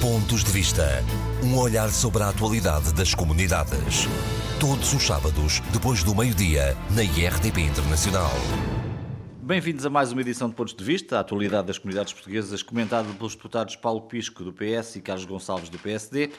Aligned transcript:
Pontos 0.00 0.42
de 0.42 0.50
Vista. 0.50 1.04
Um 1.44 1.58
olhar 1.58 1.90
sobre 1.90 2.22
a 2.22 2.30
atualidade 2.30 2.94
das 2.94 3.14
comunidades. 3.14 4.08
Todos 4.58 4.94
os 4.94 5.02
sábados, 5.02 5.60
depois 5.74 6.02
do 6.02 6.14
meio-dia, 6.14 6.74
na 6.96 7.02
IRTP 7.02 7.60
Internacional. 7.60 8.30
Bem-vindos 9.42 9.84
a 9.84 9.90
mais 9.90 10.10
uma 10.10 10.22
edição 10.22 10.48
de 10.48 10.54
Pontos 10.54 10.72
de 10.72 10.82
Vista, 10.82 11.18
a 11.18 11.20
atualidade 11.20 11.66
das 11.66 11.76
comunidades 11.76 12.14
portuguesas, 12.14 12.62
comentada 12.62 13.12
pelos 13.12 13.34
deputados 13.34 13.76
Paulo 13.76 14.00
Pisco, 14.00 14.42
do 14.42 14.54
PS, 14.54 14.96
e 14.96 15.02
Carlos 15.02 15.26
Gonçalves, 15.26 15.68
do 15.68 15.78
PSD. 15.78 16.30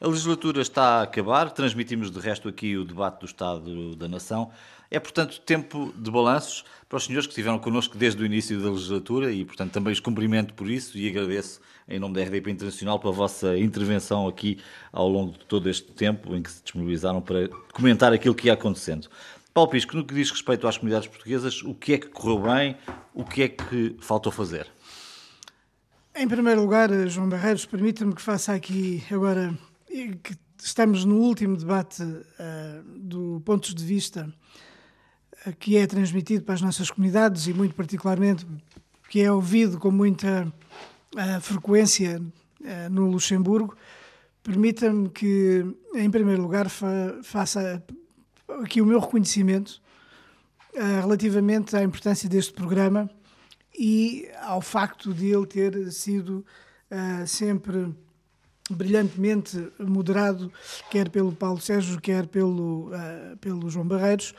A 0.00 0.06
legislatura 0.06 0.62
está 0.62 1.00
a 1.00 1.02
acabar, 1.02 1.50
transmitimos 1.50 2.08
de 2.08 2.20
resto 2.20 2.48
aqui 2.48 2.76
o 2.76 2.84
debate 2.84 3.18
do 3.18 3.26
Estado 3.26 3.96
da 3.96 4.06
Nação. 4.06 4.52
É, 4.88 5.00
portanto, 5.00 5.40
tempo 5.40 5.92
de 5.96 6.08
balanços 6.08 6.64
para 6.88 6.98
os 6.98 7.04
senhores 7.04 7.26
que 7.26 7.32
estiveram 7.32 7.58
connosco 7.58 7.98
desde 7.98 8.22
o 8.22 8.24
início 8.24 8.62
da 8.62 8.70
legislatura 8.70 9.32
e, 9.32 9.44
portanto, 9.44 9.72
também 9.72 9.92
os 9.92 9.98
cumprimento 9.98 10.54
por 10.54 10.70
isso 10.70 10.96
e 10.96 11.08
agradeço, 11.08 11.60
em 11.88 11.98
nome 11.98 12.14
da 12.14 12.22
RDP 12.22 12.48
Internacional, 12.48 13.00
pela 13.00 13.12
vossa 13.12 13.58
intervenção 13.58 14.28
aqui 14.28 14.58
ao 14.92 15.08
longo 15.08 15.32
de 15.32 15.44
todo 15.46 15.68
este 15.68 15.90
tempo 15.90 16.32
em 16.32 16.42
que 16.42 16.50
se 16.52 16.62
disponibilizaram 16.62 17.20
para 17.20 17.48
comentar 17.72 18.12
aquilo 18.12 18.36
que 18.36 18.46
ia 18.46 18.52
acontecendo. 18.52 19.08
Paulo 19.52 19.68
Pisco, 19.68 19.96
no 19.96 20.04
que 20.04 20.14
diz 20.14 20.30
respeito 20.30 20.68
às 20.68 20.78
comunidades 20.78 21.08
portuguesas, 21.08 21.60
o 21.64 21.74
que 21.74 21.94
é 21.94 21.98
que 21.98 22.06
correu 22.06 22.38
bem, 22.38 22.76
o 23.12 23.24
que 23.24 23.42
é 23.42 23.48
que 23.48 23.96
faltou 23.98 24.30
fazer? 24.30 24.68
Em 26.14 26.28
primeiro 26.28 26.60
lugar, 26.60 26.88
João 27.08 27.28
Barreiros, 27.28 27.66
permita-me 27.66 28.14
que 28.14 28.22
faça 28.22 28.52
aqui 28.52 29.02
agora 29.10 29.52
estamos 30.62 31.04
no 31.04 31.16
último 31.16 31.56
debate 31.56 32.02
uh, 32.02 32.82
do 32.98 33.40
Pontos 33.44 33.74
de 33.74 33.84
Vista 33.84 34.32
que 35.58 35.76
é 35.76 35.86
transmitido 35.86 36.44
para 36.44 36.54
as 36.54 36.60
nossas 36.60 36.90
comunidades 36.90 37.46
e, 37.46 37.52
muito 37.52 37.74
particularmente, 37.74 38.46
que 39.08 39.20
é 39.20 39.30
ouvido 39.30 39.78
com 39.78 39.90
muita 39.90 40.52
uh, 41.14 41.40
frequência 41.40 42.20
uh, 42.20 42.90
no 42.90 43.10
Luxemburgo, 43.10 43.76
permita-me 44.42 45.08
que, 45.08 45.64
em 45.94 46.10
primeiro 46.10 46.42
lugar, 46.42 46.68
fa 46.68 47.18
faça 47.22 47.82
aqui 48.62 48.80
o 48.80 48.86
meu 48.86 48.98
reconhecimento 48.98 49.80
uh, 50.74 51.00
relativamente 51.00 51.76
à 51.76 51.82
importância 51.82 52.28
deste 52.28 52.52
programa 52.52 53.08
e 53.78 54.28
ao 54.42 54.60
facto 54.60 55.14
de 55.14 55.26
ele 55.26 55.46
ter 55.46 55.92
sido 55.92 56.44
sempre 57.26 57.94
brilhantemente 58.70 59.70
moderado, 59.78 60.52
quer 60.90 61.08
pelo 61.08 61.32
Paulo 61.32 61.60
Sérgio, 61.60 62.00
quer 62.00 62.26
pelo, 62.26 62.90
pelo 63.40 63.70
João 63.70 63.86
Barreiros 63.86 64.34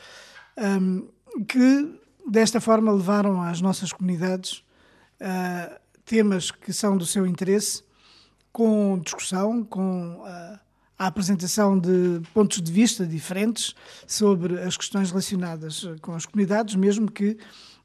um, 0.59 1.07
que 1.47 1.99
desta 2.27 2.59
forma 2.59 2.91
levaram 2.91 3.41
às 3.41 3.61
nossas 3.61 3.93
comunidades 3.93 4.63
uh, 5.21 5.79
temas 6.05 6.51
que 6.51 6.73
são 6.73 6.97
do 6.97 7.05
seu 7.05 7.25
interesse, 7.25 7.83
com 8.51 8.99
discussão, 8.99 9.63
com 9.63 10.15
uh, 10.21 10.59
a 10.97 11.07
apresentação 11.07 11.79
de 11.79 12.21
pontos 12.33 12.61
de 12.61 12.71
vista 12.71 13.05
diferentes 13.05 13.73
sobre 14.05 14.59
as 14.59 14.75
questões 14.75 15.11
relacionadas 15.11 15.87
com 16.01 16.13
as 16.13 16.25
comunidades, 16.25 16.75
mesmo 16.75 17.09
que 17.09 17.31
uh, 17.31 17.37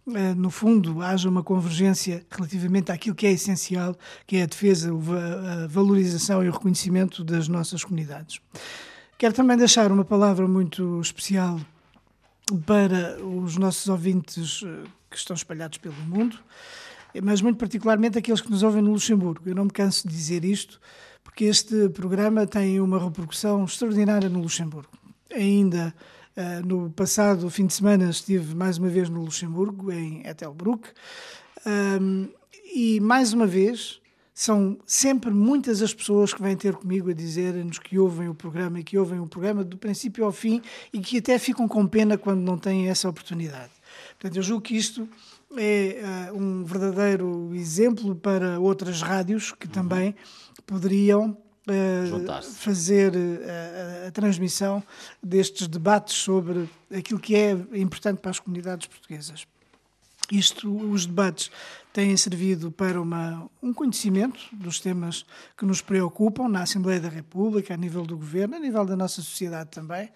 no 0.07 0.51
fundo 0.51 1.01
haja 1.01 1.29
uma 1.29 1.43
convergência 1.43 2.25
relativamente 2.31 2.93
àquilo 2.93 3.15
que 3.15 3.27
é 3.27 3.33
essencial, 3.33 3.97
que 4.27 4.37
é 4.37 4.43
a 4.43 4.47
defesa, 4.47 4.91
a 4.93 5.67
valorização 5.67 6.45
e 6.45 6.49
o 6.49 6.53
reconhecimento 6.53 7.25
das 7.25 7.49
nossas 7.49 7.83
comunidades. 7.83 8.41
Quero 9.17 9.33
também 9.33 9.57
deixar 9.57 9.91
uma 9.91 10.05
palavra 10.05 10.47
muito 10.47 11.01
especial 11.01 11.59
para 12.67 13.25
os 13.25 13.57
nossos 13.57 13.89
ouvintes 13.89 14.63
eh, 14.65 14.85
que 15.11 15.17
estão 15.17 15.35
espalhados 15.35 15.79
pelo 15.79 15.95
mundo, 15.95 16.39
mas 17.23 17.41
muito 17.41 17.57
particularmente 17.57 18.19
aqueles 18.19 18.41
que 18.41 18.51
nos 18.51 18.63
ouvem 18.63 18.83
no 18.83 18.93
Luxemburgo. 18.93 19.49
Eu 19.49 19.55
não 19.55 19.65
me 19.65 19.71
canso 19.71 20.07
de 20.07 20.15
dizer 20.15 20.45
isto, 20.45 20.79
porque 21.23 21.45
este 21.45 21.89
programa 21.89 22.47
tem 22.47 22.81
uma 22.81 23.03
repercussão 23.03 23.65
extraordinária 23.65 24.29
no 24.29 24.41
Luxemburgo. 24.41 24.91
Ainda 25.33 25.95
uh, 26.37 26.67
no 26.67 26.91
passado 26.91 27.49
fim 27.51 27.67
de 27.67 27.75
semana 27.75 28.11
estive 28.11 28.55
mais 28.55 28.79
uma 28.79 28.89
vez 28.89 29.09
no 29.09 29.23
Luxemburgo, 29.23 29.93
em 29.93 30.27
Ettelbruck, 30.27 30.89
um, 31.67 32.29
e 32.75 33.01
mais 33.01 33.33
uma 33.33 33.47
vez 33.47 34.01
são 34.35 34.77
sempre 34.85 35.31
muitas 35.31 35.81
as 35.81 35.95
pessoas 35.95 36.35
que 36.35 36.43
vêm 36.43 36.57
ter 36.57 36.75
comigo 36.75 37.09
a 37.09 37.15
dizer-nos 37.15 37.79
que 37.79 37.99
ouvem 37.99 38.29
o 38.29 38.35
programa 38.35 38.81
e 38.81 38.85
que 38.85 38.99
ouvem 38.99 39.21
o 39.21 39.29
programa 39.29 39.63
do 39.63 39.79
princípio 39.79 40.25
ao 40.25 40.33
fim 40.33 40.61
e 40.93 40.99
que 40.99 41.19
até 41.19 41.39
ficam 41.39 41.69
com 41.69 41.87
pena 41.87 42.19
quando 42.19 42.41
não 42.41 42.59
têm 42.59 42.89
essa 42.89 43.09
oportunidade. 43.09 43.71
Portanto, 44.19 44.37
eu 44.37 44.43
julgo 44.43 44.63
que 44.63 44.77
isto 44.77 45.09
é 45.57 46.31
uh, 46.33 46.37
um 46.37 46.65
verdadeiro 46.65 47.55
exemplo 47.55 48.17
para 48.17 48.59
outras 48.59 49.03
rádios 49.03 49.53
que 49.53 49.69
também 49.69 50.17
poderiam 50.67 51.37
Uh, 51.67 52.43
fazer 52.43 53.15
uh, 53.15 54.05
a, 54.05 54.09
a, 54.09 54.11
transmissão 54.11 54.83
destes 55.23 55.67
debates 55.67 56.15
sobre 56.15 56.69
aquilo 56.95 57.19
que 57.19 57.35
é 57.35 57.53
importante 57.73 58.19
para 58.19 58.31
as 58.31 58.39
comunidades 58.39 58.87
portuguesas. 58.87 59.47
Isto, 60.31 60.75
os 60.91 61.07
debates 61.07 61.51
têm 61.93 62.17
servido 62.17 62.71
para 62.71 63.01
uma, 63.01 63.49
um 63.63 63.73
conhecimento 63.73 64.41
dos 64.53 64.81
temas 64.81 65.25
que 65.57 65.65
nos 65.65 65.81
preocupam 65.81 66.49
na 66.49 66.63
Assembleia 66.63 67.01
da 67.01 67.09
República, 67.09 67.75
a 67.75 67.77
nível 67.77 68.03
do 68.03 68.17
governo, 68.17 68.57
a 68.57 68.59
nível 68.59 68.85
da 68.85 68.97
nossa 68.97 69.23
sociedade 69.23 69.71
também. 69.71 70.11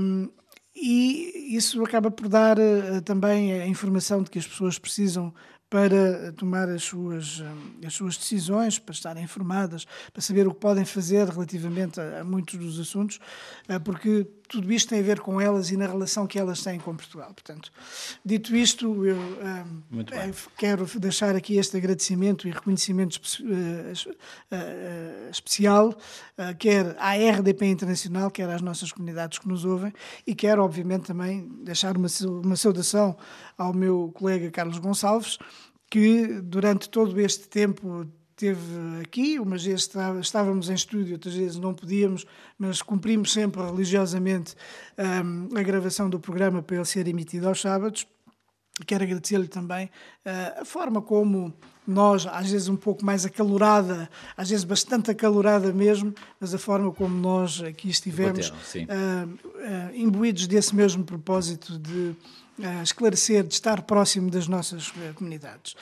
Um, 0.00 0.28
e 0.74 1.54
isso 1.56 1.82
acaba 1.84 2.10
por 2.10 2.28
dar 2.28 2.58
uh, 2.58 3.00
também 3.04 3.52
a 3.52 3.66
informação 3.66 4.22
de 4.22 4.30
que 4.30 4.38
as 4.38 4.46
pessoas 4.46 4.78
precisam 4.78 5.32
para 5.72 6.30
tomar 6.32 6.68
as 6.68 6.82
suas, 6.82 7.40
eh, 7.40 7.86
as 7.86 7.94
suas 7.94 8.18
decisões, 8.18 8.78
para 8.78 8.92
estarem 8.92 9.24
informadas, 9.24 9.86
para 10.12 10.20
saber 10.20 10.46
o 10.46 10.52
que 10.52 10.60
podem 10.60 10.84
fazer 10.84 11.26
relativamente 11.26 11.98
a, 11.98 12.20
a 12.20 12.24
muitos 12.24 12.58
dos 12.58 12.78
assuntos, 12.78 13.18
uh, 13.70 13.80
porque 13.80 14.26
tudo 14.46 14.70
isto 14.70 14.90
tem 14.90 15.00
a 15.00 15.02
ver 15.02 15.20
com 15.20 15.40
elas 15.40 15.70
e 15.70 15.78
na 15.78 15.86
relação 15.86 16.26
que 16.26 16.38
elas 16.38 16.62
têm 16.62 16.78
com 16.78 16.94
Portugal. 16.94 17.32
Portanto, 17.32 17.72
dito 18.22 18.54
isto, 18.54 19.06
eu 19.06 19.16
um, 19.16 19.82
quero 20.58 20.84
deixar 21.00 21.34
aqui 21.34 21.56
este 21.56 21.74
agradecimento 21.78 22.46
e 22.46 22.50
reconhecimento 22.50 23.18
espe 23.18 23.42
uh, 23.42 24.10
uh, 24.52 25.30
especial, 25.30 25.96
quer 26.58 26.94
à 26.98 27.14
RDP 27.14 27.64
Internacional, 27.64 28.30
quer 28.30 28.50
às 28.50 28.60
nossas 28.60 28.92
comunidades 28.92 29.38
que 29.38 29.48
nos 29.48 29.64
ouvem, 29.64 29.90
e 30.26 30.34
quero, 30.34 30.62
obviamente, 30.62 31.04
também 31.04 31.48
deixar 31.64 31.96
uma, 31.96 32.08
uma 32.44 32.56
saudação 32.56 33.16
ao 33.56 33.72
meu 33.72 34.12
colega 34.14 34.50
Carlos 34.50 34.78
Gonçalves, 34.78 35.38
que 35.92 36.40
durante 36.40 36.88
todo 36.88 37.20
este 37.20 37.46
tempo 37.46 38.06
esteve 38.30 39.02
aqui, 39.02 39.38
umas 39.38 39.62
vezes 39.62 39.90
estávamos 40.22 40.70
em 40.70 40.72
estúdio, 40.72 41.12
outras 41.12 41.34
vezes 41.34 41.58
não 41.58 41.74
podíamos, 41.74 42.24
mas 42.58 42.80
cumprimos 42.80 43.30
sempre 43.30 43.60
religiosamente 43.60 44.54
um, 44.98 45.54
a 45.54 45.62
gravação 45.62 46.08
do 46.08 46.18
programa 46.18 46.62
para 46.62 46.76
ele 46.76 46.86
ser 46.86 47.06
emitido 47.08 47.46
aos 47.46 47.60
sábados. 47.60 48.06
Quero 48.86 49.04
agradecer-lhe 49.04 49.48
também 49.48 49.84
uh, 50.24 50.62
a 50.62 50.64
forma 50.64 51.02
como 51.02 51.52
nós, 51.86 52.26
às 52.26 52.50
vezes 52.50 52.68
um 52.68 52.76
pouco 52.76 53.04
mais 53.04 53.26
acalorada, 53.26 54.08
às 54.34 54.48
vezes 54.48 54.64
bastante 54.64 55.10
acalorada 55.10 55.74
mesmo, 55.74 56.14
mas 56.40 56.54
a 56.54 56.58
forma 56.58 56.90
como 56.90 57.14
nós 57.14 57.62
aqui 57.62 57.90
estivemos 57.90 58.48
uh, 58.48 58.54
uh, 58.54 59.94
imbuídos 59.94 60.46
desse 60.46 60.74
mesmo 60.74 61.04
propósito 61.04 61.78
de 61.78 62.16
esclarecer, 62.82 63.44
de 63.44 63.54
estar 63.54 63.82
próximo 63.82 64.30
das 64.30 64.46
nossas 64.46 64.92
comunidades. 65.14 65.74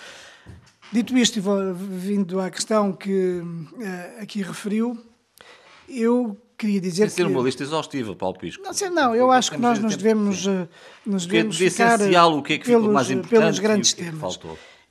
Dito 0.92 1.16
isto, 1.16 1.38
e 1.38 1.42
vindo 1.72 2.40
à 2.40 2.50
questão 2.50 2.92
que 2.92 3.40
uh, 3.40 4.22
aqui 4.22 4.42
referiu, 4.42 4.98
eu 5.88 6.36
queria 6.58 6.80
dizer 6.80 7.08
Sem 7.10 7.24
ser 7.24 7.30
uma 7.30 7.42
lista 7.42 7.62
exaustiva, 7.62 8.14
Paulo 8.16 8.36
Pisco. 8.36 8.62
Não, 8.62 8.90
não 8.90 9.14
eu 9.14 9.30
acho 9.30 9.52
que 9.52 9.56
nós 9.56 9.78
nos 9.78 9.96
devemos, 9.96 10.46
uh, 10.46 10.68
nos 11.06 11.26
devemos 11.26 11.56
de 11.56 11.70
ficar 11.70 11.94
essencial, 11.94 12.36
o 12.36 12.42
que 12.42 12.54
é 12.54 12.58
que 12.58 12.66
pelos, 12.66 12.92
mais 12.92 13.08
importante 13.08 13.30
pelos 13.30 13.58
grandes 13.60 13.92
é 13.92 13.96
temas. 14.04 14.40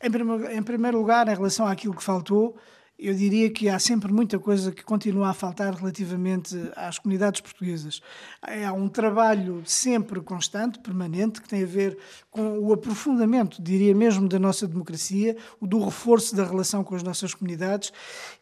Em 0.01 0.09
primeiro, 0.09 0.51
em 0.51 0.63
primeiro 0.63 0.97
lugar, 0.97 1.27
em 1.27 1.35
relação 1.35 1.67
àquilo 1.67 1.93
que 1.93 2.03
faltou, 2.03 2.55
eu 2.99 3.13
diria 3.13 3.49
que 3.49 3.69
há 3.69 3.79
sempre 3.79 4.11
muita 4.11 4.37
coisa 4.37 4.73
que 4.73 4.83
continua 4.83 5.29
a 5.29 5.33
faltar 5.33 5.73
relativamente 5.73 6.55
às 6.75 6.99
comunidades 6.99 7.39
portuguesas. 7.39 8.01
Há 8.41 8.73
um 8.73 8.89
trabalho 8.89 9.63
sempre 9.65 10.19
constante, 10.19 10.79
permanente, 10.79 11.41
que 11.41 11.47
tem 11.47 11.63
a 11.63 11.67
ver 11.67 11.97
com 12.29 12.59
o 12.59 12.73
aprofundamento, 12.73 13.61
diria 13.61 13.95
mesmo, 13.95 14.27
da 14.27 14.37
nossa 14.37 14.67
democracia, 14.67 15.37
o 15.61 15.65
do 15.65 15.83
reforço 15.83 16.35
da 16.35 16.43
relação 16.43 16.83
com 16.83 16.93
as 16.93 17.01
nossas 17.01 17.33
comunidades 17.33 17.93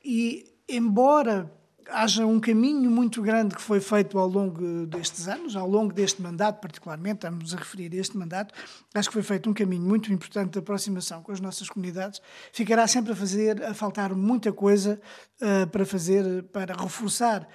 e, 0.04 0.46
embora 0.68 1.52
haja 1.90 2.26
um 2.26 2.40
caminho 2.40 2.90
muito 2.90 3.22
grande 3.22 3.56
que 3.56 3.62
foi 3.62 3.80
feito 3.80 4.18
ao 4.18 4.28
longo 4.28 4.86
destes 4.86 5.28
anos, 5.28 5.56
ao 5.56 5.68
longo 5.68 5.94
deste 5.94 6.22
mandato, 6.22 6.60
particularmente, 6.60 7.16
estamos 7.16 7.54
a 7.54 7.58
referir 7.58 7.92
a 7.94 7.96
este 7.98 8.18
mandato, 8.18 8.54
acho 8.94 9.10
que 9.10 9.14
foi 9.14 9.24
feito 9.24 9.50
um 9.50 9.54
caminho 9.54 9.84
muito 9.84 10.12
importante 10.12 10.54
de 10.54 10.60
aproximação 10.60 11.22
com 11.22 11.32
as 11.32 11.40
nossas 11.40 11.70
comunidades. 11.70 12.22
Ficará 12.52 12.88
sempre 12.88 13.14
a 13.14 13.16
fazer, 13.16 13.64
a 13.64 13.74
faltar 13.74 14.14
muita 14.16 14.52
coisa 14.52 15.00
uh, 15.42 15.68
para 15.68 15.86
fazer, 15.86 16.44
para 16.44 16.76
reforçar 16.76 17.48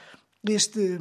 este 0.49 1.01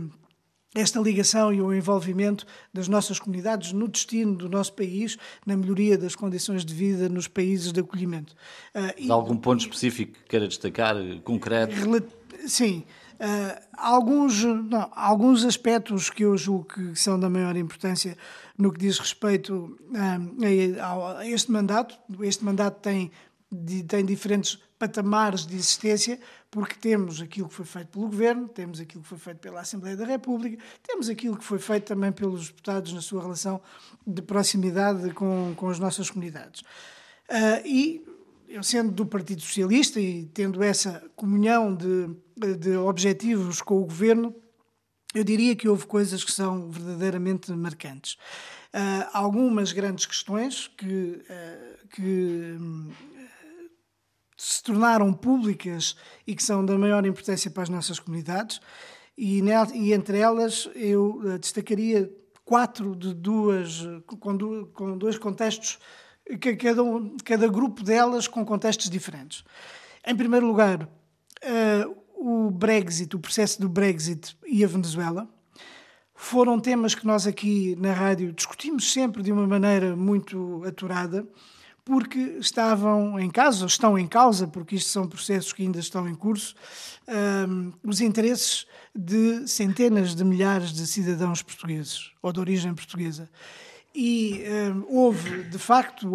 esta 0.73 0.99
ligação 1.01 1.53
e 1.53 1.61
o 1.61 1.73
envolvimento 1.73 2.45
das 2.73 2.87
nossas 2.87 3.19
comunidades 3.19 3.73
no 3.73 3.89
destino 3.89 4.35
do 4.35 4.47
nosso 4.47 4.71
país, 4.71 5.17
na 5.45 5.57
melhoria 5.57 5.97
das 5.97 6.15
condições 6.15 6.63
de 6.63 6.73
vida 6.73 7.09
nos 7.09 7.27
países 7.27 7.73
de 7.73 7.81
acolhimento. 7.81 8.33
Uh, 8.73 9.01
de 9.01 9.11
algum 9.11 9.35
ponto 9.35 9.59
específico 9.59 10.13
que 10.13 10.23
queira 10.29 10.47
destacar, 10.47 10.95
concreto? 11.23 11.75
Sim. 12.47 12.85
Uh, 13.21 13.61
alguns, 13.77 14.43
não, 14.43 14.89
alguns 14.95 15.45
aspectos 15.45 16.09
que 16.09 16.23
eu 16.23 16.35
julgo 16.35 16.65
que 16.65 16.95
são 16.95 17.19
da 17.19 17.29
maior 17.29 17.55
importância 17.55 18.17
no 18.57 18.73
que 18.73 18.79
diz 18.79 18.97
respeito 18.97 19.77
a, 20.81 21.19
a 21.19 21.27
este 21.27 21.51
mandato. 21.51 21.95
Este 22.21 22.43
mandato 22.43 22.81
tem, 22.81 23.11
tem 23.87 24.03
diferentes 24.03 24.57
patamares 24.79 25.45
de 25.45 25.55
existência, 25.55 26.19
porque 26.49 26.73
temos 26.73 27.21
aquilo 27.21 27.47
que 27.47 27.53
foi 27.53 27.65
feito 27.65 27.89
pelo 27.89 28.07
Governo, 28.07 28.47
temos 28.47 28.79
aquilo 28.79 29.03
que 29.03 29.09
foi 29.09 29.19
feito 29.19 29.37
pela 29.37 29.61
Assembleia 29.61 29.95
da 29.95 30.05
República, 30.05 30.57
temos 30.81 31.07
aquilo 31.07 31.37
que 31.37 31.43
foi 31.43 31.59
feito 31.59 31.85
também 31.85 32.11
pelos 32.11 32.47
deputados 32.47 32.91
na 32.91 33.01
sua 33.01 33.21
relação 33.21 33.61
de 34.07 34.23
proximidade 34.23 35.13
com, 35.13 35.53
com 35.55 35.69
as 35.69 35.77
nossas 35.77 36.09
comunidades. 36.09 36.61
Uh, 37.29 37.61
e 37.63 38.03
eu 38.51 38.63
sendo 38.63 38.91
do 38.91 39.05
Partido 39.05 39.41
Socialista 39.41 39.99
e 39.99 40.25
tendo 40.25 40.61
essa 40.61 41.03
comunhão 41.15 41.73
de, 41.73 42.55
de 42.57 42.75
objetivos 42.75 43.61
com 43.61 43.77
o 43.77 43.85
Governo, 43.85 44.35
eu 45.13 45.23
diria 45.23 45.55
que 45.55 45.67
houve 45.67 45.85
coisas 45.85 46.23
que 46.23 46.31
são 46.31 46.69
verdadeiramente 46.69 47.51
marcantes. 47.51 48.13
Uh, 48.73 49.07
algumas 49.13 49.71
grandes 49.71 50.05
questões 50.05 50.67
que, 50.67 50.85
uh, 50.85 51.87
que 51.89 52.57
se 54.37 54.63
tornaram 54.63 55.13
públicas 55.13 55.95
e 56.25 56.35
que 56.35 56.43
são 56.43 56.65
da 56.65 56.77
maior 56.77 57.05
importância 57.05 57.51
para 57.51 57.63
as 57.63 57.69
nossas 57.69 57.99
comunidades, 57.99 58.59
e, 59.17 59.41
e 59.73 59.93
entre 59.93 60.17
elas 60.17 60.67
eu 60.73 61.21
eh, 61.25 61.37
destacaria 61.37 62.11
quatro 62.43 62.95
de 62.95 63.13
duas, 63.13 63.81
com, 64.07 64.65
com 64.73 64.97
dois 64.97 65.17
contextos, 65.19 65.77
cada, 66.59 66.83
um, 66.83 67.17
cada 67.23 67.47
grupo 67.47 67.83
delas 67.83 68.27
com 68.27 68.45
contextos 68.45 68.89
diferentes. 68.89 69.43
Em 70.05 70.15
primeiro 70.15 70.47
lugar, 70.47 70.83
uh, 70.83 71.95
o 72.15 72.51
Brexit, 72.51 73.15
o 73.15 73.19
processo 73.19 73.59
do 73.59 73.67
Brexit 73.67 74.37
e 74.45 74.63
a 74.63 74.67
Venezuela, 74.67 75.27
foram 76.13 76.59
temas 76.59 76.93
que 76.93 77.05
nós 77.05 77.25
aqui 77.25 77.75
na 77.79 77.93
rádio 77.93 78.31
discutimos 78.31 78.93
sempre 78.93 79.23
de 79.23 79.31
uma 79.31 79.47
maneira 79.47 79.95
muito 79.95 80.63
aturada 80.65 81.27
porque 81.83 82.19
estavam 82.39 83.19
em 83.19 83.29
causa, 83.29 83.65
estão 83.65 83.97
em 83.97 84.07
causa, 84.07 84.47
porque 84.47 84.75
isto 84.75 84.89
são 84.89 85.07
processos 85.07 85.51
que 85.51 85.63
ainda 85.63 85.79
estão 85.79 86.07
em 86.07 86.13
curso, 86.13 86.55
um, 87.49 87.73
os 87.83 88.01
interesses 88.01 88.67
de 88.95 89.47
centenas 89.47 90.13
de 90.13 90.23
milhares 90.23 90.71
de 90.71 90.85
cidadãos 90.85 91.41
portugueses 91.41 92.11
ou 92.21 92.31
de 92.31 92.39
origem 92.39 92.73
portuguesa. 92.73 93.29
E 93.93 94.43
um, 94.47 94.85
houve, 94.87 95.43
de 95.43 95.57
facto, 95.57 96.07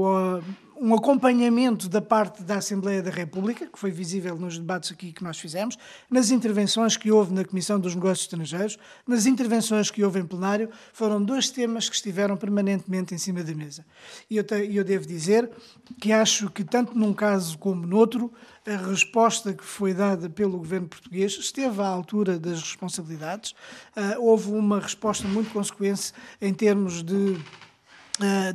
um 0.78 0.94
acompanhamento 0.94 1.88
da 1.88 2.02
parte 2.02 2.43
da 2.43 2.56
Assembleia 2.56 3.02
da 3.02 3.11
República, 3.11 3.67
que 3.67 3.78
foi 3.78 3.90
visível 3.90 4.37
nos 4.37 4.58
debates 4.58 4.93
aqui 4.93 5.12
que 5.12 5.25
nós 5.25 5.38
fizemos, 5.38 5.78
nas 6.11 6.31
intervenções 6.31 6.96
que 6.96 7.11
houve 7.11 7.32
na 7.32 7.44
Comissão 7.44 7.81
dos 7.81 7.94
Negócios 7.94 8.26
Estrangeiros, 8.26 8.78
nas 9.06 9.26
intervenções 9.26 9.90
que 9.90 10.05
houve 10.05 10.20
em 10.20 10.26
plenário, 10.26 10.69
foram 10.93 11.23
dois 11.23 11.50
temas 11.50 11.88
que 11.88 11.96
estiveram 11.96 12.37
permanentemente 12.37 13.14
em 13.14 13.19
cima 13.19 13.43
da 13.43 13.55
mesa. 13.55 13.87
E 14.28 14.37
eu, 14.37 14.44
eu 14.70 14.84
devo 14.84 15.06
dizer 15.06 15.50
que 16.00 16.12
acho 16.12 16.50
que, 16.50 16.62
tanto 16.62 16.96
num 16.96 17.14
caso 17.14 17.56
como 17.58 17.87
noutro, 17.87 18.32
a 18.67 18.76
resposta 18.76 19.55
que 19.55 19.64
foi 19.64 19.94
dada 19.94 20.28
pelo 20.28 20.58
governo 20.58 20.88
português 20.88 21.32
esteve 21.38 21.81
à 21.81 21.87
altura 21.87 22.38
das 22.38 22.61
responsabilidades. 22.61 23.52
Uh, 23.96 24.20
houve 24.20 24.50
uma 24.50 24.81
resposta 24.81 25.26
muito 25.26 25.50
consequente 25.50 26.12
em 26.40 26.52
termos 26.52 27.02
de 27.02 27.37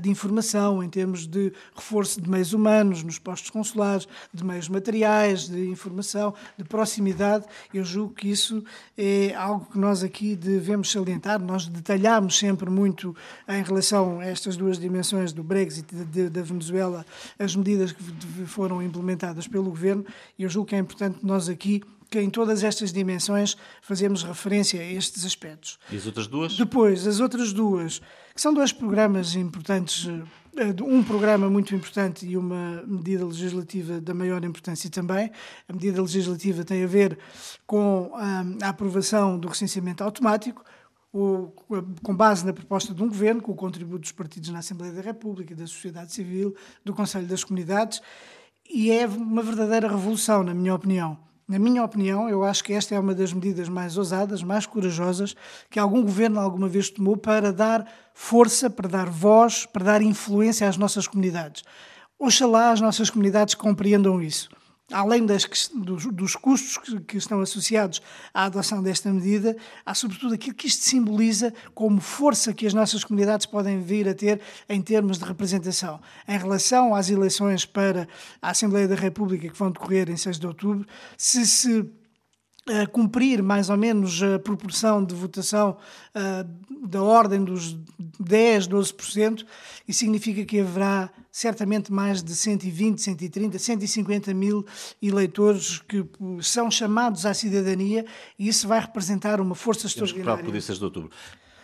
de 0.02 0.10
informação, 0.10 0.84
em 0.84 0.90
termos 0.90 1.28
de 1.28 1.54
reforço 1.76 2.20
de 2.20 2.30
meios 2.30 2.54
humanos 2.54 3.04
nos 3.04 3.20
postos 3.20 3.50
consulares, 3.50 4.08
de 4.34 4.44
meios 4.44 4.68
materiais, 4.68 5.48
de 5.48 5.70
informação, 5.70 6.34
de 6.58 6.64
proximidade. 6.64 7.46
Eu 7.74 7.84
julgo 7.84 8.14
que 8.14 8.30
isso 8.30 8.64
é 8.98 9.34
algo 9.36 9.66
que 9.72 9.78
nós 9.78 10.04
aqui 10.04 10.36
devemos 10.36 10.92
salientar. 10.92 11.40
Nós 11.40 11.68
detalhamos 11.68 12.38
sempre 12.38 12.70
muito 12.70 13.16
em 13.48 13.64
relação 13.64 14.20
a 14.20 14.26
estas 14.26 14.58
duas 14.58 14.80
dimensões 14.80 15.32
do 15.32 15.44
Brexit 15.44 15.88
e 15.94 16.30
da 16.30 16.42
Venezuela, 16.42 17.06
as 17.38 17.56
medidas 17.56 17.92
que 17.92 18.04
foram 18.46 18.82
implementadas 18.82 19.48
pelo 19.48 19.66
governo. 19.66 20.06
Eu 20.38 20.50
julgo 20.50 20.70
que 20.70 20.76
é 20.76 20.80
importante 20.80 21.20
nós 21.22 21.50
aqui 21.50 21.82
que 22.12 22.20
em 22.20 22.30
todas 22.30 22.62
estas 22.62 22.92
dimensões 22.92 23.56
fazemos 23.82 24.22
referência 24.22 24.82
a 24.82 24.84
estes 24.84 25.26
aspectos. 25.26 25.80
E 25.90 25.96
as 25.96 26.06
outras 26.06 26.28
duas? 26.28 26.58
Depois, 26.58 27.08
as 27.08 27.22
outras 27.22 27.54
duas 27.54 28.02
que 28.36 28.42
são 28.42 28.54
dois 28.54 28.74
programas 28.74 29.34
importantes, 29.36 30.08
eh, 30.58 30.76
um 30.84 31.02
programa 31.04 31.50
muito 31.50 31.74
importante 31.74 32.26
e 32.26 32.36
uma 32.36 32.84
medida 32.86 33.26
legislativa 33.26 34.02
da 34.02 34.14
maior 34.14 34.44
importância 34.44 34.90
também. 34.90 35.32
A 35.70 35.74
medida 35.74 36.02
legislativa 36.02 36.66
tem 36.66 36.84
a 36.84 36.88
ver 36.88 37.18
com 37.66 38.12
ah, 38.14 38.44
a 38.62 38.70
aprovação 38.70 39.40
do 39.40 39.48
recenseamento 39.48 40.04
automático, 40.04 40.64
com 41.12 42.16
base 42.16 42.46
na 42.46 42.54
proposta 42.54 42.94
de 42.94 43.04
um 43.04 43.08
governo, 43.08 43.42
com 43.42 43.52
o 43.52 43.56
contributo 43.56 44.00
dos 44.00 44.14
partidos 44.14 44.50
na 44.50 44.60
Assembleia 44.60 44.94
da 44.94 45.02
República, 45.02 45.54
da 45.54 45.68
sociedade 45.68 46.14
civil, 46.14 46.56
do 46.86 46.94
Conselho 46.94 47.28
das 47.28 47.44
Comunidades, 47.44 48.02
e 48.70 48.92
é 48.92 49.06
uma 49.06 49.42
verdadeira 49.42 49.90
revolução, 49.90 50.42
na 50.42 50.54
minha 50.54 50.74
opinião 50.74 51.31
na 51.52 51.60
minha 51.60 51.84
opinião, 51.84 52.30
eu 52.30 52.46
acho 52.46 52.64
que 52.64 52.72
esta 52.72 52.96
é 52.96 53.00
uma 53.00 53.14
das 53.14 53.34
medidas 53.34 53.68
mais 53.68 53.98
ousadas, 53.98 54.42
mais 54.42 54.66
corajosas 54.66 55.36
que 55.70 55.78
algum 55.78 56.02
governo 56.02 56.40
alguma 56.40 56.70
vez 56.70 56.90
tomou 56.90 57.18
para 57.18 57.52
dar 57.52 57.86
força, 58.14 58.70
para 58.70 58.88
dar 58.88 59.10
voz, 59.10 59.66
para 59.66 59.84
dar 59.84 60.02
influência 60.02 60.66
às 60.66 60.78
nossas 60.78 61.08
comunidades. 61.08 61.64
Oxalá 62.18 62.72
as 62.72 62.80
nossas 62.80 63.10
comunidades 63.10 63.54
compreendam 63.54 64.22
isso 64.22 64.50
além 64.92 65.26
das, 65.26 65.46
dos, 65.74 66.06
dos, 66.08 66.36
custos 66.36 66.78
que, 66.78 67.00
que, 67.02 67.18
estão 67.18 67.40
associados 67.42 68.02
à 68.34 68.46
adoção 68.46 68.82
desta 68.82 69.12
medida, 69.12 69.56
há 69.86 69.94
sobretudo 69.94 70.34
aquilo 70.34 70.56
que 70.56 70.68
isto 70.68 70.84
simboliza 70.84 71.54
como 71.74 72.00
força 72.00 72.54
que 72.54 72.68
as 72.68 72.74
nossas 72.74 73.04
comunidades 73.04 73.46
podem 73.46 73.82
vir 73.82 74.08
a 74.08 74.14
ter 74.14 74.42
em 74.68 74.82
termos 74.82 75.18
de 75.18 75.26
representação. 75.26 76.00
Em 76.28 76.38
relação 76.38 76.94
às 76.94 77.10
eleições 77.10 77.66
para 77.66 78.08
a 78.42 78.52
Assembleia 78.52 78.88
da 78.88 78.96
República 78.96 79.50
que 79.50 79.58
vão 79.58 79.72
decorrer 79.72 80.10
em 80.10 80.18
6 80.18 80.40
de 80.40 80.48
outubro, 80.48 80.86
se 81.18 81.46
se 81.46 81.90
a 82.68 82.86
cumprir 82.86 83.42
mais 83.42 83.70
ou 83.70 83.78
menos 83.78 84.22
a 84.22 84.38
proporção 84.38 85.04
de 85.04 85.16
votação 85.16 85.78
uh, 86.16 86.88
da 86.88 87.02
ordem 87.02 87.44
dos 87.44 87.76
10, 88.20 88.68
12%, 88.68 89.46
e 89.88 89.94
significa 89.94 90.46
que 90.46 90.60
haverá 90.60 91.10
certamente 91.32 91.92
mais 91.92 92.22
de 92.22 92.36
120, 92.36 93.02
130, 93.02 93.58
150 93.58 94.34
mil 94.34 94.66
eleitores 95.02 95.80
que 95.80 96.06
são 96.42 96.70
chamados 96.70 97.26
à 97.26 97.34
cidadania 97.34 98.06
e 98.38 98.48
isso 98.48 98.68
vai 98.68 98.80
representar 98.80 99.40
uma 99.42 99.56
força 99.56 99.88
extraordinária. 99.88 100.44
Para 100.44 100.50
o 100.50 100.52
dia 100.52 100.62
6 100.62 100.78
de 100.78 100.84
outubro. 100.84 101.10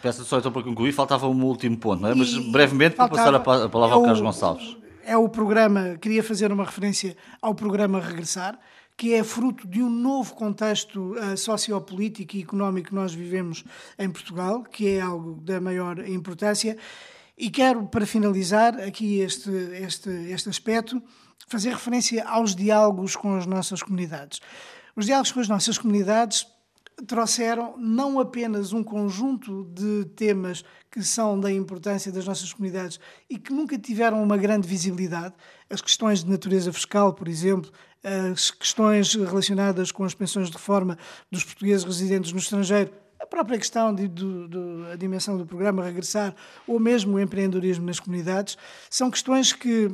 Peço 0.02 0.24
só 0.24 0.40
então 0.40 0.52
para 0.52 0.64
concluir, 0.64 0.92
faltava 0.92 1.28
um 1.28 1.44
último 1.44 1.78
ponto, 1.78 2.06
é? 2.06 2.14
mas 2.14 2.38
brevemente 2.52 2.96
para 2.96 3.10
passar 3.10 3.34
a 3.34 3.40
palavra 3.40 3.96
ao 3.96 4.04
Carlos 4.04 4.22
Gonçalves. 4.22 4.78
É 5.04 5.18
o 5.18 5.28
programa, 5.30 5.98
queria 6.00 6.24
fazer 6.24 6.52
uma 6.52 6.66
referência 6.66 7.16
ao 7.42 7.56
programa 7.56 8.00
Regressar, 8.00 8.60
que 8.98 9.14
é 9.14 9.24
fruto 9.24 9.68
de 9.68 9.82
um 9.84 9.90
novo 9.90 10.34
contexto 10.34 11.14
uh, 11.14 11.38
sociopolítico 11.38 12.36
e 12.36 12.42
económico 12.42 12.90
que 12.90 12.96
nós 12.96 13.14
vivemos 13.14 13.64
em 13.98 14.10
Portugal, 14.10 14.64
que 14.64 14.88
é 14.90 15.00
algo 15.00 15.40
da 15.42 15.62
maior 15.62 16.00
importância. 16.10 16.76
E 17.38 17.52
quero, 17.52 17.86
para 17.86 18.08
finalizar 18.08 18.80
aqui 18.80 19.20
este, 19.20 19.52
este, 19.52 20.10
este 20.10 20.50
aspecto, 20.50 21.02
fazer 21.48 21.70
referência 21.70 22.28
aos 22.28 22.56
diálogos 22.56 23.16
com 23.16 23.36
as 23.36 23.46
nossas 23.46 23.84
comunidades. 23.84 24.42
Os 24.96 25.06
diálogos 25.06 25.32
com 25.32 25.40
as 25.42 25.48
nossas 25.48 25.78
comunidades 25.78 26.48
trouxeram 27.06 27.76
não 27.78 28.20
apenas 28.20 28.74
um 28.74 28.84
conjunto 28.84 29.66
de 29.66 30.06
temas 30.16 30.64
que 30.90 31.04
são 31.04 31.40
da 31.40 31.52
importância 31.52 32.12
das 32.12 32.26
nossas 32.26 32.52
comunidades 32.52 33.00
e 33.30 33.38
que 33.38 33.54
nunca 33.54 33.78
tiveram 33.78 34.24
uma 34.24 34.36
grande 34.38 34.68
visibilidade, 34.68 35.36
as 35.70 35.82
questões 35.82 36.24
de 36.24 36.30
natureza 36.30 36.72
fiscal, 36.72 37.14
por 37.14 37.28
exemplo, 37.28 37.72
as 38.04 38.52
questões 38.52 39.14
relacionadas 39.14 39.92
com 39.92 40.04
as 40.04 40.14
pensões 40.14 40.48
de 40.48 40.54
reforma 40.54 40.98
dos 41.32 41.44
portugueses 41.44 41.84
residentes 41.84 42.32
no 42.32 42.40
estrangeiro, 42.40 42.92
a 43.20 43.26
própria 43.26 43.58
questão 43.58 43.94
de, 43.94 44.08
de, 44.08 44.48
de, 44.48 44.92
a 44.92 44.96
dimensão 44.96 45.38
do 45.38 45.46
programa 45.46 45.84
regressar 45.84 46.36
ou 46.68 46.80
mesmo 46.80 47.18
o 47.18 47.20
empreendedorismo 47.20 47.86
nas 47.86 48.00
comunidades 48.00 48.58
são 48.90 49.10
questões 49.10 49.52
que 49.52 49.94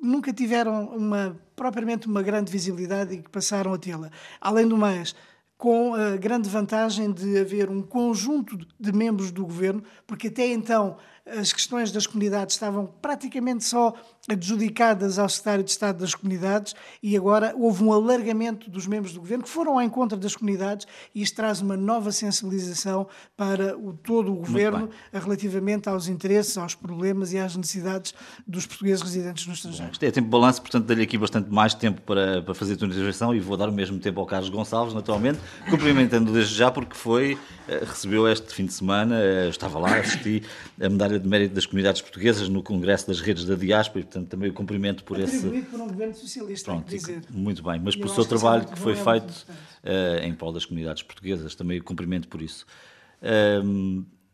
nunca 0.00 0.32
tiveram 0.32 0.86
uma 0.86 1.38
propriamente 1.54 2.06
uma 2.06 2.22
grande 2.22 2.50
visibilidade 2.50 3.14
e 3.14 3.18
que 3.18 3.28
passaram 3.28 3.74
a 3.74 3.78
tê-la. 3.78 4.10
Além 4.40 4.66
do 4.66 4.76
mais, 4.76 5.14
com 5.58 5.94
a 5.94 6.16
grande 6.16 6.48
vantagem 6.48 7.12
de 7.12 7.38
haver 7.38 7.68
um 7.68 7.82
conjunto 7.82 8.56
de 8.78 8.92
membros 8.92 9.30
do 9.30 9.44
governo, 9.44 9.82
porque 10.06 10.28
até 10.28 10.46
então 10.46 10.96
as 11.26 11.52
questões 11.52 11.92
das 11.92 12.06
comunidades 12.06 12.54
estavam 12.54 12.86
praticamente 13.00 13.64
só 13.64 13.94
adjudicadas 14.28 15.18
ao 15.18 15.28
Secretário 15.28 15.64
de 15.64 15.70
Estado 15.70 15.98
das 15.98 16.14
Comunidades 16.14 16.74
e 17.02 17.16
agora 17.16 17.54
houve 17.56 17.82
um 17.82 17.92
alargamento 17.92 18.70
dos 18.70 18.86
membros 18.86 19.14
do 19.14 19.20
governo 19.20 19.44
que 19.44 19.50
foram 19.50 19.74
ao 19.74 19.82
encontro 19.82 20.18
das 20.18 20.36
comunidades 20.36 20.86
e 21.14 21.22
isto 21.22 21.36
traz 21.36 21.60
uma 21.60 21.76
nova 21.76 22.12
sensibilização 22.12 23.06
para 23.36 23.76
o, 23.76 23.92
todo 23.92 24.32
o 24.32 24.36
governo 24.36 24.90
relativamente 25.12 25.88
aos 25.88 26.08
interesses, 26.08 26.56
aos 26.58 26.74
problemas 26.74 27.32
e 27.32 27.38
às 27.38 27.56
necessidades 27.56 28.14
dos 28.46 28.66
portugueses 28.66 29.02
residentes 29.02 29.46
no 29.46 29.54
estrangeiro. 29.54 29.92
Isto 29.92 30.04
é 30.04 30.10
tempo 30.10 30.26
de 30.26 30.30
balanço, 30.30 30.60
portanto, 30.60 30.86
dei-lhe 30.86 31.02
aqui 31.02 31.16
bastante 31.16 31.50
mais 31.50 31.74
tempo 31.74 32.00
para, 32.02 32.42
para 32.42 32.54
fazer 32.54 32.74
a 32.74 32.76
tua 32.76 32.88
intervenção 32.88 33.34
e 33.34 33.40
vou 33.40 33.56
dar 33.56 33.68
o 33.68 33.72
mesmo 33.72 33.98
tempo 33.98 34.20
ao 34.20 34.26
Carlos 34.26 34.50
Gonçalves, 34.50 34.94
naturalmente, 34.94 35.38
cumprimentando 35.68 36.32
desde 36.32 36.54
já 36.54 36.70
porque 36.70 36.94
foi, 36.94 37.38
recebeu 37.78 38.28
este 38.28 38.52
fim 38.54 38.66
de 38.66 38.72
semana, 38.72 39.20
eh, 39.20 39.48
estava 39.48 39.78
lá, 39.78 39.96
assisti 39.98 40.42
a 40.80 40.88
medalha 40.88 41.18
de 41.18 41.28
mérito 41.28 41.54
das 41.54 41.66
comunidades 41.66 42.00
portuguesas 42.00 42.48
no 42.48 42.62
Congresso 42.62 43.06
das 43.06 43.20
Redes 43.20 43.44
da 43.44 43.54
Diáspora 43.54 44.00
e, 44.00 44.04
portanto, 44.04 44.28
também 44.28 44.50
o 44.50 44.52
cumprimento 44.52 45.04
por 45.04 45.18
esse. 45.18 45.46
por 45.70 45.80
um 45.80 45.88
governo 45.88 46.14
socialista, 46.14 46.70
Pronto, 46.70 46.88
dizer. 46.88 47.22
Muito 47.30 47.62
bem, 47.62 47.80
mas 47.82 47.94
E 47.94 48.00
eu 48.00 48.08
seu 48.08 48.24
trabalho 48.24 48.62
é 48.62 48.72
que 48.72 48.78
foi 48.78 48.94
feito 48.94 49.46
eh, 49.84 50.20
em 50.24 50.34
prol 50.34 50.52
das 50.52 50.64
comunidades 50.64 51.02
portuguesas, 51.02 51.54
também 51.54 51.78
o 51.78 51.84
cumprimento 51.84 52.28
por 52.28 52.42
isso. 52.42 52.66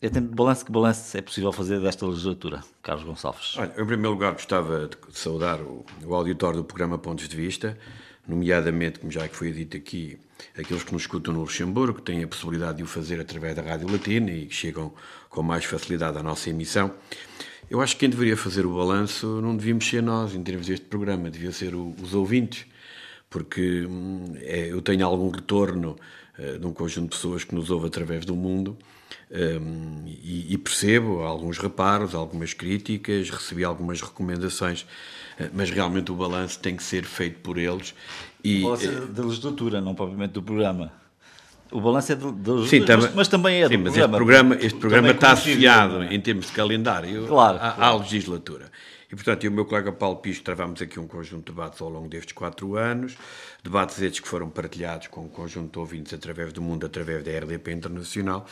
É 0.00 0.11
tempo 0.11 0.28
de 0.28 0.35
balanço, 0.35 0.64
que 0.64 0.71
balanço 0.71 1.16
é 1.16 1.23
possível 1.23 1.50
fazer 1.50 1.81
desta 1.81 2.07
legislatura, 2.07 2.62
Carlos 2.83 3.05
Gonçalves? 3.05 3.57
Olha, 3.57 3.73
em 3.73 3.87
primeiro 3.87 4.11
lugar 4.11 4.33
gostava 4.33 4.88
de 4.88 5.19
saudar 5.19 5.61
o, 5.61 5.87
o 6.05 6.14
auditório 6.14 6.59
do 6.59 6.64
programa 6.64 6.99
Pontos 6.99 7.26
de 7.26 7.35
Vista, 7.35 7.78
nomeadamente, 8.26 8.99
como 8.99 9.11
já 9.11 9.26
que 9.28 9.37
foi 9.37 9.52
dito 9.52 9.76
aqui, 9.76 10.18
aqueles 10.59 10.83
que 10.83 10.92
nos 10.92 11.02
escutam 11.02 11.33
no 11.33 11.40
Luxemburgo, 11.40 12.00
têm 12.00 12.23
a 12.23 12.28
possibilidade 12.28 12.78
de 12.78 12.83
o 12.83 12.87
fazer 12.87 13.21
através 13.21 13.54
da 13.54 13.62
Rádio 13.62 13.90
Latina 13.90 14.30
e 14.30 14.47
que 14.47 14.54
chegam 14.54 14.92
com 15.28 15.42
mais 15.42 15.64
facilidade 15.64 16.18
à 16.18 16.23
nossa 16.23 16.50
emissão. 16.50 16.92
Eu 17.68 17.80
acho 17.80 17.95
que 17.95 18.00
quem 18.00 18.11
deveria 18.11 18.37
fazer 18.37 18.64
o 18.64 18.75
balanço 18.75 19.40
não 19.40 19.56
devíamos 19.56 19.87
ser 19.88 20.02
nós, 20.02 20.35
em 20.35 20.42
termos 20.42 20.66
deste 20.66 20.87
programa, 20.87 21.30
devia 21.30 21.50
ser 21.50 21.75
o, 21.75 21.95
os 22.00 22.14
ouvintes, 22.14 22.64
porque 23.28 23.87
hum, 23.87 24.35
é, 24.40 24.71
eu 24.71 24.80
tenho 24.80 25.04
algum 25.04 25.30
retorno 25.30 25.97
uh, 26.38 26.59
de 26.59 26.66
um 26.66 26.73
conjunto 26.73 27.11
de 27.11 27.16
pessoas 27.16 27.45
que 27.45 27.55
nos 27.55 27.71
ouve 27.71 27.87
através 27.87 28.25
do 28.25 28.35
mundo 28.35 28.76
um, 29.31 30.05
e, 30.07 30.52
e, 30.52 30.59
percebo 30.59 31.23
alguns 31.23 31.59
reparos, 31.59 32.14
algumas 32.14 32.52
críticas, 32.55 33.28
recebi 33.31 33.64
algumas 33.64 34.00
recomendações, 34.00 34.83
uh, 34.83 35.50
mas 35.52 35.71
realmente 35.71 36.12
o 36.12 36.14
balanço 36.14 36.59
tem 36.61 36.76
que 36.76 36.83
ser 36.83 37.05
feito 37.05 37.40
por 37.40 37.59
eles. 37.59 37.95
E, 38.45 38.64
é 38.64 39.07
da 39.12 39.25
legislatura, 39.25 39.81
não 39.81 39.95
propriamente 39.95 40.33
do 40.35 40.43
programa. 40.43 40.93
O 41.73 41.81
balanço 41.81 42.12
é 42.12 42.14
legislatura, 42.14 42.66
sim, 42.69 42.81
mas, 42.87 43.14
mas, 43.14 43.28
também 43.28 43.62
é 43.62 43.69
sim, 43.69 43.76
do 43.76 43.83
mas 43.83 43.95
programa. 43.95 44.07
Este 44.07 44.16
programa, 44.16 44.55
este 44.55 44.78
programa 44.78 45.11
está 45.11 45.33
associado, 45.33 46.02
em 46.05 46.21
termos 46.21 46.47
de 46.47 46.52
calendário, 46.52 47.26
claro, 47.26 47.57
à, 47.57 47.73
claro. 47.73 47.83
à 47.83 47.97
legislatura. 47.97 48.71
E, 49.11 49.14
portanto, 49.14 49.45
eu 49.45 49.50
e 49.50 49.52
o 49.52 49.55
meu 49.55 49.64
colega 49.64 49.93
Paulo 49.93 50.16
Pisco 50.16 50.45
travámos 50.45 50.83
aqui 50.83 50.99
um 50.99 51.07
conjunto 51.07 51.47
de 51.47 51.52
debates 51.52 51.81
ao 51.81 51.88
longo 51.88 52.09
destes 52.09 52.33
quatro 52.33 52.76
anos, 52.76 53.16
debates 53.66 54.00
estes 54.00 54.20
que 54.20 54.28
foram 54.28 54.49
partilhados 54.49 55.08
com 55.08 55.23
um 55.23 55.28
conjunto 55.28 55.73
de 55.73 55.78
ouvintes 55.78 56.14
através 56.14 56.52
do 56.52 56.62
mundo, 56.62 56.87
através 56.87 57.25
da 57.25 57.30
RDP 57.32 57.73
Internacional, 57.73 58.46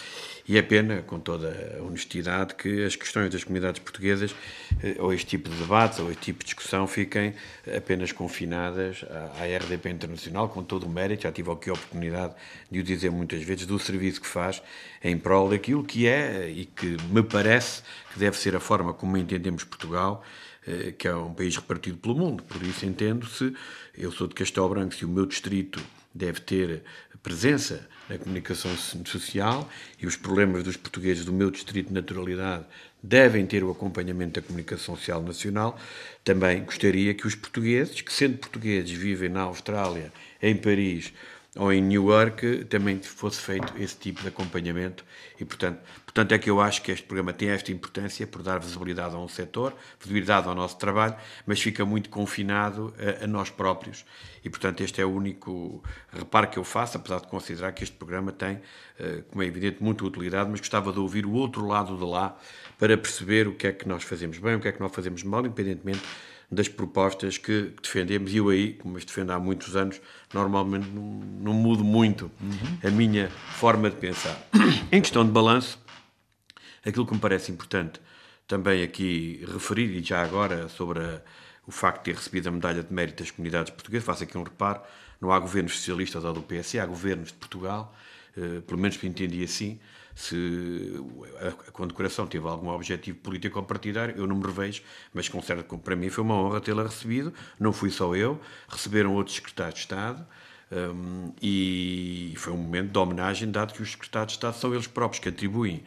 e 0.47 0.59
é 0.59 0.62
pena, 0.62 1.02
com 1.02 1.21
toda 1.21 1.78
a 1.78 1.83
honestidade, 1.83 2.54
que 2.54 2.85
as 2.85 2.97
questões 2.97 3.30
das 3.30 3.44
comunidades 3.44 3.80
portuguesas, 3.80 4.35
eh, 4.83 4.97
ou 4.99 5.14
este 5.14 5.26
tipo 5.26 5.49
de 5.49 5.56
debates, 5.56 6.00
ou 6.00 6.11
este 6.11 6.23
tipo 6.23 6.40
de 6.40 6.47
discussão, 6.47 6.87
fiquem 6.87 7.35
apenas 7.76 8.11
confinadas 8.11 9.04
à 9.38 9.44
RDP 9.44 9.90
Internacional, 9.90 10.49
com 10.49 10.64
todo 10.64 10.85
o 10.85 10.88
mérito, 10.88 11.23
já 11.23 11.33
tive 11.33 11.50
aqui 11.50 11.71
a 11.71 11.75
oportunidade 11.75 12.35
de 12.71 12.80
o 12.80 12.83
dizer 12.83 13.11
muitas 13.11 13.42
vezes, 13.42 13.66
do 13.66 13.78
serviço 13.78 14.21
que 14.21 14.26
faz 14.26 14.61
em 15.02 15.16
prol 15.16 15.49
daquilo 15.49 15.85
que 15.85 16.09
é, 16.09 16.50
e 16.50 16.64
que 16.64 16.97
me 17.11 17.23
parece 17.23 17.83
que 18.12 18.18
deve 18.18 18.37
ser 18.37 18.56
a 18.56 18.61
forma 18.61 18.92
como 18.92 19.16
entendemos 19.16 19.62
Portugal, 19.62 20.25
que 20.99 21.09
é 21.09 21.14
um 21.14 21.35
país 21.35 21.56
repartido 21.56 21.99
pelo 21.99 22.14
mundo. 22.14 22.42
Por 22.42 22.62
isso 22.62 22.87
entendo-se, 22.87 23.54
eu 23.97 24.11
sou 24.11 24.26
de 24.26 24.35
Castelo 24.35 24.68
Branco, 24.68 24.94
se 24.94 25.04
o 25.04 25.09
meu 25.09 25.26
distrito 25.26 25.80
deve 26.14 26.40
ter 26.40 26.83
presença 27.25 27.88
na 28.09 28.18
comunicação 28.18 28.71
social 28.76 29.68
e 29.99 30.06
os 30.06 30.14
problemas 30.14 30.62
dos 30.62 30.76
portugueses 30.76 31.25
do 31.25 31.33
meu 31.33 31.50
distrito 31.50 31.88
de 31.88 31.94
naturalidade 31.94 32.66
devem 33.02 33.47
ter 33.47 33.64
o 33.64 33.71
acompanhamento 33.71 34.38
da 34.38 34.47
comunicação 34.47 34.94
social 34.94 35.23
nacional, 35.23 35.78
também 36.23 36.62
gostaria 36.64 37.14
que 37.14 37.26
os 37.26 37.35
portugueses, 37.35 38.02
que 38.02 38.12
sendo 38.12 38.37
portugueses 38.37 38.90
vivem 38.90 39.30
na 39.30 39.42
Austrália, 39.42 40.12
em 40.40 40.54
Paris 40.54 41.12
ou 41.56 41.73
em 41.73 41.80
New 41.80 42.11
York, 42.11 42.64
também 42.64 43.00
fosse 43.00 43.40
feito 43.40 43.73
esse 43.78 43.96
tipo 43.96 44.23
de 44.23 44.28
acompanhamento. 44.28 45.04
E, 45.38 45.44
portanto, 45.44 45.80
portanto 46.04 46.32
é 46.32 46.38
que 46.38 46.50
eu 46.50 46.61
acho 46.61 46.82
que 46.82 46.90
este 46.90 47.06
programa 47.06 47.32
tem 47.32 47.49
esta 47.49 47.70
importância 47.70 48.26
por 48.26 48.42
dar 48.42 48.58
visibilidade 48.58 49.14
a 49.14 49.18
um 49.18 49.28
setor, 49.28 49.73
visibilidade 50.00 50.49
ao 50.49 50.54
nosso 50.54 50.76
trabalho, 50.78 51.14
mas 51.46 51.61
fica 51.61 51.84
muito 51.84 52.11
confinado 52.11 52.92
a, 52.99 53.25
a, 53.25 53.26
nós 53.26 53.50
próprios. 53.50 54.04
E, 54.44 54.50
portanto, 54.50 54.82
este 54.82 55.00
é 55.00 55.04
o 55.04 55.11
único 55.11 55.82
reparo 56.12 56.49
que 56.49 56.58
eu 56.58 56.64
faço, 56.64 56.96
apesar 56.96 57.20
de 57.20 57.28
considerar 57.28 57.73
que 57.73 57.84
este 57.84 57.96
programa 57.96 58.32
tem, 58.32 58.61
como 59.30 59.42
é 59.42 59.46
evidente, 59.46 59.82
muita 59.82 60.04
utilidade, 60.04 60.50
mas 60.50 60.61
gostava 60.61 60.92
de 60.92 60.99
ouvir 60.99 61.25
o 61.25 61.32
outro 61.32 61.66
lado 61.66 61.96
de 61.96 62.04
lá 62.04 62.37
para 62.78 62.99
perceber 62.99 63.49
o 63.49 63.54
que 63.54 63.68
é 63.68 63.73
que 63.73 63.88
nós 63.88 64.02
fazemos 64.02 64.38
bem, 64.38 64.56
o 64.56 64.61
que 64.61 64.68
é 64.68 64.73
que 64.73 64.80
nós 64.80 64.92
fazemos 64.92 65.23
mal, 65.23 65.40
independentemente 65.40 66.02
das 66.50 66.68
propostas 66.68 67.38
que 67.38 67.72
defendemos. 67.82 68.32
E 68.32 68.36
eu 68.36 68.48
aí, 68.48 68.74
como 68.74 68.96
as 68.96 69.04
defendo 69.04 69.30
há 69.30 69.38
muitos 69.38 69.76
anos, 69.76 70.00
normalmente 70.32 70.88
não, 70.88 71.02
não 71.02 71.52
mudo 71.52 71.84
muito 71.84 72.30
uhum. 72.40 72.78
a 72.88 72.90
minha 72.90 73.28
forma 73.28 73.90
de 73.90 73.96
pensar. 73.96 74.38
em 74.92 75.00
questão 75.00 75.24
de 75.24 75.32
balanço, 75.32 75.78
aquilo 76.84 77.06
que 77.06 77.14
me 77.14 77.20
parece 77.20 77.50
importante 77.50 78.00
também 78.46 78.82
aqui 78.82 79.44
referir, 79.52 79.90
e 79.90 80.02
já 80.02 80.22
agora 80.22 80.68
sobre 80.68 81.00
a, 81.00 81.22
o 81.66 81.72
facto 81.72 81.98
de 81.98 82.04
ter 82.04 82.16
recebido 82.16 82.48
a 82.48 82.52
medalha 82.52 82.82
de 82.82 82.92
mérito 82.92 83.22
das 83.22 83.30
comunidades 83.30 83.72
portuguesas, 83.72 84.04
faço 84.04 84.24
aqui 84.24 84.36
um 84.36 84.42
reparo, 84.42 84.80
não 85.20 85.32
há 85.32 85.38
governos 85.38 85.76
socialistas 85.76 86.24
ou 86.24 86.32
do 86.32 86.42
PS, 86.42 86.74
há 86.76 86.86
governos 86.86 87.28
de 87.28 87.34
Portugal, 87.34 87.94
eh, 88.36 88.60
pelo 88.66 88.78
menos 88.78 89.02
entendi 89.02 89.42
assim, 89.42 89.80
se 90.14 90.94
a 91.68 91.71
condecoração 91.73 92.26
teve 92.26 92.47
algum 92.47 92.68
objetivo 92.68 93.18
político 93.18 93.59
ou 93.59 93.64
partidário, 93.64 94.14
eu 94.16 94.26
não 94.26 94.37
me 94.37 94.47
revejo, 94.47 94.83
mas 95.12 95.28
com 95.28 95.42
certo, 95.42 95.76
para 95.78 95.97
mim 95.97 96.09
foi 96.09 96.23
uma 96.23 96.35
honra 96.35 96.61
tê-la 96.61 96.85
recebido. 96.85 97.33
Não 97.59 97.73
fui 97.73 97.90
só 97.90 98.14
eu, 98.14 98.40
receberam 98.68 99.14
outros 99.14 99.37
secretários 99.37 99.75
de 99.75 99.80
Estado. 99.80 100.25
Um, 100.73 101.33
e 101.42 102.35
foi 102.37 102.52
um 102.52 102.56
momento 102.56 102.90
de 102.90 102.99
homenagem, 102.99 103.50
dado 103.50 103.73
que 103.73 103.83
os 103.83 103.92
secretários 103.92 104.33
de 104.33 104.38
Estado 104.38 104.56
são 104.56 104.73
eles 104.73 104.87
próprios 104.87 105.21
que 105.21 105.28
atribuem 105.28 105.83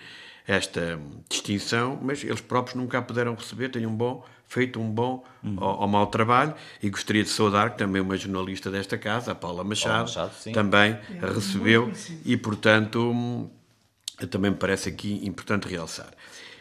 esta 0.46 1.00
distinção, 1.30 2.00
mas 2.02 2.24
eles 2.24 2.40
próprios 2.40 2.76
nunca 2.76 2.98
a 2.98 3.02
puderam 3.02 3.36
receber. 3.36 3.70
Têm 3.70 3.86
um 3.86 3.96
bom, 3.96 4.26
feito 4.48 4.80
um 4.80 4.90
bom 4.90 5.26
uhum. 5.44 5.58
ou, 5.60 5.82
ou 5.82 5.88
mau 5.88 6.08
trabalho. 6.08 6.54
E 6.82 6.90
gostaria 6.90 7.24
de 7.24 7.30
saudar 7.30 7.72
que 7.72 7.78
também 7.78 8.02
uma 8.02 8.16
jornalista 8.16 8.72
desta 8.72 8.98
casa, 8.98 9.34
a 9.34 9.36
Paula 9.36 9.64
Machado, 9.64 10.14
Paula 10.14 10.30
Machado 10.30 10.54
também 10.54 10.92
é, 10.92 11.34
recebeu. 11.34 11.92
E, 12.24 12.38
portanto, 12.38 13.50
também 14.26 14.52
me 14.52 14.58
parece 14.58 14.90
aqui 14.90 15.22
importante 15.24 15.68
realçar. 15.68 16.12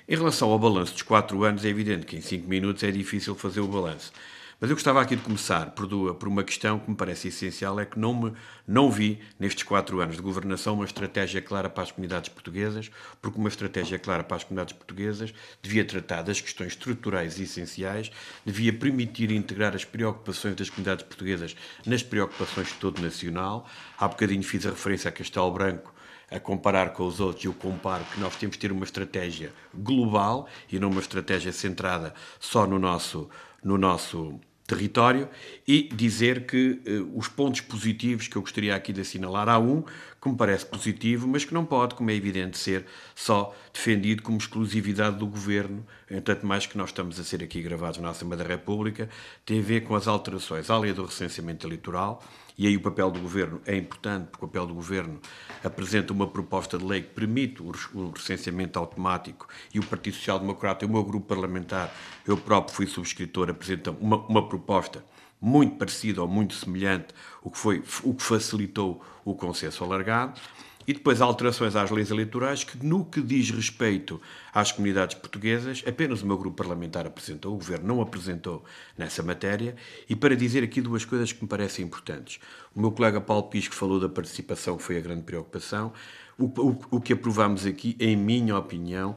Em 0.09 0.15
relação 0.15 0.51
ao 0.51 0.59
balanço 0.59 0.93
dos 0.93 1.03
quatro 1.03 1.43
anos, 1.43 1.65
é 1.65 1.69
evidente 1.69 2.07
que 2.07 2.17
em 2.17 2.21
cinco 2.21 2.49
minutos 2.49 2.83
é 2.83 2.91
difícil 2.91 3.35
fazer 3.35 3.61
o 3.61 3.67
balanço. 3.67 4.13
Mas 4.59 4.71
eu 4.71 4.77
gostava 4.77 5.03
aqui 5.03 5.15
de 5.15 5.21
começar 5.21 5.73
por, 5.73 5.87
uma 6.27 6.43
questão 6.43 6.79
que 6.79 6.89
me 6.89 6.97
parece 6.97 7.29
essencial, 7.29 7.79
é 7.79 7.85
que 7.85 7.99
não, 7.99 8.15
me, 8.15 8.33
não 8.67 8.91
vi 8.91 9.21
nestes 9.39 9.65
quatro 9.65 10.01
anos 10.01 10.17
de 10.17 10.23
governação 10.23 10.75
uma 10.75 10.87
estratégia 10.87 11.43
clara 11.43 11.69
para 11.69 11.83
as 11.83 11.93
comunidades 11.93 12.31
portuguesas, 12.31 12.91
porque 13.21 13.39
uma 13.39 13.51
estratégia 13.51 13.99
clara 13.99 14.25
para 14.25 14.39
as 14.39 14.45
comunidades 14.45 14.73
portuguesas 14.73 15.35
devia 15.61 15.85
tratar 15.85 16.23
das 16.23 16.41
questões 16.41 16.69
estruturais 16.69 17.39
e 17.39 17.43
essenciais, 17.43 18.11
devia 18.47 18.73
permitir 18.73 19.31
integrar 19.31 19.75
as 19.75 19.85
preocupações 19.85 20.55
das 20.55 20.71
comunidades 20.71 21.05
portuguesas 21.05 21.55
nas 21.85 22.03
preocupações 22.03 22.69
de 22.69 22.75
todo 22.75 23.03
nacional. 23.03 23.69
Há 23.99 24.09
bocadinho 24.09 24.43
fiz 24.43 24.65
a 24.65 24.71
referência 24.71 25.11
a 25.11 25.13
Castelo 25.13 25.51
Branco, 25.51 25.93
a 26.31 26.41
comparar 26.41 26.91
com 26.91 27.07
os 27.07 27.21
outros, 27.21 27.45
eu 27.45 27.55
comparo 27.55 28.05
que 28.05 28.19
nós 28.19 28.37
temos 28.37 28.57
que 28.57 28.61
ter 28.61 28.73
uma 28.73 28.85
estratégia 28.85 29.53
global 29.75 30.49
e 30.71 30.79
não 30.79 30.91
uma 30.91 31.01
estratégia 31.01 31.53
centrada 31.53 32.15
só 32.41 32.67
no 32.67 32.79
nosso, 32.79 33.29
no 33.63 33.79
nosso 33.79 34.41
território 34.67 35.29
e 35.67 35.89
dizer 35.93 36.45
que 36.45 36.83
uh, 36.87 37.19
os 37.19 37.29
pontos 37.29 37.61
positivos 37.61 38.27
que 38.27 38.37
eu 38.37 38.43
gostaria 38.43 38.75
aqui 38.75 38.93
de 38.93 39.01
assinalar, 39.01 39.49
há 39.49 39.59
um 39.59 39.85
que 40.21 40.29
me 40.29 40.37
parece 40.37 40.67
positivo, 40.67 41.29
mas 41.29 41.45
que 41.45 41.55
não 41.55 41.65
pode, 41.65 41.95
como 41.95 42.11
é 42.11 42.15
evidente, 42.15 42.59
ser 42.59 42.85
só 43.15 43.55
defendido 43.73 44.23
como 44.23 44.37
exclusividade 44.37 45.17
do 45.17 45.27
governo, 45.27 45.87
tanto 46.25 46.45
mais 46.45 46.67
que 46.67 46.77
nós 46.77 46.91
estamos 46.91 47.21
a 47.21 47.25
ser 47.25 47.45
aqui 47.45 47.63
gravados 47.63 48.01
na 48.01 48.11
Assembleia 48.11 48.43
da 48.43 48.49
República, 48.49 49.09
tem 49.45 49.61
a 49.61 49.63
ver 49.63 49.83
com 49.83 49.95
as 49.95 50.09
alterações 50.09 50.69
à 50.69 50.77
lei 50.77 50.93
do 50.93 51.05
recenseamento 51.05 51.65
eleitoral, 51.65 52.21
e 52.59 52.67
aí 52.67 52.77
o 52.77 52.81
papel 52.81 53.11
do 53.11 53.21
governo 53.21 53.61
é 53.67 53.77
importante, 53.77 54.29
porque 54.31 54.45
o 54.45 54.49
papel 54.49 54.67
do 54.67 54.75
governo 54.75 55.21
apresenta 55.63 56.13
uma 56.13 56.27
proposta 56.27 56.79
de 56.79 56.85
lei 56.85 57.03
que 57.03 57.11
permite 57.11 57.63
o 57.63 58.11
recenseamento 58.11 58.79
automático 58.79 59.47
e 59.75 59.79
o 59.79 59.85
Partido 59.85 60.15
Social 60.15 60.39
Democrata, 60.39 60.87
o 60.87 60.89
meu 60.89 61.05
grupo 61.05 61.27
parlamentar, 61.27 61.95
eu 62.27 62.37
próprio 62.37 62.75
fui 62.75 62.87
subscritor, 62.87 63.51
apresenta 63.51 63.91
uma, 63.91 64.17
uma 64.27 64.49
proposta 64.49 65.05
muito 65.41 65.77
parecida 65.77 66.23
ou 66.23 66.29
muito 66.29 66.55
semelhante, 66.55 67.09
o 67.43 67.51
que, 67.51 67.59
foi, 67.59 67.83
o 68.03 68.15
que 68.15 68.23
facilitou 68.23 69.05
o 69.25 69.35
consenso 69.35 69.85
alargado. 69.85 70.41
E 70.87 70.93
depois 70.93 71.21
alterações 71.21 71.75
às 71.75 71.91
leis 71.91 72.11
eleitorais 72.11 72.65
que, 72.65 72.85
no 72.85 73.05
que 73.05 73.21
diz 73.21 73.51
respeito 73.51 74.21
às 74.53 74.71
comunidades 74.73 75.17
portuguesas, 75.17 75.83
apenas 75.87 76.23
o 76.23 76.27
meu 76.27 76.39
grupo 76.39 76.57
parlamentar 76.57 77.07
apresentou, 77.07 77.55
o 77.55 77.57
Governo 77.57 77.87
não 77.87 78.01
apresentou 78.01 78.65
nessa 78.97 79.23
matéria, 79.23 79.75
e 80.09 80.15
para 80.15 80.37
dizer 80.37 80.63
aqui 80.63 80.81
duas 80.81 81.05
coisas 81.05 81.33
que 81.33 81.43
me 81.43 81.49
parecem 81.49 81.85
importantes. 81.85 82.39
O 82.75 82.81
meu 82.81 82.93
colega 82.93 83.21
Paulo 83.21 83.45
Pisco 83.45 83.75
falou 83.75 83.99
da 83.99 84.09
participação, 84.09 84.77
que 84.77 84.83
foi 84.83 84.99
a 84.99 85.01
grande 85.01 85.23
preocupação. 85.23 85.93
O, 86.39 86.45
o, 86.45 86.79
o 86.93 87.01
que 87.01 87.13
aprovamos 87.13 87.65
aqui, 87.65 87.97
em 87.99 88.15
minha 88.17 88.57
opinião, 88.57 89.17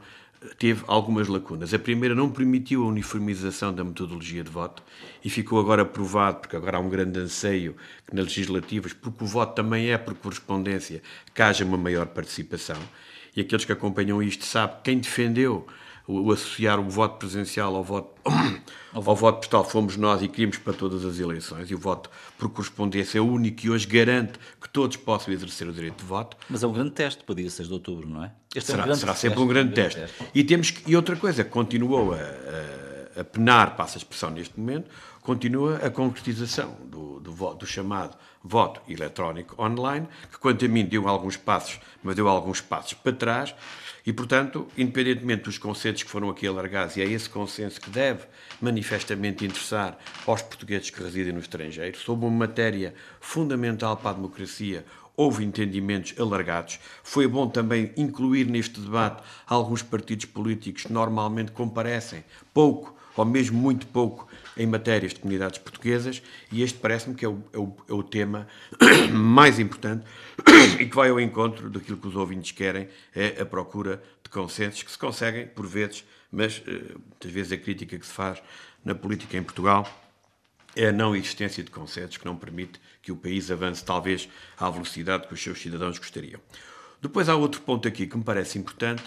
teve 0.58 0.84
algumas 0.88 1.28
lacunas. 1.28 1.74
A 1.74 1.80
primeira 1.80 2.16
não 2.16 2.30
permitiu 2.30 2.84
a 2.84 2.88
uniformização 2.88 3.74
da 3.74 3.84
metodologia 3.84 4.44
de 4.44 4.50
voto 4.50 4.84
e 5.24 5.30
ficou 5.30 5.60
agora 5.60 5.84
provado, 5.84 6.40
porque 6.40 6.56
agora 6.56 6.78
há 6.78 6.80
um 6.80 6.90
grande 6.90 7.20
anseio 7.20 7.76
nas 8.12 8.26
legislativas, 8.26 8.94
porque 8.94 9.24
o 9.24 9.28
voto 9.28 9.56
também 9.56 9.92
é 9.92 9.98
por 9.98 10.14
correspondência, 10.16 11.02
que 11.34 11.42
haja 11.42 11.66
uma 11.66 11.78
maior 11.78 12.08
participação. 12.08 12.78
E 13.36 13.42
aqueles 13.42 13.66
que 13.66 13.72
acompanham 13.72 14.22
isto 14.24 14.46
sabem 14.46 14.78
quem 14.84 14.98
defendeu 15.00 15.68
o, 16.08 16.32
associar 16.32 16.80
o 16.80 16.90
voto 16.90 17.18
presencial 17.20 17.76
ao 17.76 17.84
voto, 17.84 18.20
ao 18.92 19.02
voto 19.02 19.40
postal 19.40 19.64
fomos 19.64 19.96
nós 19.96 20.22
e 20.24 20.28
queríamos 20.28 20.58
para 20.58 20.74
todas 20.74 21.06
as 21.06 21.20
eleições. 21.20 21.70
E 21.70 21.76
o 21.76 21.78
voto 21.78 22.10
por 22.38 22.50
correspondência 22.50 23.20
é 23.20 23.22
o 23.22 23.28
único 23.28 23.58
que 23.58 23.70
hoje 23.70 23.86
garante 23.86 24.40
que 24.60 24.68
todos 24.70 24.98
possam 24.98 25.34
exercer 25.34 25.68
o 25.68 25.74
direito 25.74 25.98
de 25.98 26.06
voto. 26.06 26.36
Mas 26.50 26.64
é 26.64 26.68
um 26.68 26.74
grande 26.74 26.92
teste 26.92 27.24
para 27.24 27.36
dia 27.36 27.50
6 27.50 27.68
de 27.68 27.74
outubro, 27.74 28.10
não 28.10 28.24
é? 28.24 28.32
Este 28.56 28.72
será, 28.72 28.88
é 28.88 28.92
um 28.92 28.96
será 28.96 29.14
sempre 29.14 29.38
teste, 29.38 29.44
um 29.44 29.48
grande, 29.48 29.74
teste. 29.74 30.00
teste. 30.00 30.24
E, 30.34 30.44
temos 30.44 30.72
que, 30.72 30.92
e 30.92 30.96
outra 30.96 31.16
coisa, 31.16 31.44
continuou 31.44 32.14
a, 32.14 32.18
a, 32.18 33.22
a 33.22 33.24
penar, 33.24 33.76
passa 33.76 33.98
a 33.98 34.00
expressão 34.00 34.32
neste 34.32 34.60
momento, 34.60 34.90
continua 35.22 35.78
a 35.78 35.92
concretização 35.92 36.76
do, 36.86 37.20
do, 37.20 37.54
do, 37.54 37.66
chamado 37.68 38.18
voto 38.44 38.82
eletrónico 38.90 39.62
online, 39.62 40.08
que 40.32 40.40
quanto 40.40 40.66
a 40.66 40.68
mim 40.68 40.84
deu 40.84 41.08
alguns 41.08 41.38
passos, 41.38 41.80
mas 42.02 42.16
deu 42.16 42.28
alguns 42.28 42.60
passos 42.60 42.96
para 42.96 43.12
trás, 43.12 43.54
e, 44.04 44.12
portanto, 44.12 44.68
independentemente 44.76 45.44
dos 45.44 45.60
conceitos 45.60 46.02
que 46.02 46.10
foram 46.10 46.32
aqui 46.32 46.48
alargados, 46.48 46.98
e 46.98 47.02
é 47.02 47.06
esse 47.06 47.30
consenso 47.30 47.80
que 47.80 47.92
deve 47.92 48.26
manifestamente 48.60 49.46
interessar 49.46 49.96
aos 50.26 50.42
portugueses 50.42 50.90
que 50.90 51.04
residem 51.04 51.34
no 51.34 51.40
estrangeiro, 51.40 51.96
sobre 52.00 52.26
uma 52.26 52.36
matéria 52.36 52.96
fundamental 53.20 53.96
para 53.96 54.10
a 54.10 54.14
democracia, 54.14 54.84
houve 55.20 55.44
entendimentos 55.44 56.18
alargados. 56.18 56.80
Foi 57.04 57.28
bom 57.28 57.50
também 57.50 57.92
incluir 57.98 58.46
neste 58.46 58.80
debate 58.80 59.22
alguns 59.46 59.82
partidos 59.82 60.24
políticos 60.24 60.84
que 60.84 60.94
normalmente 60.94 61.52
comparecem 61.52 62.24
pouco 62.54 62.96
ou 63.18 63.26
mesmo 63.26 63.60
muito 63.60 63.86
pouco 63.88 64.30
em 64.56 64.66
matérias 64.66 65.14
de 65.14 65.20
comunidades 65.20 65.60
portuguesas, 65.60 66.24
e 66.50 66.64
este 66.64 66.80
parece-me 66.80 67.16
que 67.16 67.26
é 67.26 67.28
o, 67.28 67.44
é, 67.52 67.58
o, 67.58 67.76
é 67.90 67.94
o, 67.94 68.02
tema 68.02 68.48
mais 69.12 69.60
importante 69.60 70.06
e 70.80 70.86
que 70.86 70.96
vai 70.96 71.10
ao 71.10 71.20
encontro 71.20 71.70
daquilo 71.70 71.98
que 71.98 72.08
os 72.08 72.16
ouvintes 72.16 72.54
querem, 72.54 72.88
é 73.14 73.42
a 73.42 73.46
procura 73.46 74.02
de 74.24 74.30
consensos 74.30 74.84
que 74.84 74.92
se 74.92 74.98
conseguem, 74.98 75.48
por 75.48 75.68
vezes, 75.68 76.06
mas 76.32 76.64
eh, 76.66 76.72
muitas 76.96 77.32
vezes 77.32 77.52
a 77.52 77.58
crítica 77.58 78.00
que 78.00 78.06
se 78.06 78.14
faz 78.14 78.42
na 78.86 78.96
política 78.96 79.36
em 79.36 79.44
Portugal 79.44 79.86
é 80.80 80.88
a 80.88 80.92
não 80.94 81.14
existência 81.14 81.62
de 81.62 81.70
consensos 81.70 82.16
que 82.16 82.26
não 82.26 82.38
permite 82.38 82.80
que 83.02 83.12
o 83.12 83.18
país 83.18 83.52
avance, 83.52 83.84
talvez, 83.84 84.30
à 84.58 84.70
velocidade 84.70 85.28
que 85.28 85.34
os 85.34 85.44
seus 85.44 85.62
cidadãos 85.62 85.98
gostariam. 85.98 86.40
Depois 87.02 87.28
há 87.28 87.36
outro 87.36 87.60
ponto 87.60 87.86
aqui 87.86 88.08
que 88.08 88.16
me 88.16 88.24
parece 88.24 88.58
importante, 88.58 89.04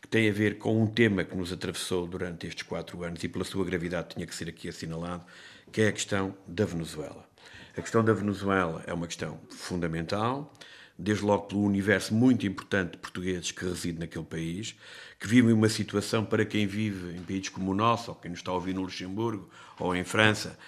que 0.00 0.06
tem 0.06 0.30
a 0.30 0.32
ver 0.32 0.58
com 0.58 0.80
um 0.80 0.86
tema 0.86 1.24
que 1.24 1.36
nos 1.36 1.52
atravessou 1.52 2.06
durante 2.06 2.46
estes 2.46 2.62
quatro 2.62 3.02
anos 3.02 3.24
e 3.24 3.28
pela 3.28 3.44
sua 3.44 3.64
gravidade 3.64 4.14
tinha 4.14 4.24
que 4.24 4.36
ser 4.36 4.48
aqui 4.48 4.68
assinalado, 4.68 5.24
que 5.72 5.82
é 5.82 5.88
a 5.88 5.92
questão 5.92 6.32
da 6.46 6.64
Venezuela. 6.64 7.28
A 7.76 7.82
questão 7.82 8.04
da 8.04 8.12
Venezuela 8.12 8.84
é 8.86 8.94
uma 8.94 9.08
questão 9.08 9.40
fundamental, 9.50 10.54
desde 10.98 11.24
logo 11.24 11.44
pelo 11.44 11.62
universo 11.62 12.14
muito 12.14 12.46
importante 12.46 12.92
de 12.92 12.98
portugueses 12.98 13.50
que 13.50 13.64
reside 13.64 13.98
naquele 13.98 14.24
país, 14.24 14.74
que 15.18 15.26
vivem 15.26 15.52
uma 15.52 15.68
situação 15.68 16.24
para 16.24 16.44
quem 16.44 16.66
vive 16.66 17.16
em 17.16 17.22
países 17.22 17.48
como 17.48 17.72
o 17.72 17.74
nosso, 17.74 18.10
ou 18.10 18.16
quem 18.16 18.30
nos 18.30 18.40
está 18.40 18.50
a 18.50 18.54
ouvir 18.54 18.74
no 18.74 18.82
Luxemburgo 18.82 19.48
ou 19.78 19.94
em 19.94 20.04
França, 20.04 20.58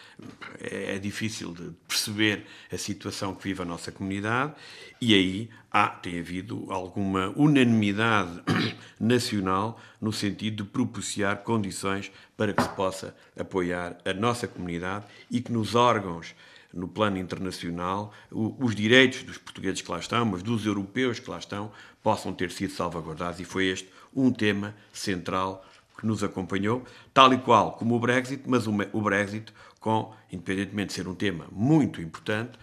é, 0.60 0.96
é 0.96 0.98
difícil 0.98 1.52
de 1.52 1.70
perceber 1.86 2.44
a 2.70 2.76
situação 2.76 3.34
que 3.34 3.44
vive 3.44 3.62
a 3.62 3.64
nossa 3.64 3.90
comunidade, 3.90 4.54
e 5.00 5.14
aí 5.14 5.50
há, 5.70 5.88
tem 5.88 6.18
havido 6.18 6.66
alguma 6.70 7.32
unanimidade 7.36 8.42
nacional 9.00 9.80
no 10.00 10.12
sentido 10.12 10.64
de 10.64 10.70
propiciar 10.70 11.38
condições 11.38 12.10
para 12.36 12.52
que 12.52 12.62
se 12.62 12.68
possa 12.70 13.16
apoiar 13.38 13.98
a 14.04 14.12
nossa 14.12 14.46
comunidade 14.46 15.06
e 15.30 15.40
que 15.40 15.52
nos 15.52 15.74
órgãos 15.74 16.34
no 16.72 16.86
plano 16.86 17.18
internacional, 17.18 18.12
os 18.30 18.74
direitos 18.74 19.22
dos 19.22 19.38
portugueses 19.38 19.80
que 19.80 19.90
lá 19.90 19.98
estão, 19.98 20.24
mas 20.24 20.42
dos 20.42 20.66
europeus 20.66 21.18
que 21.18 21.30
lá 21.30 21.38
estão, 21.38 21.72
possam 22.02 22.32
ter 22.32 22.50
sido 22.50 22.72
salvaguardados. 22.72 23.40
E 23.40 23.44
foi 23.44 23.66
este 23.66 23.88
um 24.14 24.30
tema 24.30 24.74
central 24.92 25.64
que 25.98 26.06
nos 26.06 26.22
acompanhou, 26.22 26.84
tal 27.12 27.32
e 27.32 27.38
qual 27.38 27.72
como 27.72 27.96
o 27.96 28.00
Brexit, 28.00 28.42
mas 28.46 28.66
o 28.66 29.00
Brexit 29.00 29.52
com, 29.80 30.12
independentemente 30.30 30.88
de 30.88 30.92
ser 30.94 31.08
um 31.08 31.14
tema 31.14 31.46
muito 31.50 32.00
importante, 32.00 32.58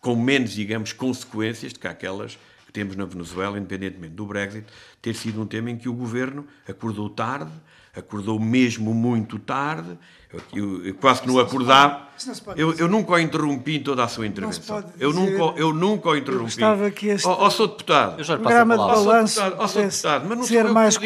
com 0.00 0.14
menos, 0.16 0.52
digamos, 0.52 0.92
consequências 0.92 1.72
do 1.72 1.80
que 1.80 1.88
aquelas 1.88 2.38
que 2.66 2.72
temos 2.72 2.96
na 2.96 3.04
Venezuela, 3.04 3.58
independentemente 3.58 4.14
do 4.14 4.26
Brexit, 4.26 4.66
ter 5.00 5.14
sido 5.14 5.40
um 5.40 5.46
tema 5.46 5.70
em 5.70 5.76
que 5.76 5.88
o 5.88 5.92
governo 5.92 6.46
acordou 6.68 7.08
tarde, 7.08 7.50
acordou 7.96 8.38
mesmo 8.38 8.94
muito 8.94 9.38
tarde, 9.38 9.98
eu, 10.52 10.84
eu 10.84 10.94
quase 10.94 11.22
que 11.22 11.28
não 11.28 11.38
acordava. 11.38 12.06
Eu, 12.56 12.74
eu, 12.74 12.88
nunca 12.88 13.12
o 13.12 13.18
interrompi 13.18 13.76
em 13.76 13.82
toda 13.82 14.04
a 14.04 14.08
sua 14.08 14.26
intervenção. 14.26 14.84
Eu 14.98 15.12
nunca, 15.12 15.58
eu 15.58 15.72
nunca 15.72 16.08
o 16.10 16.16
interrompi. 16.16 16.60
Eu 16.60 16.92
que 16.92 17.08
este 17.08 17.26
oh, 17.26 17.46
oh, 17.46 17.50
Sr. 17.50 17.68
Deputado. 17.68 18.18
Eu 18.18 18.24
já 18.24 18.36
programa 18.36 18.76
de 18.76 18.84
balanço 18.84 19.40
oh, 19.58 19.68
Sr. 19.68 19.82
Deputado, 19.82 20.26
mas 20.28 20.38
não 20.38 20.44
ser 20.44 20.64
mais. 20.64 20.96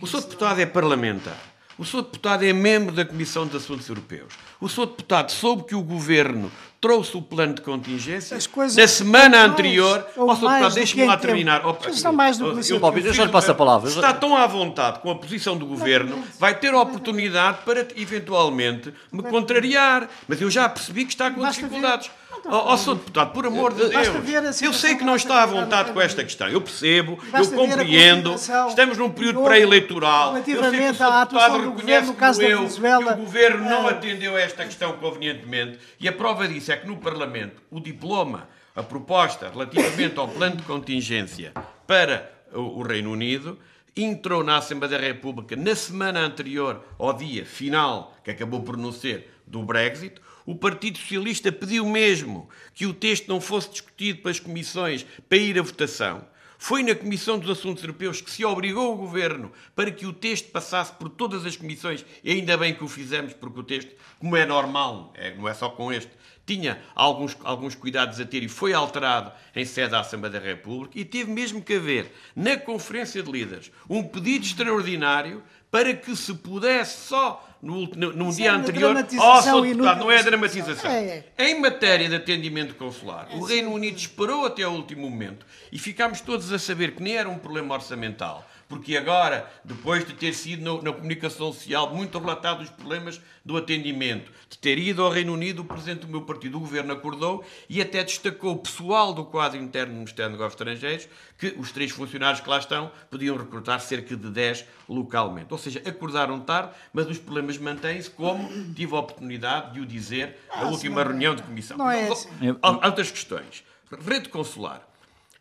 O 0.00 0.06
Sr. 0.06 0.20
Deputado 0.22 0.60
é 0.60 0.66
parlamentar. 0.66 1.51
O 1.82 1.84
Sr. 1.84 2.02
Deputado 2.02 2.44
é 2.44 2.52
membro 2.52 2.94
da 2.94 3.04
Comissão 3.04 3.44
de 3.44 3.56
Assuntos 3.56 3.88
Europeus. 3.88 4.32
O 4.60 4.68
Sr. 4.68 4.86
Deputado 4.86 5.32
soube 5.32 5.64
que 5.64 5.74
o 5.74 5.82
Governo 5.82 6.48
trouxe 6.80 7.16
o 7.16 7.20
plano 7.20 7.54
de 7.54 7.60
contingência 7.60 8.38
na 8.76 8.86
semana 8.86 9.44
anterior. 9.44 10.06
Ó, 10.16 10.32
Sr. 10.32 10.40
Deputado, 10.42 10.74
deixe-me 10.74 11.04
lá 11.04 11.16
terminar. 11.16 11.66
Oh, 11.66 11.76
estão 11.88 12.12
mais 12.12 12.38
do 12.38 12.44
que 12.44 12.72
eu, 12.72 12.78
eu, 12.78 12.98
eu 12.98 13.12
já 13.12 13.24
lhe 13.24 13.32
passo 13.32 13.50
a 13.50 13.54
palavra. 13.54 13.88
Está 13.88 14.12
tão 14.12 14.36
à 14.36 14.46
vontade 14.46 15.00
com 15.00 15.10
a 15.10 15.16
posição 15.16 15.56
do 15.56 15.66
Governo, 15.66 16.22
vai 16.38 16.56
ter 16.56 16.72
a 16.72 16.80
oportunidade 16.80 17.58
para, 17.64 17.88
eventualmente, 17.96 18.94
me 19.10 19.24
contrariar. 19.24 20.08
Mas 20.28 20.40
eu 20.40 20.48
já 20.48 20.68
percebi 20.68 21.04
que 21.04 21.10
está 21.10 21.32
com 21.32 21.44
dificuldades. 21.44 22.08
Ó, 22.44 22.74
oh, 22.74 22.76
Sr. 22.76 22.96
Deputado, 22.96 23.32
por 23.32 23.46
amor 23.46 23.72
de 23.72 23.88
Deus, 23.88 24.62
eu 24.62 24.72
sei 24.72 24.96
que 24.96 25.04
não 25.04 25.14
está 25.14 25.42
à 25.42 25.46
vontade 25.46 25.92
com 25.92 26.00
esta 26.00 26.24
questão. 26.24 26.48
Eu 26.48 26.60
percebo, 26.60 27.18
eu 27.32 27.50
compreendo. 27.50 28.34
Estamos 28.34 28.98
num 28.98 29.10
período 29.10 29.42
pré-eleitoral. 29.42 30.36
Eu 30.36 30.44
sei 30.44 30.54
que 30.54 30.60
o 30.60 30.64
Sr. 30.64 30.92
Deputado 30.92 31.70
reconhece 31.70 32.12
como 32.12 32.42
eu 32.42 32.68
que 32.68 33.12
o 33.12 33.16
Governo 33.16 33.64
não 33.64 33.86
atendeu 33.86 34.36
a 34.36 34.40
esta 34.40 34.64
questão 34.64 34.92
convenientemente. 34.94 35.78
E 36.00 36.08
a 36.08 36.12
prova 36.12 36.48
disso 36.48 36.72
é 36.72 36.76
que 36.76 36.86
no 36.86 36.96
Parlamento 36.96 37.62
o 37.70 37.80
diploma, 37.80 38.48
a 38.74 38.82
proposta 38.82 39.48
relativamente 39.48 40.18
ao 40.18 40.28
plano 40.28 40.56
de 40.56 40.62
contingência 40.62 41.52
para 41.86 42.30
o 42.52 42.82
Reino 42.82 43.12
Unido, 43.12 43.58
entrou 43.96 44.42
na 44.42 44.56
Assembleia 44.56 44.98
da 44.98 45.06
República 45.06 45.54
na 45.54 45.74
semana 45.74 46.20
anterior 46.20 46.82
ao 46.98 47.12
dia 47.12 47.44
final, 47.44 48.16
que 48.24 48.30
acabou 48.30 48.62
por 48.62 48.76
não 48.76 48.90
ser, 48.90 49.30
do 49.46 49.62
Brexit. 49.62 50.20
O 50.44 50.54
Partido 50.54 50.98
Socialista 50.98 51.52
pediu 51.52 51.86
mesmo 51.86 52.48
que 52.74 52.86
o 52.86 52.94
texto 52.94 53.28
não 53.28 53.40
fosse 53.40 53.70
discutido 53.70 54.22
pelas 54.22 54.40
comissões 54.40 55.06
para 55.28 55.38
ir 55.38 55.58
à 55.58 55.62
votação. 55.62 56.24
Foi 56.58 56.82
na 56.84 56.94
Comissão 56.94 57.40
dos 57.40 57.58
Assuntos 57.58 57.82
Europeus 57.82 58.20
que 58.20 58.30
se 58.30 58.44
obrigou 58.44 58.92
o 58.92 58.96
Governo 58.96 59.50
para 59.74 59.90
que 59.90 60.06
o 60.06 60.12
texto 60.12 60.50
passasse 60.52 60.92
por 60.92 61.08
todas 61.08 61.44
as 61.44 61.56
comissões, 61.56 62.04
e 62.22 62.30
ainda 62.30 62.56
bem 62.56 62.72
que 62.72 62.84
o 62.84 62.88
fizemos, 62.88 63.32
porque 63.32 63.58
o 63.58 63.64
texto, 63.64 63.92
como 64.20 64.36
é 64.36 64.46
normal, 64.46 65.12
é, 65.16 65.34
não 65.34 65.48
é 65.48 65.54
só 65.54 65.68
com 65.68 65.92
este, 65.92 66.12
tinha 66.46 66.80
alguns, 66.94 67.36
alguns 67.44 67.74
cuidados 67.74 68.20
a 68.20 68.24
ter 68.24 68.42
e 68.42 68.48
foi 68.48 68.72
alterado 68.72 69.32
em 69.54 69.64
sede 69.64 69.90
da 69.90 70.00
Assembleia 70.00 70.40
da 70.40 70.46
República, 70.46 70.98
e 70.98 71.04
teve 71.04 71.30
mesmo 71.30 71.62
que 71.62 71.74
haver, 71.74 72.12
na 72.34 72.56
Conferência 72.56 73.22
de 73.22 73.30
Líderes, 73.30 73.70
um 73.88 74.02
pedido 74.02 74.44
extraordinário 74.44 75.42
para 75.70 75.94
que 75.94 76.14
se 76.14 76.34
pudesse 76.34 77.08
só 77.08 77.48
no, 77.62 77.86
no, 77.86 78.12
no 78.12 78.32
dia 78.32 78.52
anterior. 78.52 78.94
Oh, 78.94 79.62
deputado, 79.62 80.00
não 80.00 80.10
é 80.10 80.18
a 80.18 80.22
dramatização. 80.22 80.90
É. 80.90 81.24
Em 81.38 81.60
matéria 81.60 82.08
de 82.08 82.16
atendimento 82.16 82.74
consular, 82.74 83.28
é, 83.30 83.36
o 83.36 83.44
Reino 83.44 83.72
Unido 83.72 83.96
esperou 83.96 84.44
até 84.44 84.66
o 84.66 84.72
último 84.72 85.08
momento 85.08 85.46
e 85.70 85.78
ficámos 85.78 86.20
todos 86.20 86.52
a 86.52 86.58
saber 86.58 86.94
que 86.94 87.02
nem 87.02 87.16
era 87.16 87.28
um 87.28 87.38
problema 87.38 87.74
orçamental 87.74 88.46
porque 88.72 88.96
agora, 88.96 89.52
depois 89.62 90.02
de 90.02 90.14
ter 90.14 90.32
sido 90.32 90.64
no, 90.64 90.80
na 90.80 90.94
comunicação 90.94 91.52
social 91.52 91.94
muito 91.94 92.18
relatado 92.18 92.62
os 92.62 92.70
problemas 92.70 93.20
do 93.44 93.54
atendimento, 93.58 94.32
de 94.48 94.56
ter 94.56 94.78
ido 94.78 95.02
ao 95.02 95.10
Reino 95.10 95.34
Unido, 95.34 95.60
o 95.60 95.64
presidente 95.66 96.06
do 96.06 96.08
meu 96.08 96.22
partido, 96.22 96.56
o 96.56 96.60
governo, 96.60 96.90
acordou 96.90 97.44
e 97.68 97.82
até 97.82 98.02
destacou 98.02 98.52
o 98.52 98.56
pessoal 98.56 99.12
do 99.12 99.26
quadro 99.26 99.60
interno 99.60 99.92
do 99.92 99.96
Ministério 99.96 100.30
dos 100.30 100.38
Negócios 100.38 100.58
Estrangeiros, 100.58 101.06
que 101.36 101.48
os 101.58 101.70
três 101.70 101.90
funcionários 101.90 102.40
que 102.40 102.48
lá 102.48 102.56
estão 102.56 102.90
podiam 103.10 103.36
recrutar 103.36 103.78
cerca 103.78 104.16
de 104.16 104.30
10 104.30 104.64
localmente. 104.88 105.48
Ou 105.50 105.58
seja, 105.58 105.82
acordaram 105.84 106.40
tarde, 106.40 106.72
mas 106.94 107.06
os 107.06 107.18
problemas 107.18 107.58
mantêm-se, 107.58 108.08
como 108.08 108.48
tive 108.72 108.96
a 108.96 109.00
oportunidade 109.00 109.74
de 109.74 109.80
o 109.80 109.86
dizer 109.86 110.38
na 110.48 110.62
ah, 110.62 110.68
última 110.68 111.04
reunião 111.04 111.34
de 111.34 111.42
comissão. 111.42 111.76
Não 111.76 111.90
é 111.90 112.08
assim. 112.08 112.30
Outras 112.62 113.10
questões. 113.10 113.64
Rede 114.02 114.30
consular. 114.30 114.88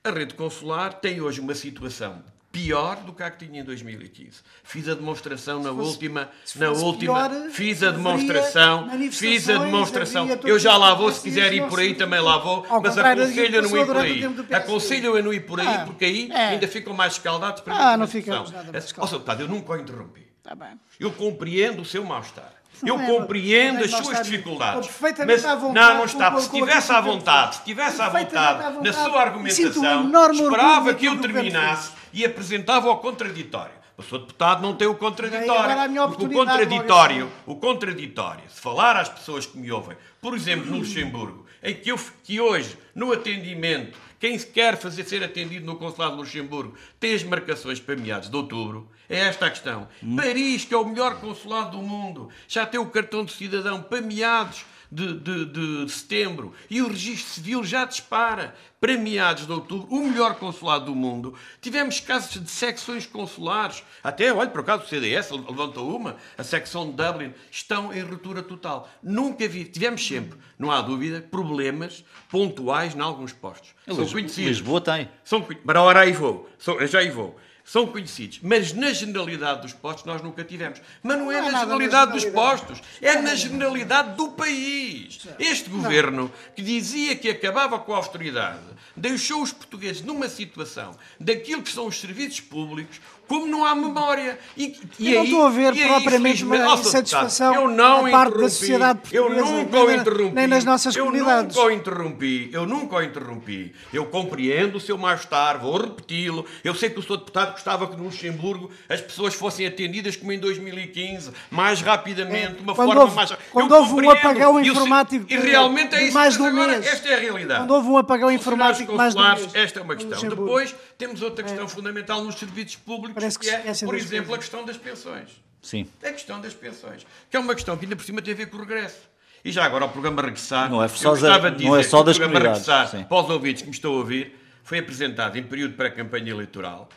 A 0.04 0.12
rede 0.12 0.34
consular 0.34 0.96
tem 0.96 1.22
hoje 1.22 1.40
uma 1.40 1.56
situação 1.56 2.22
pior 2.52 2.98
do 2.98 3.14
que 3.14 3.24
a 3.24 3.32
que 3.32 3.46
tinha 3.46 3.62
em 3.62 3.64
2015. 3.64 4.42
Fiz 4.64 4.90
a 4.90 4.94
demonstração 4.94 5.64
na 5.64 5.72
última, 5.72 6.30
na 6.56 6.72
última, 6.72 7.30
pior, 7.30 7.50
fiz 7.52 7.82
a 7.82 7.92
demonstração, 7.92 8.90
fiz 9.12 9.50
a 9.50 9.58
demonstração. 9.58 10.28
Eu 10.44 10.60
já 10.60 10.76
lá 10.76 10.94
vou, 10.94 11.12
se 11.12 11.22
quiser 11.22 11.54
ir 11.54 11.68
por 11.68 11.80
aí 11.80 11.96
também 11.96 12.20
lá 12.20 12.38
vou, 12.38 12.66
mas 12.82 12.98
aconselho 12.98 13.60
a 13.60 13.62
não 13.62 13.78
ir 13.78 13.86
por 13.86 13.98
aí. 13.98 14.24
Aconselho 14.52 15.16
a 15.16 15.22
não 15.22 15.34
ir 15.34 15.46
por 15.46 15.60
aí, 15.60 15.68
ah, 15.68 15.84
porque 15.86 16.06
aí 16.06 16.30
é. 16.32 16.48
ainda 16.50 16.68
ficam 16.68 16.94
mais 16.94 17.14
escaldados 17.14 17.62
para 17.62 17.92
Ah, 17.92 17.98
não 17.98 18.08
ficamos 18.08 18.52
nada 18.52 18.72
mais 18.72 18.86
escaldados. 18.86 19.40
Eu 19.40 19.48
nunca 19.48 19.74
o 19.74 19.78
interrompi. 19.78 20.28
Tá 20.44 20.56
bem. 20.56 20.80
Eu 21.00 21.12
compreendo 21.12 21.82
o 21.82 21.86
seu 21.86 22.04
mal-estar. 22.04 22.61
Eu 22.86 23.00
é, 23.00 23.06
compreendo 23.06 23.84
as 23.84 23.92
suas 23.92 24.22
dificuldades. 24.24 24.90
Mas, 25.26 25.44
não, 25.44 25.98
não 25.98 26.06
está. 26.06 26.36
Se 26.38 26.46
estivesse 26.46 26.92
à 26.92 27.02
vontade, 27.02 27.56
se 27.56 27.62
estivesse 27.62 28.02
à 28.02 28.10
vontade 28.10 28.80
na 28.84 28.94
sua 28.94 29.22
argumentação, 29.22 30.12
esperava 30.32 30.94
que 30.94 31.06
eu 31.06 31.20
terminasse 31.20 31.92
e 32.14 32.26
apresentava 32.26 32.90
o 32.90 32.98
contraditório. 32.98 33.82
O 33.98 34.04
senhor 34.04 34.22
deputado 34.22 34.62
não 34.62 34.76
tem 34.76 34.88
o 34.88 34.96
contraditório. 34.96 36.08
Porque 36.08 36.26
o 36.26 36.30
contraditório, 36.32 37.32
o 37.46 37.56
contraditório, 37.56 38.44
se 38.50 38.60
falar 38.60 38.98
às 38.98 39.10
pessoas 39.10 39.46
que 39.46 39.58
me 39.58 39.72
ouvem, 39.72 39.96
por 40.20 40.34
exemplo, 40.34 40.72
no 40.72 40.78
Luxemburgo, 40.78 41.46
em 41.64 41.76
que, 41.76 41.92
eu, 41.92 42.00
que 42.24 42.42
hoje, 42.42 42.76
no 42.96 43.12
atendimento, 43.14 43.98
quem 44.22 44.38
se 44.38 44.46
quer 44.46 44.78
fazer 44.78 45.04
ser 45.04 45.24
atendido 45.24 45.66
no 45.66 45.78
Consulado 45.78 46.12
de 46.14 46.22
Luxemburgo 46.22 46.78
tem 47.00 47.16
as 47.16 47.24
marcações 47.24 47.80
para 47.80 47.96
meados 47.96 48.30
de 48.30 48.36
outubro. 48.36 48.88
É 49.10 49.18
esta 49.18 49.48
a 49.48 49.50
questão. 49.50 49.88
Hum. 50.02 50.16
Paris, 50.16 50.64
que 50.64 50.76
é 50.76 50.78
o 50.78 50.86
melhor 50.86 51.20
consulado 51.20 51.72
do 51.72 51.84
mundo, 51.84 52.30
já 52.48 52.64
tem 52.64 52.80
o 52.80 52.86
cartão 52.86 53.26
de 53.26 53.34
cidadão 53.34 53.82
para 53.82 54.00
meados 54.00 54.64
de, 54.92 55.14
de, 55.14 55.46
de, 55.86 55.92
setembro 55.92 56.54
e 56.70 56.82
o 56.82 56.90
registro 56.90 57.34
civil 57.34 57.64
já 57.64 57.86
dispara 57.86 58.54
para 58.80 58.98
meados 58.98 59.46
de 59.46 59.52
outubro, 59.52 59.88
o 59.90 60.08
melhor 60.08 60.36
consulado 60.36 60.86
do 60.86 60.96
mundo. 60.96 61.34
Tivemos 61.62 62.00
casos 62.00 62.42
de 62.44 62.50
secções 62.50 63.06
consulares, 63.06 63.84
até, 64.04 64.34
olha, 64.34 64.50
por 64.50 64.62
acaso 64.62 64.84
o 64.84 64.88
CDS 64.88 65.32
levantou 65.32 65.96
uma, 65.96 66.18
a 66.38 66.44
secção 66.44 66.90
de 66.90 66.94
Dublin, 66.94 67.34
estão 67.50 67.94
em 67.94 68.02
ruptura 68.02 68.42
total. 68.42 68.90
Nunca 69.02 69.48
vi, 69.48 69.66
tivemos 69.66 70.06
sempre, 70.06 70.38
não 70.58 70.72
há 70.72 70.82
dúvida, 70.82 71.22
problemas 71.22 72.04
pontuais 72.30 72.94
em 72.96 73.00
alguns 73.00 73.32
postos. 73.32 73.70
São 73.86 74.06
conhecidos. 74.08 74.58
Lisboa 74.58 74.82
tem. 74.82 75.10
São, 75.24 75.42
para 75.42 75.80
a 75.80 75.84
hora 75.84 76.02
aí 76.02 76.12
vou, 76.12 76.50
já 76.90 77.00
aí 77.00 77.10
vou 77.10 77.40
são 77.72 77.88
conhecidos. 77.88 78.40
Mas 78.44 78.74
na 78.74 78.92
generalidade 78.92 79.62
dos 79.62 79.72
postos 79.72 80.04
nós 80.04 80.22
nunca 80.22 80.44
tivemos. 80.44 80.82
Mas 81.02 81.18
não 81.18 81.32
é 81.32 81.40
não 81.40 81.52
na, 81.52 81.60
generalidade 81.60 82.12
na 82.12 82.20
generalidade 82.20 82.26
dos 82.26 82.26
postos, 82.26 82.82
é 83.02 83.22
na 83.22 83.34
generalidade 83.34 84.18
do 84.18 84.32
país. 84.32 85.26
Este 85.40 85.70
governo, 85.70 86.30
que 86.54 86.62
dizia 86.62 87.16
que 87.16 87.30
acabava 87.30 87.80
com 87.80 87.94
a 87.94 87.98
austeridade, 87.98 88.60
deixou 88.94 89.42
os 89.42 89.54
portugueses 89.54 90.02
numa 90.02 90.28
situação 90.28 90.98
daquilo 91.18 91.64
que 91.64 91.72
são 91.72 91.88
os 91.88 91.98
serviços 91.98 92.42
públicos, 92.42 93.00
como 93.32 93.48
não 93.48 93.66
há 93.66 93.74
memória. 93.74 94.38
E, 94.58 94.78
e 95.00 95.14
eu 95.14 95.20
não 95.20 95.24
estou 95.24 95.46
a 95.46 95.50
ver 95.50 95.74
propriamente 95.88 96.44
uma 96.44 96.58
insatisfação 96.58 97.56
eu 97.56 97.70
não 97.70 98.04
da 98.04 98.12
parte 98.12 98.38
da 98.38 98.50
sociedade 98.50 99.00
portuguesa. 99.00 99.40
Eu 99.40 99.46
nunca 99.46 99.80
o 99.80 99.92
interrompi. 99.92 100.36
Nem 100.36 100.48
nas 100.48 100.66
nossas 100.66 100.94
eu 100.94 101.06
comunidades. 101.06 101.56
Eu 101.56 101.64
nunca 101.64 101.74
o 101.74 101.80
interrompi. 101.80 102.50
Eu 102.52 102.66
nunca 102.66 102.96
o 102.98 103.02
interrompi. 103.02 103.74
Eu 103.94 104.06
compreendo 104.08 104.76
o 104.76 104.82
seu 104.82 104.98
mal-estar, 104.98 105.60
vou 105.60 105.78
repeti-lo. 105.78 106.46
Eu 106.62 106.76
sei 106.76 106.90
que 106.90 107.00
o 107.00 107.02
Sr. 107.02 107.20
Deputado 107.20 107.54
gostava 107.54 107.88
que 107.88 107.96
no 107.96 108.04
Luxemburgo 108.04 108.70
as 108.90 109.00
pessoas 109.00 109.34
fossem 109.34 109.66
atendidas 109.66 110.18
como 110.18 110.34
em 110.34 110.40
2015, 110.40 111.32
mais 111.50 111.80
rapidamente, 111.80 112.56
de 112.56 112.64
uma 112.64 112.76
quando 112.76 112.90
forma 112.90 113.02
houve, 113.04 113.16
mais... 113.16 113.32
Quando 113.50 113.72
houve 113.72 113.94
um 113.94 114.10
apagão 114.10 114.60
informático 114.60 115.26
e, 115.30 115.38
realmente 115.38 115.96
é 115.96 116.04
isso 116.04 116.14
mais 116.14 116.34
de 116.34 116.42
um 116.42 116.48
agora, 116.48 116.72
mês. 116.74 116.86
Esta 116.86 117.08
é 117.08 117.16
a 117.16 117.20
realidade. 117.20 117.62
Quando 117.62 117.72
houve 117.72 117.88
um 117.88 117.98
apagão 117.98 118.30
informático 118.30 118.94
mais 118.94 119.16
de 119.16 119.22
um 119.22 119.30
mês. 119.30 119.56
Esta 119.56 119.80
é 119.80 119.84
uma 119.84 119.96
questão. 119.96 120.20
Depois 120.30 120.76
temos 120.98 121.22
outra 121.22 121.44
questão 121.46 121.64
é. 121.64 121.68
fundamental 121.70 122.22
nos 122.26 122.36
serviços 122.36 122.76
públicos, 122.76 123.21
Parece 123.22 123.40
que, 123.40 123.46
que 123.46 123.52
é, 123.52 123.86
por 123.86 123.96
exemplo, 123.96 124.34
a 124.34 124.38
questão 124.38 124.66
das 124.66 124.78
pensões. 124.78 125.30
Sim. 125.62 125.88
A 126.04 126.12
questão 126.12 126.42
das 126.42 126.54
pensões. 126.54 127.06
Que 127.30 127.38
é 127.38 127.40
uma 127.40 127.54
questão 127.54 127.78
que 127.78 127.86
ainda 127.86 127.96
por 127.96 128.04
cima 128.04 128.22
tem 128.22 128.34
a 128.34 128.38
ver 128.38 128.48
com 128.48 128.58
o 128.58 128.60
regresso. 128.62 129.10
E 129.44 129.52
já 129.52 129.64
agora 129.64 129.86
o 129.86 129.90
programa 129.90 130.22
Regressar. 130.22 130.70
Não 130.70 130.84
é 130.84 130.88
só, 130.88 131.16
da, 131.16 131.52
não 131.52 131.76
é 131.76 131.84
só 131.84 132.04
das 132.04 132.16
o 132.16 132.20
programa 132.20 132.48
Regressar, 132.48 132.90
sim. 132.90 133.04
para 133.04 133.18
os 133.18 133.30
ouvintes 133.30 133.62
que 133.62 133.70
me 133.70 133.76
estão 133.76 133.94
a 133.94 133.98
ouvir, 133.98 134.36
foi 134.64 134.80
apresentado 134.80 135.38
em 135.38 135.44
período 135.44 135.76
pré-campanha 135.76 136.32
eleitoral. 136.32 136.90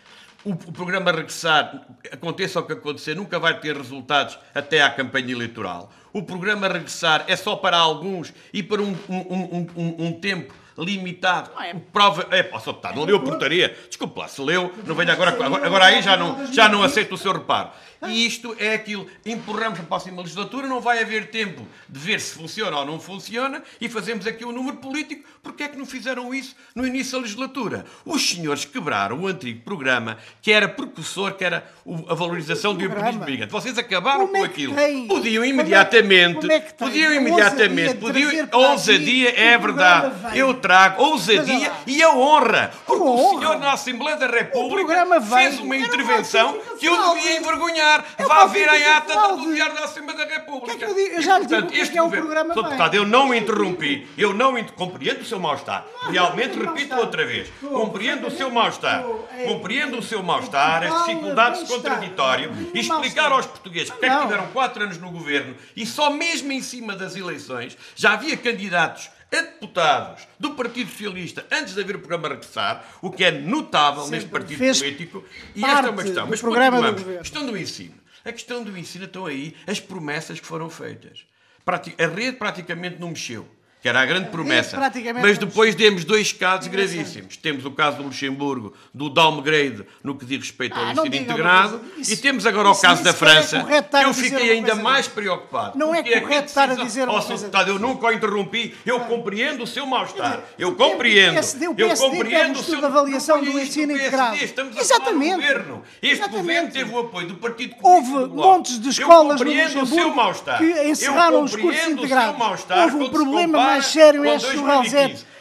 O, 0.44 0.50
o, 0.50 0.72
programa 0.72 1.10
Regressar, 1.10 1.86
aconteça 2.12 2.60
o 2.60 2.62
que 2.64 2.74
acontecer, 2.74 3.16
nunca 3.16 3.38
vai 3.38 3.58
ter 3.60 3.74
resultados 3.74 4.38
até 4.54 4.82
à 4.82 4.90
campanha 4.90 5.32
eleitoral. 5.32 5.90
O 6.12 6.22
programa 6.22 6.68
Regressar 6.68 7.24
é 7.28 7.34
só 7.34 7.56
para 7.56 7.78
alguns 7.78 8.32
e 8.52 8.62
para 8.62 8.82
um, 8.82 8.94
um, 9.08 9.66
um, 9.74 10.06
um 10.06 10.12
tempo 10.20 10.54
limitado. 10.76 11.50
Não 11.54 11.62
é. 11.62 11.74
Prova. 11.92 12.26
É, 12.30 12.42
posso 12.42 12.70
optar, 12.70 12.94
não 12.94 13.04
leu 13.04 13.16
a 13.16 13.20
portaria. 13.20 13.76
Desculpe 13.88 14.18
lá, 14.18 14.28
se 14.28 14.40
leu, 14.40 14.72
não 14.86 14.94
venha 14.94 15.12
agora. 15.12 15.30
Agora, 15.30 15.66
agora 15.66 15.84
aí 15.86 16.02
já 16.02 16.16
não, 16.16 16.52
já 16.52 16.68
não 16.68 16.82
aceito 16.82 17.14
o 17.14 17.18
seu 17.18 17.32
reparo. 17.32 17.70
E 18.08 18.26
isto 18.26 18.54
é 18.58 18.74
aquilo. 18.74 19.06
Empurramos 19.24 19.80
a 19.80 19.82
próxima 19.82 20.20
legislatura, 20.20 20.66
não 20.66 20.80
vai 20.80 21.00
haver 21.02 21.30
tempo 21.30 21.66
de 21.88 21.98
ver 21.98 22.20
se 22.20 22.34
funciona 22.34 22.78
ou 22.78 22.86
não 22.86 23.00
funciona 23.00 23.62
e 23.80 23.88
fazemos 23.88 24.26
aqui 24.26 24.44
um 24.44 24.52
número 24.52 24.76
político. 24.78 25.24
Porquê 25.42 25.64
é 25.64 25.68
que 25.68 25.76
não 25.76 25.86
fizeram 25.86 26.34
isso 26.34 26.56
no 26.74 26.86
início 26.86 27.12
da 27.12 27.18
legislatura? 27.18 27.84
Os 28.04 28.28
senhores 28.28 28.64
quebraram 28.64 29.20
o 29.20 29.26
antigo 29.26 29.60
programa 29.62 30.18
que 30.40 30.50
era 30.50 30.68
precursor, 30.68 31.34
que 31.34 31.44
era 31.44 31.70
a 32.08 32.14
valorização 32.14 32.74
do 32.74 32.84
impedimento 32.84 33.24
migrante. 33.24 33.52
Vocês 33.52 33.76
acabaram 33.76 34.26
com 34.28 34.36
é 34.38 34.42
aquilo. 34.42 34.74
Podiam 35.06 35.44
imediatamente. 35.44 36.50
É, 36.50 36.56
é 36.56 36.60
podiam 36.60 37.12
imediatamente. 37.12 37.94
Podiam. 37.96 38.48
Ousadia, 38.52 39.38
é 39.38 39.58
verdade. 39.58 40.38
Eu 40.38 40.54
trago 40.54 41.02
ousadia 41.02 41.72
e 41.86 42.02
a 42.02 42.10
honra. 42.14 42.72
Porque 42.86 43.02
o 43.02 43.38
senhor 43.38 43.58
na 43.58 43.72
Assembleia 43.72 44.16
da 44.16 44.26
República 44.26 45.20
fez 45.20 45.58
uma 45.58 45.76
intervenção 45.76 46.58
que 46.78 46.86
eu 46.86 47.14
devia 47.14 47.38
envergonhar 47.38 47.93
lugar. 47.94 48.14
Eu 48.18 48.28
Vá 48.28 48.46
ver 48.46 48.68
a 48.68 48.96
ata 48.96 49.36
do 49.36 49.54
Diário 49.54 49.74
da 49.74 49.84
Assembleia 49.84 50.26
da 50.26 50.34
República. 50.34 50.76
Que 50.76 50.84
é 50.84 50.86
que 50.86 51.00
eu, 51.00 51.08
eu 51.16 51.22
já 51.22 51.38
lhe 51.38 51.46
digo 51.46 51.68
este 51.72 51.98
é 51.98 52.02
o 52.02 52.10
programa 52.10 52.54
Sr. 52.54 52.62
Deputado, 52.62 52.94
eu 52.94 53.06
não 53.06 53.34
interrompi. 53.34 54.08
Eu 54.16 54.32
não 54.32 54.62
compreendo 54.64 55.22
o 55.22 55.24
seu 55.24 55.38
mal-estar. 55.38 55.86
Realmente, 56.10 56.58
repito 56.58 56.96
outra 56.96 57.24
vez. 57.26 57.48
Compreendo 57.60 58.26
o 58.28 58.30
seu 58.30 58.50
mal-estar. 58.50 59.04
É 59.36 59.44
compreendo 59.44 59.98
o 59.98 60.02
seu 60.02 60.22
mal-estar, 60.22 60.84
as 60.84 61.06
dificuldades 61.06 61.68
contraditório 61.68 62.50
e 62.72 62.80
explicar 62.80 63.32
aos 63.32 63.46
portugueses 63.46 63.90
porque 63.90 64.06
é 64.06 64.10
que 64.10 64.22
tiveram 64.22 64.46
quatro 64.48 64.82
anos 64.82 64.98
no 64.98 65.10
governo 65.10 65.54
e 65.76 65.84
só 65.84 66.10
mesmo 66.10 66.52
em 66.52 66.62
cima 66.62 66.94
das 66.94 67.16
eleições 67.16 67.76
já 67.94 68.12
havia 68.12 68.36
candidatos 68.36 69.10
a 69.36 69.42
deputados 69.42 70.26
do 70.38 70.54
Partido 70.54 70.90
Socialista 70.90 71.46
antes 71.50 71.74
de 71.74 71.80
haver 71.80 71.96
o 71.96 71.98
programa 71.98 72.28
regressar, 72.28 72.84
o 73.02 73.10
que 73.10 73.24
é 73.24 73.30
notável 73.30 74.06
neste 74.08 74.28
partido 74.28 74.58
político. 74.58 75.24
E 75.54 75.64
esta 75.64 75.86
é 75.86 75.90
uma 75.90 76.02
questão. 76.02 76.26
Mas 76.26 76.40
programa 76.40 76.92
do 76.92 77.18
questão 77.18 77.46
do 77.46 77.56
ensino. 77.56 77.94
A 78.24 78.32
questão 78.32 78.62
do 78.62 78.76
ensino 78.78 79.04
estão 79.04 79.26
aí 79.26 79.54
as 79.66 79.78
promessas 79.80 80.40
que 80.40 80.46
foram 80.46 80.70
feitas. 80.70 81.26
A 81.66 82.06
rede 82.06 82.36
praticamente 82.36 82.98
não 82.98 83.08
mexeu 83.08 83.46
que 83.84 83.88
era 83.90 84.00
a 84.00 84.06
grande 84.06 84.30
promessa. 84.30 84.80
Mas 85.20 85.36
depois 85.36 85.74
temos 85.74 86.06
dois 86.06 86.32
casos 86.32 86.68
gravíssimos. 86.68 87.36
Temos 87.36 87.66
o 87.66 87.70
caso 87.70 87.98
do 87.98 88.04
Luxemburgo, 88.04 88.72
do 88.94 89.10
downgrade 89.10 89.84
no 90.02 90.14
que 90.14 90.24
diz 90.24 90.38
respeito 90.38 90.74
ao 90.74 90.86
ah, 90.86 90.92
ensino 90.92 91.14
integrado, 91.14 91.82
isso, 91.98 92.14
e 92.14 92.16
temos 92.16 92.46
agora 92.46 92.70
o 92.70 92.74
caso 92.74 93.04
da 93.04 93.12
França, 93.12 93.58
é 93.68 94.04
eu 94.04 94.14
fiquei 94.14 94.52
ainda 94.52 94.74
mais 94.74 95.06
preocupado. 95.06 95.78
Não 95.78 95.94
é 95.94 96.02
correto 96.02 96.46
estar 96.46 96.70
a 96.70 96.74
dizer 96.74 97.06
uma 97.06 97.22
coisa 97.22 97.44
deputado, 97.44 97.68
Eu 97.68 97.78
nunca 97.78 98.06
o 98.06 98.12
interrompi, 98.12 98.74
eu 98.86 99.00
compreendo 99.00 99.64
o 99.64 99.66
seu 99.66 99.84
mal-estar, 99.84 100.40
eu 100.58 100.74
compreendo. 100.74 101.38
eu 101.76 101.94
compreendo 101.94 102.60
o 102.60 102.62
seu 102.62 102.82
avaliação 102.82 103.44
do 103.44 103.60
ensino 103.60 103.92
integrado. 103.92 104.36
Estamos 104.36 104.78
Exatamente. 104.78 105.34
governo. 105.34 105.82
Este 106.00 106.26
governo 106.26 106.70
teve 106.70 106.90
o 106.90 107.00
apoio 107.00 107.28
do 107.28 107.34
Partido 107.34 107.74
Comunista 107.76 108.14
Houve 108.14 108.34
montes 108.34 108.80
de 108.80 108.88
escolas 108.88 109.38
no 109.38 109.46
Luxemburgo 109.46 110.34
que 110.56 110.88
encerraram 110.88 111.42
os 111.42 111.54
cursos 111.54 111.86
integrados. 111.86 112.64
Houve 112.70 112.96
um 112.96 113.10
problema 113.10 113.73
mais 113.74 113.86
sério 113.86 114.24
é. 114.24 114.38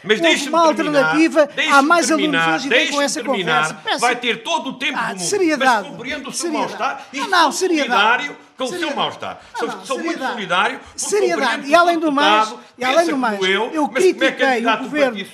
Mas 0.02 0.20
deixe 0.20 0.48
uma 0.50 0.66
alternativa. 0.66 1.48
Há 1.72 1.82
mais 1.82 2.10
alunos 2.10 2.46
hoje 2.46 2.68
e 2.68 2.88
com 2.88 3.00
essa 3.00 3.24
conversa. 3.24 3.78
Vai 3.98 4.16
ter 4.16 4.42
todo 4.42 4.70
o 4.70 4.72
tempo 4.74 4.98
ah, 5.00 5.12
do 5.12 5.18
mundo. 5.18 5.26
Seriedade. 5.26 5.82
Mas 5.82 5.96
compreendo 5.96 6.28
o 6.28 6.32
seu 6.32 6.52
mal-estar. 6.52 7.06
Não, 7.12 7.28
não, 7.28 7.52
seriedade 7.52 8.30
com 8.56 8.64
o 8.64 8.68
seu 8.68 8.94
mal-estar. 8.94 9.40
Sou, 9.56 9.68
não, 9.68 9.84
sou 9.84 9.98
muito 9.98 10.24
solidário. 10.24 10.80
Seriedade. 10.96 11.68
E 11.68 11.74
além 11.74 11.98
do 11.98 12.12
mais, 12.12 12.54
e 12.78 12.84
além 12.84 13.06
do 13.08 13.18
mais 13.18 13.42
eu, 13.42 13.70
eu 13.72 13.84
é 13.84 13.88
critiquei 13.88 14.66
o 14.66 14.78
governo 14.78 15.24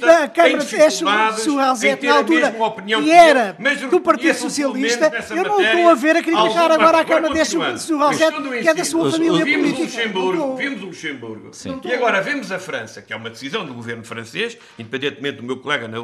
da 0.00 0.28
Câmara 0.28 0.64
de 0.64 0.90
Sr. 0.90 1.04
na 1.04 2.14
altura 2.16 2.54
e 3.00 3.10
era 3.10 3.56
do 3.90 4.00
Partido 4.00 4.34
Socialista. 4.34 5.12
Eu 5.30 5.44
não 5.44 5.60
estou 5.60 5.88
a 5.88 5.94
ver 5.94 6.16
a 6.16 6.22
criticar 6.22 6.70
agora 6.70 7.00
a 7.00 7.04
Câmara 7.04 7.34
de 7.34 7.44
Sr. 7.44 8.60
que 8.62 8.68
é 8.68 8.74
da 8.74 8.84
sua 8.84 9.10
família 9.10 9.44
política. 9.44 9.86
Vimos 10.56 10.82
o 10.82 10.86
Luxemburgo. 10.86 11.50
E 11.84 11.94
agora 11.94 12.20
vemos 12.20 12.52
a 12.52 12.58
França, 12.58 13.00
que 13.02 13.12
é 13.12 13.16
uma 13.16 13.30
decisão 13.30 13.64
do 13.64 13.72
governo 13.74 14.04
francês, 14.04 14.56
independentemente 14.78 15.36
do 15.38 15.42
meu 15.42 15.56
colega 15.58 15.88
no 15.88 16.02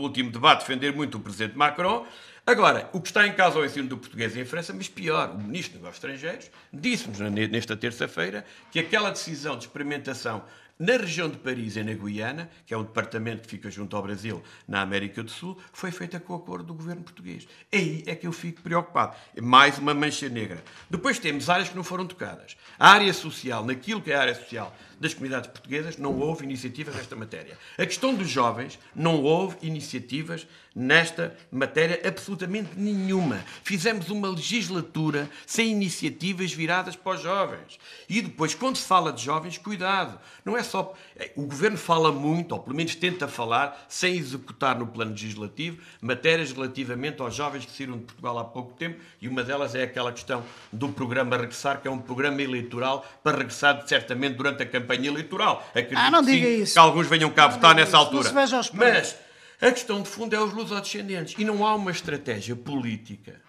último 0.00 0.30
debate 0.30 0.60
defender 0.60 0.94
muito 0.94 1.18
o 1.18 1.20
presidente 1.20 1.56
Macron, 1.56 2.06
Agora, 2.50 2.90
o 2.92 3.00
que 3.00 3.06
está 3.06 3.24
em 3.28 3.32
causa 3.32 3.58
é 3.58 3.62
o 3.62 3.64
ensino 3.64 3.86
do 3.86 3.96
português 3.96 4.36
em 4.36 4.44
França, 4.44 4.72
mas 4.72 4.88
pior, 4.88 5.30
o 5.30 5.38
Ministro 5.38 5.74
dos 5.74 5.82
Negócios 5.82 6.04
Estrangeiros 6.04 6.50
disse-nos 6.72 7.20
nesta 7.48 7.76
terça-feira 7.76 8.44
que 8.72 8.80
aquela 8.80 9.08
decisão 9.10 9.56
de 9.56 9.66
experimentação 9.66 10.42
na 10.76 10.96
região 10.96 11.28
de 11.28 11.36
Paris 11.36 11.76
e 11.76 11.82
na 11.84 11.92
Guiana, 11.92 12.50
que 12.66 12.72
é 12.72 12.76
um 12.76 12.82
departamento 12.82 13.42
que 13.42 13.48
fica 13.48 13.70
junto 13.70 13.94
ao 13.94 14.02
Brasil, 14.02 14.42
na 14.66 14.80
América 14.80 15.22
do 15.22 15.30
Sul, 15.30 15.58
foi 15.74 15.90
feita 15.90 16.18
com 16.18 16.32
o 16.32 16.36
acordo 16.36 16.64
do 16.64 16.74
governo 16.74 17.02
português. 17.02 17.46
Aí 17.70 18.02
é 18.06 18.14
que 18.14 18.26
eu 18.26 18.32
fico 18.32 18.62
preocupado. 18.62 19.14
É 19.36 19.42
mais 19.42 19.76
uma 19.76 19.92
mancha 19.92 20.26
negra. 20.30 20.64
Depois 20.88 21.18
temos 21.18 21.50
áreas 21.50 21.68
que 21.68 21.76
não 21.76 21.84
foram 21.84 22.06
tocadas. 22.06 22.56
A 22.78 22.92
área 22.92 23.12
social, 23.12 23.62
naquilo 23.62 24.00
que 24.00 24.10
é 24.10 24.16
a 24.16 24.22
área 24.22 24.34
social 24.34 24.74
das 24.98 25.12
comunidades 25.12 25.50
portuguesas, 25.50 25.98
não 25.98 26.18
houve 26.18 26.44
iniciativas 26.44 26.96
nesta 26.96 27.14
matéria. 27.14 27.58
A 27.76 27.84
questão 27.84 28.14
dos 28.14 28.30
jovens, 28.30 28.78
não 28.94 29.22
houve 29.22 29.58
iniciativas 29.60 30.46
nesta 30.74 31.36
matéria 31.50 32.00
absolutamente 32.06 32.70
nenhuma. 32.76 33.44
Fizemos 33.64 34.08
uma 34.10 34.28
legislatura 34.28 35.28
sem 35.46 35.70
iniciativas 35.70 36.52
viradas 36.52 36.96
para 36.96 37.16
os 37.16 37.22
jovens. 37.22 37.78
E 38.08 38.22
depois, 38.22 38.54
quando 38.54 38.76
se 38.76 38.86
fala 38.86 39.12
de 39.12 39.22
jovens, 39.22 39.58
cuidado. 39.58 40.18
Não 40.44 40.56
é 40.56 40.62
só. 40.62 40.94
É, 41.16 41.30
o 41.36 41.42
governo 41.42 41.76
fala 41.76 42.12
muito, 42.12 42.52
ou 42.52 42.60
pelo 42.60 42.76
menos 42.76 42.94
tenta 42.94 43.28
falar, 43.28 43.84
sem 43.88 44.16
executar 44.16 44.78
no 44.78 44.86
plano 44.86 45.10
legislativo, 45.12 45.78
matérias 46.00 46.52
relativamente 46.52 47.20
aos 47.20 47.34
jovens 47.34 47.64
que 47.64 47.72
saíram 47.72 47.98
de 47.98 48.04
Portugal 48.04 48.38
há 48.38 48.44
pouco 48.44 48.72
tempo, 48.74 49.00
e 49.20 49.28
uma 49.28 49.42
delas 49.42 49.74
é 49.74 49.82
aquela 49.82 50.12
questão 50.12 50.42
do 50.72 50.88
programa 50.88 51.36
Regressar, 51.36 51.80
que 51.80 51.88
é 51.88 51.90
um 51.90 51.98
programa 51.98 52.40
eleitoral 52.40 53.06
para 53.22 53.38
regressar 53.38 53.86
certamente 53.86 54.34
durante 54.34 54.62
a 54.62 54.66
campanha 54.66 55.08
eleitoral. 55.08 55.66
Acredito 55.70 55.98
ah, 55.98 56.10
não 56.10 56.22
diga 56.22 56.46
sim, 56.46 56.62
isso. 56.62 56.72
Que 56.74 56.78
alguns 56.78 57.06
venham 57.06 57.30
cá 57.30 57.44
não 57.48 57.54
votar 57.54 57.74
nessa 57.74 57.88
isso. 57.88 57.96
altura. 57.96 58.32
Mas 58.32 59.16
a 59.60 59.70
questão 59.70 60.02
de 60.02 60.08
fundo 60.08 60.34
é 60.34 60.40
os 60.40 60.52
lusodescendentes. 60.52 61.34
E 61.38 61.44
não 61.44 61.66
há 61.66 61.74
uma 61.74 61.90
estratégia 61.90 62.56
política 62.56 63.40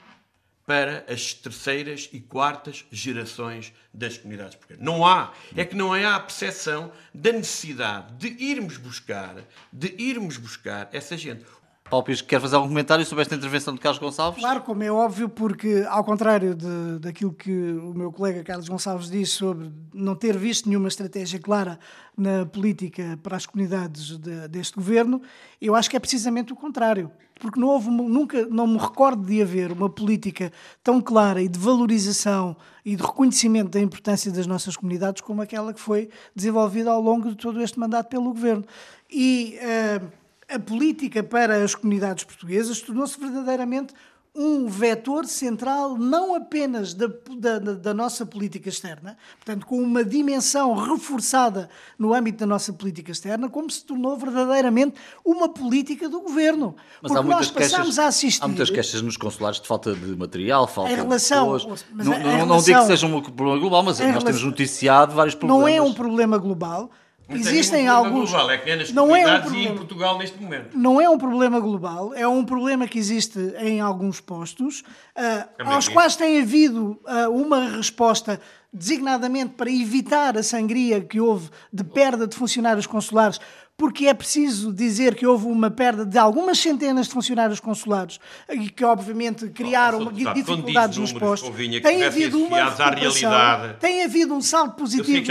para 0.65 1.05
as 1.07 1.33
terceiras 1.33 2.09
e 2.13 2.19
quartas 2.19 2.85
gerações 2.91 3.73
das 3.93 4.17
comunidades 4.17 4.55
portuguesas. 4.55 4.83
Não 4.83 5.05
há. 5.05 5.33
É 5.55 5.65
que 5.65 5.75
não 5.75 5.93
há 5.93 6.15
a 6.15 6.19
percepção 6.19 6.91
da 7.13 7.31
necessidade 7.31 8.13
de 8.13 8.43
irmos 8.43 8.77
buscar, 8.77 9.35
de 9.71 9.93
irmos 9.97 10.37
buscar 10.37 10.89
essa 10.93 11.17
gente. 11.17 11.43
Paulo 11.91 12.05
quer 12.25 12.39
fazer 12.39 12.55
algum 12.55 12.69
comentário 12.69 13.05
sobre 13.05 13.23
esta 13.23 13.35
intervenção 13.35 13.73
de 13.73 13.81
Carlos 13.81 13.99
Gonçalves? 13.99 14.41
Claro, 14.41 14.61
como 14.61 14.81
é 14.81 14.89
óbvio, 14.89 15.27
porque 15.27 15.85
ao 15.89 16.05
contrário 16.05 16.55
de, 16.55 16.99
daquilo 16.99 17.33
que 17.33 17.51
o 17.51 17.93
meu 17.93 18.13
colega 18.13 18.41
Carlos 18.45 18.69
Gonçalves 18.69 19.11
disse 19.11 19.33
sobre 19.33 19.69
não 19.93 20.15
ter 20.15 20.37
visto 20.37 20.69
nenhuma 20.69 20.87
estratégia 20.87 21.37
clara 21.37 21.77
na 22.17 22.45
política 22.45 23.19
para 23.21 23.35
as 23.35 23.45
comunidades 23.45 24.17
de, 24.17 24.47
deste 24.47 24.75
governo, 24.75 25.21
eu 25.61 25.75
acho 25.75 25.89
que 25.89 25.97
é 25.97 25.99
precisamente 25.99 26.53
o 26.53 26.55
contrário. 26.55 27.11
Porque 27.37 27.59
não 27.59 27.67
houve, 27.67 27.89
nunca, 27.89 28.45
não 28.45 28.67
me 28.67 28.77
recordo 28.77 29.25
de 29.25 29.41
haver 29.41 29.73
uma 29.73 29.89
política 29.89 30.49
tão 30.81 31.01
clara 31.01 31.41
e 31.41 31.49
de 31.49 31.59
valorização 31.59 32.55
e 32.85 32.95
de 32.95 33.03
reconhecimento 33.03 33.69
da 33.69 33.81
importância 33.81 34.31
das 34.31 34.47
nossas 34.47 34.77
comunidades 34.77 35.21
como 35.21 35.41
aquela 35.41 35.73
que 35.73 35.79
foi 35.79 36.07
desenvolvida 36.33 36.89
ao 36.89 37.01
longo 37.01 37.29
de 37.29 37.35
todo 37.35 37.61
este 37.61 37.77
mandato 37.77 38.07
pelo 38.07 38.31
governo. 38.31 38.63
E. 39.09 39.57
Uh, 39.59 40.20
a 40.51 40.59
política 40.59 41.23
para 41.23 41.63
as 41.63 41.73
comunidades 41.75 42.23
portuguesas 42.23 42.81
tornou-se 42.81 43.19
verdadeiramente 43.19 43.93
um 44.33 44.65
vetor 44.67 45.25
central 45.25 45.97
não 45.97 46.33
apenas 46.33 46.93
da, 46.93 47.07
da, 47.37 47.59
da, 47.59 47.93
nossa 47.93 48.25
política 48.25 48.69
externa, 48.69 49.17
portanto, 49.37 49.65
com 49.65 49.77
uma 49.77 50.05
dimensão 50.05 50.73
reforçada 50.73 51.69
no 51.99 52.13
âmbito 52.13 52.39
da 52.39 52.45
nossa 52.45 52.71
política 52.71 53.11
externa, 53.11 53.49
como 53.49 53.69
se 53.69 53.83
tornou 53.83 54.15
verdadeiramente 54.15 54.95
uma 55.25 55.49
política 55.49 56.07
do 56.07 56.21
governo. 56.21 56.75
Mas 57.01 57.11
Porque 57.11 57.29
nós 57.29 57.51
passamos 57.51 57.87
queixas, 57.87 57.99
a 57.99 58.07
assistir. 58.07 58.43
Há 58.43 58.47
muitas 58.47 58.69
queixas 58.69 59.01
nos 59.01 59.17
consulados 59.17 59.59
de 59.59 59.67
falta 59.67 59.93
de 59.93 60.15
material, 60.15 60.65
falta 60.65 60.91
em 60.91 60.95
relação, 60.95 61.47
de 61.47 61.65
pessoas. 61.65 61.85
Não, 61.91 62.05
não, 62.05 62.13
relação, 62.13 62.45
não 62.45 62.61
digo 62.61 62.79
que 62.79 62.87
seja 62.87 63.07
um 63.07 63.21
problema 63.21 63.59
global, 63.59 63.83
mas 63.83 63.99
nós 63.99 64.07
relação, 64.07 64.27
temos 64.27 64.43
noticiado 64.43 65.13
vários 65.13 65.35
problemas. 65.35 65.61
Não 65.61 65.67
é 65.67 65.81
um 65.81 65.93
problema 65.93 66.37
global 66.37 66.89
Existem 67.35 67.89
um 67.89 67.93
alguns. 67.93 68.29
Global, 68.29 68.51
é 68.51 68.57
que 68.57 68.69
é 68.69 68.75
nas 68.75 68.91
não 68.91 69.15
é 69.15 69.25
um 69.25 69.41
problema, 69.41 69.69
em 69.69 69.75
Portugal 69.75 70.17
neste 70.17 70.41
momento. 70.41 70.77
Não 70.77 71.01
é 71.01 71.09
um 71.09 71.17
problema 71.17 71.59
global, 71.59 72.13
é 72.13 72.27
um 72.27 72.43
problema 72.43 72.87
que 72.87 72.97
existe 72.97 73.39
em 73.59 73.79
alguns 73.79 74.19
postos, 74.19 74.81
uh, 74.81 75.65
aos 75.65 75.87
quais 75.87 76.15
tem 76.15 76.41
havido 76.41 76.99
uh, 77.05 77.29
uma 77.29 77.77
resposta 77.77 78.39
designadamente 78.73 79.53
para 79.55 79.69
evitar 79.69 80.37
a 80.37 80.43
sangria 80.43 81.01
que 81.01 81.19
houve 81.19 81.49
de 81.73 81.83
perda 81.83 82.25
de 82.25 82.35
funcionários 82.35 82.87
consulares 82.87 83.39
porque 83.81 84.05
é 84.05 84.13
preciso 84.13 84.71
dizer 84.71 85.15
que 85.15 85.25
houve 85.25 85.47
uma 85.47 85.71
perda 85.71 86.05
de 86.05 86.15
algumas 86.15 86.59
centenas 86.59 87.07
de 87.07 87.13
funcionários 87.13 87.59
consulares 87.59 88.19
e 88.47 88.69
que, 88.69 88.85
obviamente, 88.85 89.49
criaram 89.49 90.05
oh, 90.05 90.11
dificuldades 90.11 90.99
nos 90.99 91.11
postos. 91.11 91.49
Tem 91.81 92.03
havido 92.03 92.37
uma 92.43 92.69
realidade. 92.69 93.79
Tem 93.79 94.03
havido 94.03 94.35
um 94.35 94.41
saldo 94.41 94.75
positivo. 94.75 95.25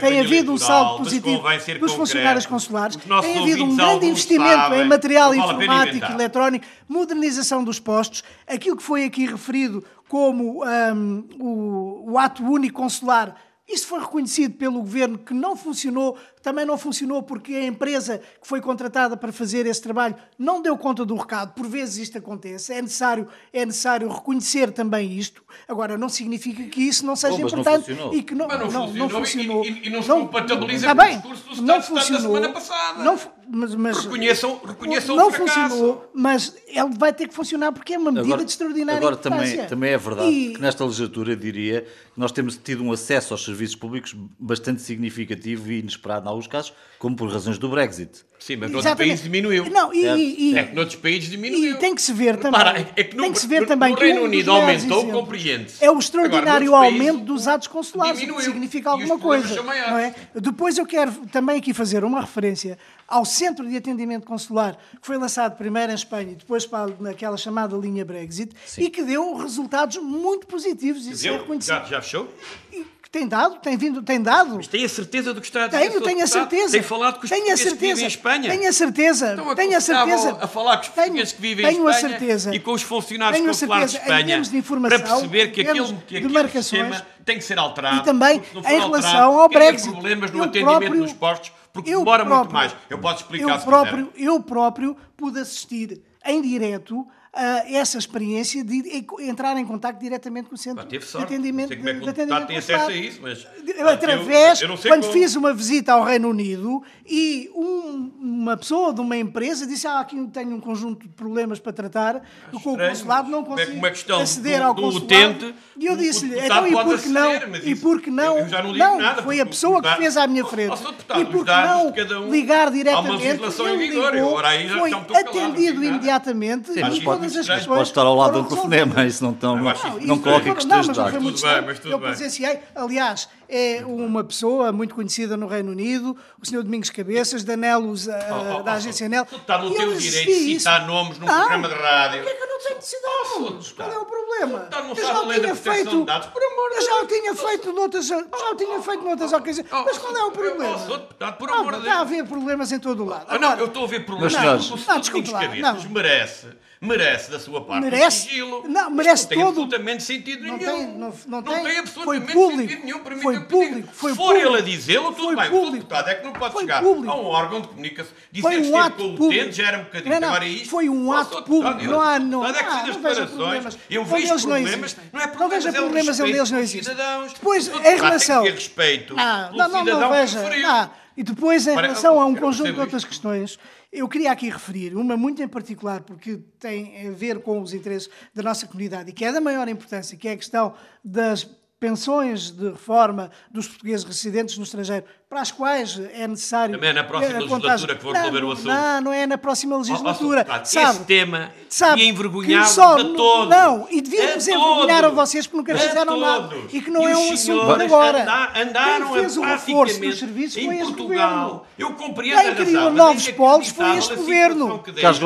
tem 0.00 0.18
havido 0.18 0.52
um 0.52 0.58
saldo 0.58 1.04
positivo 1.04 1.44
dos 1.78 1.92
funcionários 1.92 2.44
consulares. 2.44 2.96
Tem 2.96 3.38
havido 3.38 3.64
um 3.64 3.76
grande 3.76 4.06
investimento 4.06 4.50
sabem, 4.50 4.80
em 4.80 4.88
material 4.88 5.32
informático, 5.32 6.10
eletrónico, 6.10 6.66
modernização 6.88 7.62
dos 7.62 7.78
postos. 7.78 8.24
Aquilo 8.48 8.76
que 8.76 8.82
foi 8.82 9.04
aqui 9.04 9.26
referido 9.26 9.84
como 10.08 10.64
um, 10.64 11.24
o, 11.38 12.14
o 12.14 12.18
ato 12.18 12.42
único 12.42 12.82
consular 12.82 13.36
isso 13.70 13.86
foi 13.86 14.00
reconhecido 14.00 14.54
pelo 14.54 14.80
governo 14.80 15.16
que 15.16 15.32
não 15.32 15.54
funcionou, 15.54 16.18
também 16.42 16.64
não 16.64 16.78
funcionou 16.78 17.22
porque 17.22 17.54
a 17.54 17.64
empresa 17.64 18.18
que 18.18 18.46
foi 18.46 18.60
contratada 18.60 19.16
para 19.16 19.32
fazer 19.32 19.66
esse 19.66 19.82
trabalho 19.82 20.14
não 20.38 20.62
deu 20.62 20.76
conta 20.76 21.04
do 21.04 21.14
recado. 21.14 21.52
Por 21.54 21.66
vezes 21.66 21.98
isto 21.98 22.18
acontece. 22.18 22.72
É 22.72 22.80
necessário, 22.80 23.28
é 23.52 23.64
necessário 23.64 24.08
reconhecer 24.08 24.72
também 24.72 25.12
isto. 25.12 25.42
Agora, 25.68 25.98
não 25.98 26.08
significa 26.08 26.62
que 26.64 26.80
isso 26.80 27.04
não 27.04 27.16
seja 27.16 27.40
importante 27.40 27.92
não 27.94 28.12
e 28.14 28.22
que 28.22 28.34
não, 28.34 28.48
Mas 28.48 28.58
não, 28.58 28.66
não, 28.70 28.86
funcionou, 28.86 29.08
não 29.08 29.18
funcionou. 29.20 29.64
E, 29.64 29.68
e, 29.68 29.86
e 29.86 29.90
não 29.90 30.02
se 30.02 30.08
compatibiliza 30.08 30.94
não, 30.94 30.96
com 30.96 31.28
o 31.28 31.32
discurso 31.32 31.54
do 31.56 31.62
não 31.62 31.82
funcionou, 31.82 32.22
da 32.22 32.28
semana 32.28 32.48
passada. 32.48 33.04
Não, 33.04 33.18
mas, 33.52 33.74
mas, 33.74 34.04
reconheçam 34.04 34.60
reconheçam 34.64 35.16
não 35.16 35.28
o 35.28 35.30
fracasso. 35.32 35.60
funcionou, 35.60 36.10
mas 36.14 36.56
ele 36.68 36.90
vai 36.96 37.12
ter 37.12 37.28
que 37.28 37.34
funcionar 37.34 37.72
porque 37.72 37.94
é 37.94 37.98
uma 37.98 38.12
medida 38.12 38.34
agora, 38.34 38.44
de 38.44 38.50
extraordinária 38.52 38.98
Agora 38.98 39.16
também, 39.16 39.66
também 39.66 39.92
é 39.92 39.98
verdade 39.98 40.30
e... 40.30 40.52
que 40.54 40.60
nesta 40.60 40.84
legislatura, 40.84 41.36
diria, 41.36 41.86
nós 42.16 42.30
temos 42.30 42.56
tido 42.56 42.84
um 42.84 42.92
acesso 42.92 43.34
aos 43.34 43.44
serviços 43.44 43.74
públicos 43.74 44.14
bastante 44.38 44.82
significativo 44.82 45.70
e 45.72 45.80
inesperado 45.80 46.28
alguns 46.30 46.46
casos, 46.46 46.72
como 46.98 47.16
por 47.16 47.30
razões 47.30 47.58
do 47.58 47.68
Brexit. 47.68 48.24
Sim, 48.38 48.56
mas 48.56 48.70
noutros 48.70 48.94
países 48.94 49.22
diminuiu. 49.22 49.68
Não, 49.70 49.92
e, 49.92 50.52
e, 50.52 50.58
é 50.58 50.64
que 50.64 50.74
noutros 50.74 50.96
países 50.96 51.28
diminuiu. 51.28 51.74
E 51.74 51.78
tem 51.78 51.94
que 51.94 52.00
se 52.00 52.10
ver 52.10 52.38
também. 52.38 52.58
Repara, 52.58 52.92
é 52.96 53.04
que 53.04 53.14
no, 53.14 53.22
tem 53.22 53.32
que 53.32 53.38
se 53.38 53.46
ver 53.46 53.60
no, 53.60 53.66
também 53.66 53.92
no 53.92 53.98
Reino 53.98 54.22
Unido 54.22 54.50
aumentou, 54.50 55.06
compreende 55.10 55.74
É 55.80 55.90
o 55.90 55.98
extraordinário 55.98 56.74
Agora, 56.74 56.86
aumento 56.86 57.20
dos 57.20 57.46
atos 57.46 57.68
consulares, 57.68 58.18
diminuiu, 58.18 58.44
significa 58.44 58.90
alguma 58.90 59.18
coisa. 59.18 59.62
Não 59.62 59.98
é? 59.98 60.14
Depois 60.34 60.78
eu 60.78 60.86
quero 60.86 61.12
também 61.30 61.58
aqui 61.58 61.74
fazer 61.74 62.02
uma 62.02 62.22
referência 62.22 62.78
ao 63.06 63.26
Centro 63.26 63.68
de 63.68 63.76
Atendimento 63.76 64.24
Consular, 64.24 64.76
que 65.00 65.06
foi 65.06 65.18
lançado 65.18 65.56
primeiro 65.58 65.92
em 65.92 65.94
Espanha 65.94 66.32
e 66.32 66.36
depois 66.36 66.64
para 66.64 67.10
aquela 67.10 67.36
chamada 67.36 67.76
linha 67.76 68.04
Brexit, 68.04 68.54
Sim. 68.64 68.84
e 68.84 68.90
que 68.90 69.02
deu 69.02 69.36
resultados 69.36 69.96
muito 69.98 70.46
positivos. 70.46 71.06
Isso 71.06 71.24
deu? 71.24 71.34
é 71.34 71.38
reconhecido. 71.38 71.74
Já, 71.74 71.84
já 71.84 72.00
fechou? 72.00 72.32
E, 72.72 72.86
tem 73.10 73.26
dado, 73.26 73.56
tem 73.56 73.76
vindo, 73.76 74.02
tem 74.02 74.22
dado. 74.22 74.54
Mas 74.54 74.68
tem 74.68 74.84
a 74.84 74.88
certeza 74.88 75.34
do 75.34 75.40
que 75.40 75.46
está 75.48 75.64
a 75.64 75.66
dizer? 75.66 75.88
Tenho, 75.88 76.00
tenho 76.00 76.22
a 76.22 76.26
certeza. 76.28 76.72
Tem 76.72 76.82
falado 76.82 77.18
com 77.18 77.24
os 77.24 77.30
tenho 77.30 77.44
portugueses 77.44 77.72
que 77.72 77.78
vivem 77.78 78.04
em 78.04 78.06
Espanha? 78.06 78.50
Tenho 78.50 78.68
a 78.68 78.72
certeza. 78.72 79.32
Então, 79.32 79.54
tenho 79.56 79.76
a 79.76 79.80
certeza. 79.80 80.38
a 80.40 80.46
falar 80.46 80.76
com 80.76 80.82
os 80.82 80.88
portugueses 80.90 81.32
que 81.32 81.42
vivem 81.42 81.66
tenho 81.66 81.88
em 81.88 81.90
Espanha 81.90 82.06
a 82.06 82.18
certeza. 82.18 82.54
e 82.54 82.60
com 82.60 82.72
os 82.72 82.82
funcionários 82.82 83.44
consulares 83.44 83.90
de 83.90 83.96
Espanha 83.96 84.40
de 84.40 84.62
para 84.62 84.98
perceber 85.00 85.48
que 85.48 85.60
aquele, 85.62 85.96
que 86.06 86.16
aquele 86.18 86.48
sistema 86.50 87.06
tem 87.24 87.36
que 87.36 87.44
ser 87.44 87.58
alterado. 87.58 87.96
E 87.96 88.04
também 88.04 88.40
em 88.54 88.80
relação 88.80 89.40
ao 89.40 89.48
Brexit. 89.48 89.90
problemas 89.90 90.30
no 90.30 90.44
atendimento 90.44 90.78
próprio, 90.78 91.00
nos 91.02 91.12
postos 91.12 91.52
porque 91.72 91.90
demora 91.90 92.24
próprio, 92.24 92.36
muito 92.36 92.52
mais. 92.52 92.76
Eu 92.88 92.98
posso 92.98 93.22
explicar 93.22 93.58
eu 93.58 93.64
próprio, 93.64 94.06
quiser. 94.08 94.26
Eu 94.28 94.42
próprio 94.42 94.96
pude 95.16 95.40
assistir 95.40 96.00
em 96.24 96.40
direto 96.42 97.06
uh, 97.34 97.74
essa 97.74 97.98
experiência 97.98 98.64
de 98.64 99.06
entrar 99.20 99.56
em 99.56 99.64
contato 99.64 99.98
diretamente 99.98 100.48
com 100.48 100.54
o 100.54 100.58
centro 100.58 100.86
de 100.86 100.96
atendimento. 101.16 101.68
Não 101.68 101.68
sei 101.68 101.76
como 101.76 101.88
é 101.88 101.94
que 101.94 102.42
o 102.42 102.46
tem 102.46 102.56
acesso 102.56 102.90
a 102.90 102.92
isso, 102.92 103.20
mas. 103.22 103.46
Através, 103.92 104.62
eu, 104.62 104.68
eu 104.68 104.78
quando 104.78 105.02
como... 105.02 105.12
fiz 105.12 105.36
uma 105.36 105.54
visita 105.54 105.92
ao 105.92 106.04
Reino 106.04 106.28
Unido 106.28 106.82
e 107.06 107.50
um, 107.54 108.12
uma 108.20 108.56
pessoa 108.56 108.92
de 108.92 109.00
uma 109.00 109.16
empresa 109.16 109.66
disse: 109.66 109.86
Ah, 109.86 110.00
aqui 110.00 110.16
tenho 110.32 110.54
um 110.54 110.60
conjunto 110.60 111.02
de 111.02 111.08
problemas 111.08 111.58
para 111.58 111.72
tratar, 111.72 112.22
com 112.62 112.74
o 112.74 112.78
consulado 112.78 113.30
não 113.30 113.44
consigo 113.44 113.72
uma 113.72 113.90
questão 113.90 114.20
aceder 114.20 114.58
do, 114.58 114.64
ao 114.66 114.74
do 114.74 114.82
consulado. 114.82 115.06
Utente, 115.06 115.54
e 115.78 115.86
eu 115.86 115.96
disse-lhe: 115.96 116.38
Então, 116.38 116.66
e 116.66 116.72
por 116.72 117.00
que 117.00 117.08
não? 117.08 117.32
E 117.64 117.74
por 117.76 118.00
que 118.00 118.10
não? 118.10 118.46
não, 118.74 118.98
não 118.98 119.22
foi 119.22 119.40
a 119.40 119.46
pessoa 119.46 119.82
que 119.82 119.96
fez 119.96 120.16
à 120.16 120.26
minha 120.26 120.44
frente. 120.44 120.80
e 121.18 121.24
por 121.24 121.44
que 121.44 121.50
não 121.50 122.30
ligar 122.30 122.70
diretamente? 122.70 123.08
Há 123.08 123.12
uma 123.12 123.18
legislação 123.18 123.68
em 123.74 123.78
vigor, 123.78 124.16
agora 124.16 124.48
aí 124.48 124.68
já 124.68 124.78
foi 124.78 124.92
atendido 124.92 125.84
imediatamente 125.84 126.70
e 126.72 127.00
todas 127.20 127.36
as 127.36 127.46
questões. 127.46 127.66
Pode 127.66 127.88
estar 127.88 128.02
ao 128.02 128.16
lado 128.16 128.42
do 128.42 128.48
telefonema, 128.48 129.04
isso 129.04 129.22
não, 129.22 129.32
estão 129.32 129.56
não, 129.56 129.64
não, 129.64 129.70
é 129.70 130.00
não 130.00 130.18
coloca 130.18 130.54
questões 130.54 130.86
de 130.86 130.92
dados. 130.92 131.12
Tudo 131.12 131.40
bem, 131.40 131.62
mas 131.62 131.78
tudo 131.78 131.92
Eu 131.92 132.00
presenciei, 132.00 132.58
aliás, 132.74 133.28
é 133.48 133.82
uma 133.84 134.22
pessoa 134.22 134.70
muito 134.70 134.94
conhecida 134.94 135.36
no 135.36 135.46
Reino 135.48 135.72
Unido, 135.72 136.16
o 136.40 136.46
senhor 136.46 136.62
Domingos 136.62 136.88
Cabeças, 136.90 137.42
da 137.42 137.56
Nelos, 137.56 138.06
eh, 138.06 138.28
oh, 138.30 138.34
oh, 138.34 138.58
oh, 138.58 138.62
da 138.62 138.74
agência 138.74 139.08
Nel. 139.08 139.26
Está 139.30 139.58
no 139.58 139.74
teu 139.74 139.92
direito 139.96 140.26
de 140.26 140.58
citar 140.58 140.86
nomes 140.86 141.18
num 141.18 141.26
programa 141.26 141.68
de 141.68 141.74
rádio. 141.74 142.22
Porquê 142.22 142.36
que 142.36 142.42
eu 142.42 142.48
não 142.48 142.58
tenho 142.60 142.78
de 142.78 142.86
citar 142.86 143.40
nomes? 143.40 143.72
Qual 143.72 143.92
é 143.92 143.98
o 143.98 144.04
problema? 144.06 144.68
Eu 144.88 144.94
já 144.94 145.20
o 145.20 145.32
tinha 145.32 145.54
feito. 145.56 146.06
Eu 146.06 146.82
já 146.82 147.02
o 147.02 147.06
tinha 147.06 147.34
feito 147.34 147.72
noutras, 147.72 148.06
já 148.06 148.18
o 148.18 148.54
tinha 148.54 148.82
feito 148.82 149.04
noutras 149.04 149.32
ocasiões. 149.32 149.68
Mas 149.70 149.98
qual 149.98 150.16
é 150.16 150.24
o 150.24 150.30
problema? 150.30 150.78
Deputado, 150.78 151.36
por 151.36 151.50
amor 151.50 151.64
de 151.64 151.70
Deus. 151.70 151.84
Está 151.84 151.98
a 151.98 152.00
haver 152.00 152.24
problemas 152.24 152.72
em 152.72 152.78
todo 152.78 153.02
o 153.02 153.06
lado. 153.06 153.26
Ah, 153.28 153.38
não, 153.38 153.54
eu 153.54 153.66
estou 153.66 153.84
a 153.84 153.88
ver 153.88 154.06
problemas. 154.06 154.32
Mas, 154.34 154.44
não, 154.44 154.76
o 154.76 154.78
senhor 154.78 155.00
Domingos 155.00 155.32
Cabeças 155.32 155.84
merece 155.86 156.46
merece 156.80 157.30
da 157.30 157.38
sua 157.38 157.60
parte 157.60 157.82
merece, 157.82 158.26
um 158.26 158.28
sigilo. 158.30 158.64
Não, 158.66 158.90
merece 158.90 159.24
Isto 159.24 159.34
não 159.34 159.44
todo. 159.44 159.54
tem 159.54 159.64
absolutamente 159.64 160.02
sentido 160.02 160.46
não 160.46 160.56
nenhum. 160.56 160.72
Tem, 160.72 160.86
não, 160.86 160.98
não, 160.98 161.14
não 161.26 161.42
tem, 161.42 161.64
tem 161.64 161.78
absolutamente 161.78 162.32
foi 162.32 162.34
público, 162.34 162.60
sentido 162.62 162.84
nenhum. 162.84 162.98
para 163.00 163.16
mim. 163.16 163.22
foi 163.22 163.40
público, 163.40 163.88
foi 163.92 164.14
público 164.14 164.14
Se 164.14 164.16
for 164.16 164.36
ele 164.36 164.56
a 164.56 164.60
dizê-lo, 164.62 165.12
tudo 165.12 165.36
bem. 165.36 165.50
Público, 165.50 165.68
o 165.68 165.72
deputado 165.72 166.08
é 166.08 166.14
que 166.14 166.24
não 166.24 166.32
pode 166.32 166.58
chegar 166.58 166.82
público. 166.82 167.12
a 167.12 167.20
um 167.20 167.24
órgão 167.26 167.60
de 167.60 167.68
comunicação. 167.68 168.12
Dizer 168.32 168.46
um 168.46 168.50
que 168.50 168.56
esteve 168.60 168.90
com 168.94 169.02
o 169.02 169.26
utente 169.26 169.52
já 169.52 169.66
era 169.66 169.78
um 169.78 169.84
bocadinho. 169.84 170.14
Não, 170.14 170.20
não, 170.20 170.28
agora 170.28 170.44
é 170.46 170.48
isto. 170.48 170.70
Foi 170.70 170.88
um 170.88 171.12
ato 171.12 171.24
deputado, 171.24 171.44
público. 171.44 171.80
Ele, 171.80 171.88
não 171.88 172.00
há, 172.00 172.18
não 172.18 172.46
é 172.46 172.52
Não, 172.52 172.58
é 172.58 172.60
é 172.60 172.86
não 172.86 173.02
vejo 173.02 173.26
problemas. 173.26 173.78
Eu 173.90 174.04
vejo 174.04 174.38
problemas. 174.38 174.96
Ah, 174.98 175.02
não 175.12 175.20
é 175.20 175.26
problemas, 175.26 175.64
não 175.64 175.72
vejo 175.72 175.84
problemas, 175.84 176.20
eles 176.20 176.50
não 176.50 176.58
existem. 176.60 176.94
Depois, 177.34 177.68
em 177.68 177.96
relação... 177.96 178.42
Tem 178.42 178.52
que 178.52 178.58
ter 178.58 178.64
respeito 178.64 179.14
pelo 179.14 179.68
cidadão 179.68 180.10
que. 180.10 180.64
Ah, 180.64 180.90
e 181.16 181.22
depois, 181.22 181.66
em 181.66 181.74
relação 181.74 182.18
a 182.18 182.24
um 182.24 182.34
conjunto 182.34 182.72
de 182.72 182.80
outras 182.80 183.04
questões 183.04 183.58
eu 183.92 184.08
queria 184.08 184.30
aqui 184.30 184.48
referir 184.48 184.94
uma 184.94 185.16
muito 185.16 185.42
em 185.42 185.48
particular, 185.48 186.02
porque 186.02 186.36
tem 186.60 187.08
a 187.08 187.10
ver 187.10 187.40
com 187.40 187.60
os 187.60 187.74
interesses 187.74 188.08
da 188.32 188.40
nossa 188.40 188.64
comunidade 188.64 189.10
e 189.10 189.12
que 189.12 189.24
é 189.24 189.32
da 189.32 189.40
maior 189.40 189.68
importância, 189.68 190.16
que 190.16 190.28
é 190.28 190.32
a 190.32 190.36
questão 190.36 190.74
das 191.04 191.42
pensões 191.80 192.52
de 192.52 192.70
reforma 192.70 193.32
dos 193.50 193.66
portugueses 193.66 194.04
residentes 194.04 194.56
no 194.56 194.62
estrangeiro 194.62 195.04
para 195.30 195.42
as 195.42 195.52
quais 195.52 195.96
é 196.12 196.26
necessário. 196.26 196.74
Também 196.74 196.90
é 196.90 196.92
na 196.92 197.04
próxima 197.04 197.36
eh, 197.36 197.38
legislatura 197.38 197.94
que 197.94 198.02
vou 198.02 198.12
resolver 198.12 198.44
o 198.44 198.50
assunto. 198.50 198.66
Não, 198.66 199.00
não 199.00 199.12
é 199.12 199.26
na 199.28 199.38
próxima 199.38 199.76
legislatura. 199.76 200.44
Oh, 200.44 200.52
oh, 200.52 200.64
sabe, 200.64 200.90
esse 200.90 201.04
tema 201.04 201.52
sabe, 201.68 202.04
envergonhar 202.04 202.66
só, 202.66 202.98
a 202.98 203.04
todos. 203.04 203.48
Não, 203.48 203.86
e 203.92 204.00
devíamos 204.00 204.48
a 204.48 204.50
envergonhar 204.50 205.04
a 205.04 205.08
vocês 205.10 205.46
que 205.46 205.56
nunca 205.56 205.78
fizeram 205.78 206.18
nada. 206.18 206.56
E 206.72 206.80
que 206.80 206.90
não 206.90 207.08
e 207.08 207.12
é 207.12 207.16
um 207.16 207.32
assunto 207.32 207.76
de 207.76 207.84
agora. 207.84 208.50
Andaram 208.56 209.12
Quem 209.12 209.20
fez 209.20 209.36
o 209.36 209.42
reforço 209.42 210.00
dos 210.00 210.18
serviços 210.18 210.56
em 210.56 210.64
foi 210.66 210.78
este 210.78 210.94
Portugal. 210.94 211.38
Governo. 211.38 211.62
Eu 211.78 211.94
compreendo 211.94 212.40
Quem 212.40 212.54
criou 212.56 212.82
razão, 212.82 212.90
novos 212.90 213.28
é 213.28 213.32
polos 213.32 213.68
foi 213.68 213.96
este 213.96 214.14
governo. 214.16 214.82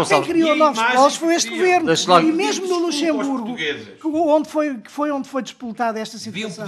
Quem 0.07 0.23
criou 0.23 0.55
novos 0.55 0.83
polos 0.83 1.17
foi 1.17 1.35
este 1.35 1.49
governo. 1.49 1.91
E 2.21 2.33
mesmo 2.33 2.67
no 2.67 2.79
Luxemburgo, 2.81 3.57
onde 4.05 4.51
foi, 4.51 4.77
que 4.77 4.91
foi 4.91 5.11
onde 5.11 5.31
foi 5.31 5.41
disputada 5.41 5.99
esta 5.99 6.19
situação, 6.19 6.67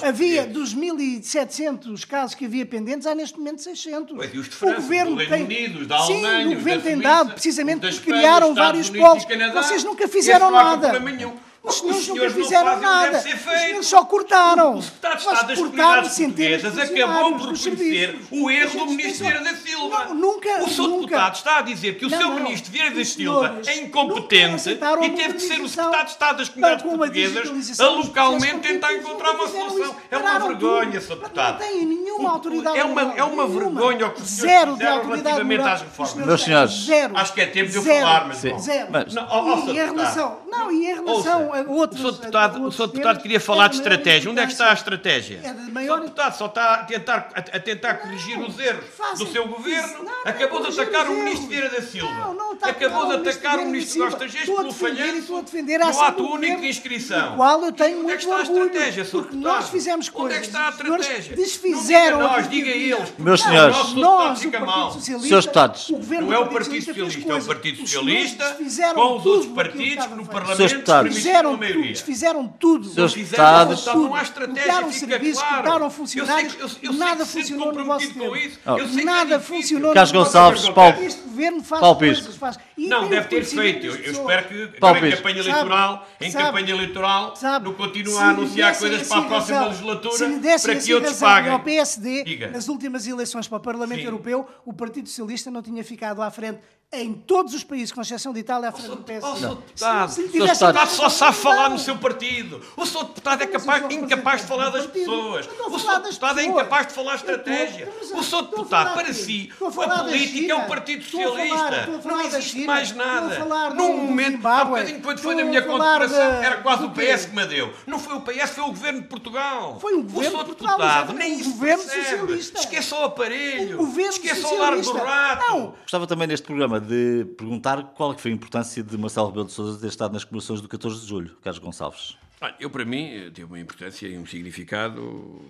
havia 0.00 0.46
dos 0.46 0.76
1.700 0.76 2.06
casos 2.06 2.36
que 2.36 2.44
havia 2.44 2.67
independentes, 2.68 3.06
há 3.06 3.14
neste 3.14 3.38
momento 3.38 3.62
600. 3.62 4.16
Pois, 4.16 4.34
e 4.34 4.38
os 4.38 4.48
de 4.48 4.54
França, 4.54 4.78
o 4.78 4.82
governo 4.82 5.16
do 5.16 5.16
Reino 5.16 5.30
tem... 5.30 5.44
Unido, 5.44 5.86
da 5.86 5.98
Sim, 6.00 6.24
Alemanha, 6.24 6.48
o 6.48 6.54
governo 6.54 6.82
tem 6.82 6.98
dado 6.98 7.32
precisamente 7.32 7.80
porque 7.80 8.12
criaram 8.12 8.54
vários 8.54 8.90
polos. 8.90 9.24
Vocês 9.54 9.82
nunca 9.82 10.06
fizeram 10.06 10.50
nada. 10.50 10.76
Não 10.76 10.88
há 10.88 10.90
problema 10.90 11.16
nenhum. 11.16 11.47
Os 11.68 11.76
senhores, 11.76 11.98
os 11.98 12.06
senhores 12.06 12.34
nunca 12.34 12.44
fizeram 12.44 12.80
nada. 12.80 13.18
Os 13.18 13.22
senhores 13.22 13.86
só 13.86 14.04
cortaram. 14.04 14.74
O 14.78 14.82
secretário 14.82 15.16
de 15.16 15.22
Estado 15.22 15.46
das 15.48 15.58
Comunidades 15.58 16.16
Portuguesas 16.16 16.78
acabou 16.78 17.38
por 17.38 17.52
reconhecer 17.52 18.18
o 18.30 18.50
erro 18.50 18.86
do 18.86 18.92
Ministério 18.92 19.44
da 19.44 19.54
Silva. 19.54 20.04
Não, 20.06 20.14
nunca, 20.14 20.62
o 20.62 20.68
senhor 20.68 20.88
nunca. 20.88 21.00
deputado 21.00 21.34
está 21.34 21.58
a 21.58 21.62
dizer 21.62 21.98
que 21.98 22.06
o 22.06 22.10
não, 22.10 22.18
seu 22.18 22.28
não, 22.28 22.40
ministro 22.40 22.72
Vieira 22.72 22.94
da 22.94 23.04
Silva 23.04 23.60
é 23.66 23.78
incompetente 23.78 24.70
e 24.70 25.10
teve 25.10 25.34
que 25.34 25.40
ser 25.40 25.60
o 25.60 25.68
secretário 25.68 26.04
de 26.04 26.10
Estado 26.12 26.38
das 26.38 26.48
Comunidades 26.48 26.84
Portuguesas 26.84 27.80
a 27.80 27.88
localmente 27.88 28.58
tentar 28.60 28.94
encontrar 28.94 29.32
uma 29.32 29.48
solução. 29.48 29.96
É 30.10 30.16
uma 30.16 30.38
vergonha, 30.38 31.00
senhor 31.00 31.18
Deputado. 31.18 31.60
Não 31.60 31.68
tem 31.68 31.84
nenhuma 31.84 32.30
autoridade. 32.30 32.78
É 32.78 32.84
uma, 32.84 33.02
é 33.14 33.24
uma 33.24 33.46
vergonha 33.46 34.06
o 34.06 34.10
que 34.12 34.22
os 34.22 34.28
senhores 34.28 34.72
fizeram 34.72 35.04
relativamente 35.04 35.62
às 35.62 35.82
reformas. 35.82 36.26
Meus 36.26 36.42
senhores. 36.42 36.88
Acho 37.14 37.32
que 37.34 37.40
é 37.40 37.46
tempo 37.46 37.70
de 37.70 37.76
eu 37.76 37.82
falar, 37.82 38.28
mas... 38.28 38.38
Zero. 38.38 38.88
Não, 39.12 39.68
e 39.68 39.70
em 39.70 39.74
relação... 39.74 40.38
Não, 40.48 40.70
e 40.70 40.90
em 40.90 40.94
relação 40.94 41.54
outros, 41.66 42.00
o 42.00 42.02
senhor 42.02 42.20
deputado, 42.20 42.62
o 42.64 42.72
senhor 42.72 42.86
deputado 42.88 43.22
queria 43.22 43.40
falar 43.40 43.66
é 43.66 43.68
de 43.68 43.76
estratégia. 43.76 44.30
Onde 44.30 44.40
é 44.40 44.46
que 44.46 44.52
está 44.52 44.70
a 44.70 44.74
estratégia? 44.74 45.40
É 45.42 45.52
maior... 45.52 45.70
O 45.70 45.80
senhor 45.80 46.00
deputado 46.00 46.36
só 46.36 46.46
está 46.46 46.74
a 46.74 46.84
tentar, 46.84 47.30
a, 47.34 47.38
a 47.38 47.60
tentar 47.60 47.94
não, 47.94 48.00
corrigir 48.00 48.38
os 48.38 48.58
erros 48.58 48.84
do 49.18 49.26
seu 49.26 49.48
governo. 49.48 50.04
Não, 50.04 50.22
Acabou 50.24 50.62
de 50.62 50.68
atacar 50.68 51.08
o 51.08 51.14
ministro 51.14 51.48
Vieira 51.48 51.70
da 51.70 51.82
Silva. 51.82 52.36
Acabou 52.62 53.06
de 53.06 53.14
atacar 53.14 53.58
o 53.58 53.66
ministro 53.66 54.04
Costa 54.04 54.28
Geste 54.28 54.46
pelo 54.46 54.72
falhanço 54.72 55.32
no 55.42 56.00
ato 56.00 56.24
único 56.24 56.60
de 56.60 56.68
inscrição. 56.68 57.36
qual 57.36 57.64
eu 57.64 57.72
tenho 57.72 58.02
muito 58.02 58.30
orgulho. 58.30 58.70
Porque 58.70 59.36
nós 59.36 59.68
fizemos 59.68 60.08
coisas. 60.08 60.38
Onde 60.38 60.38
é 60.38 60.40
que 60.40 60.46
está 60.46 60.64
a 60.64 60.68
é 60.68 60.70
estratégia? 60.70 61.36
Desfizeram 61.36 62.20
nós, 62.20 62.48
diga 62.48 62.70
eles. 62.70 63.12
Meus 63.18 63.42
senhores, 63.42 63.94
nós, 63.94 64.44
o 64.44 64.50
Partido 64.50 64.92
Socialista, 64.92 65.72
O 65.90 65.96
governo 65.96 66.26
não 66.26 66.34
é 66.34 66.38
o 66.38 66.48
Partido 66.48 66.84
Socialista, 66.84 67.32
é 67.32 67.36
o 67.36 67.44
Partido 67.44 67.78
Socialista 67.78 68.56
com 68.94 69.16
os 69.16 69.26
outros 69.26 69.52
partidos 69.52 70.06
que 70.06 70.14
no 70.14 70.26
Parlamento 70.26 71.04
fizeram 71.12 71.47
fizeram 71.48 71.58
tudo, 71.58 71.82
desfizeram 71.82 72.48
tudo. 72.48 72.88
Seus 72.88 73.16
estados. 73.16 73.84
Tudo. 73.84 74.08
Mudaram 74.48 74.92
serviços, 74.92 75.42
claro. 75.42 75.62
cortaram 75.62 75.90
funcionários. 75.90 76.56
Eu 76.58 76.68
sei, 76.68 76.88
eu, 76.88 76.92
eu 76.92 76.98
nada 76.98 77.24
funcionou 77.24 77.72
no 77.72 77.84
vosso 77.84 78.14
tempo. 78.14 78.32
Oh. 78.66 78.76
Eu 78.76 78.88
sei 78.88 79.04
nada 79.04 79.34
é 79.36 79.38
funcionou 79.38 79.94
Carlos 79.94 80.12
no 80.12 80.18
vosso 80.18 80.32
Gonçalves, 80.32 80.62
tempo. 80.62 80.74
Paulo. 80.74 81.02
Este 81.02 81.22
governo 81.22 81.62
faz 81.62 81.80
Paulo 81.80 81.98
coisas, 81.98 82.36
faz. 82.36 82.58
E 82.76 82.86
não, 82.88 83.08
deve 83.08 83.28
ter 83.28 83.44
feito. 83.44 83.86
Eu, 83.86 83.96
eu 83.96 84.12
espero 84.12 84.48
que 84.48 84.78
Paulo 84.78 85.06
em 85.06 85.10
campanha 85.10 85.38
eleitoral, 85.38 85.96
sabe, 85.98 86.26
em 86.26 86.32
campanha 86.32 86.70
eleitoral, 86.70 87.36
sabe, 87.36 87.64
não 87.66 87.74
continue 87.74 88.16
a 88.16 88.28
anunciar 88.30 88.78
coisas 88.78 89.08
para 89.08 89.18
a 89.18 89.22
próxima 89.22 89.66
legislatura 89.66 90.58
para 90.62 90.76
que 90.76 90.94
outros 90.94 91.18
paguem. 91.18 91.52
Ao 91.52 91.60
PSD, 91.60 92.48
nas 92.52 92.68
últimas 92.68 93.06
eleições 93.06 93.48
para 93.48 93.58
o 93.58 93.60
Parlamento 93.60 94.04
Europeu, 94.04 94.46
o 94.64 94.72
Partido 94.72 95.08
Socialista 95.08 95.50
não 95.50 95.62
tinha 95.62 95.84
ficado 95.84 96.22
à 96.22 96.30
frente 96.30 96.60
em 96.90 97.12
todos 97.12 97.52
os 97.52 97.62
países, 97.62 97.92
com 97.92 98.00
exceção 98.00 98.32
de 98.32 98.40
Itália, 98.40 98.70
à 98.70 98.72
frente 98.72 98.88
do 98.88 98.96
PSD. 98.98 99.40
Não. 99.40 99.62
Não. 99.80 100.08
Se, 100.08 100.28
se. 100.28 100.38
Está 100.42 100.86
só 100.86 101.08
falar 101.38 101.70
no 101.70 101.78
seu 101.78 101.96
partido. 101.96 102.60
O 102.76 102.86
senhor 102.86 103.04
deputado 103.04 103.42
é 103.42 103.46
capaz, 103.46 103.84
é 103.84 103.94
incapaz 103.94 104.42
de 104.42 104.46
falar 104.46 104.70
das 104.70 104.86
pessoas. 104.86 105.48
O 105.66 105.78
senhor 105.78 106.00
deputado 106.00 106.40
é 106.40 106.44
incapaz 106.44 106.86
de 106.88 106.92
falar 106.92 107.14
estratégia. 107.14 107.88
O 108.14 108.22
senhor 108.22 108.42
deputado, 108.42 108.94
para 108.94 109.12
si, 109.12 109.50
a 109.60 109.70
política 110.04 110.52
é 110.52 110.54
o 110.54 110.66
Partido 110.66 111.04
Socialista. 111.04 112.00
Não 112.04 112.20
existe 112.22 112.64
mais 112.64 112.92
nada. 112.92 113.38
Num 113.74 113.96
momento, 114.06 114.46
há 114.46 114.64
bocadinho 114.64 115.00
quando 115.00 115.18
foi 115.18 115.34
na 115.34 115.44
minha 115.44 115.62
condecoração, 115.62 116.42
era 116.42 116.58
quase 116.58 116.84
o 116.84 116.90
PS 116.90 117.26
que 117.26 117.36
me 117.36 117.46
deu. 117.46 117.72
Não 117.86 117.98
foi 117.98 118.14
o 118.14 118.20
PS, 118.20 118.50
foi 118.50 118.64
o 118.64 118.68
governo 118.68 119.00
de 119.02 119.08
Portugal. 119.08 119.78
Foi 119.80 119.94
o 119.94 120.02
governo 120.02 120.38
de 120.38 120.44
Portugal. 120.44 120.76
Deputado, 120.78 121.12
nem 121.14 121.38
isso 121.40 121.50
governo 121.50 121.82
socialista. 121.82 122.58
Esqueça 122.60 122.96
o 122.96 123.04
aparelho. 123.04 123.98
Esqueça 123.98 124.46
o 124.48 124.58
largo 124.58 124.82
do 124.82 124.92
rato. 124.92 125.74
Gostava 125.82 126.06
também 126.06 126.26
neste 126.26 126.44
programa 126.44 126.80
de 126.80 127.26
perguntar 127.36 127.82
qual 127.94 128.12
é 128.12 128.18
foi 128.18 128.30
a 128.30 128.34
importância 128.34 128.82
de 128.82 128.98
Marcelo 128.98 129.28
Rebelo 129.28 129.46
de 129.46 129.52
Sousa 129.52 129.80
ter 129.80 129.86
estado 129.86 130.12
nas 130.12 130.24
comemorações 130.24 130.60
do 130.60 130.68
14 130.68 131.00
de 131.00 131.06
julho. 131.06 131.27
Carlos 131.42 131.58
Gonçalves? 131.58 132.16
Olha, 132.40 132.54
eu, 132.60 132.70
para 132.70 132.84
mim, 132.84 133.06
eh, 133.06 133.30
teve 133.30 133.44
uma 133.44 133.58
importância 133.58 134.06
e 134.06 134.16
um 134.16 134.26
significado 134.26 135.42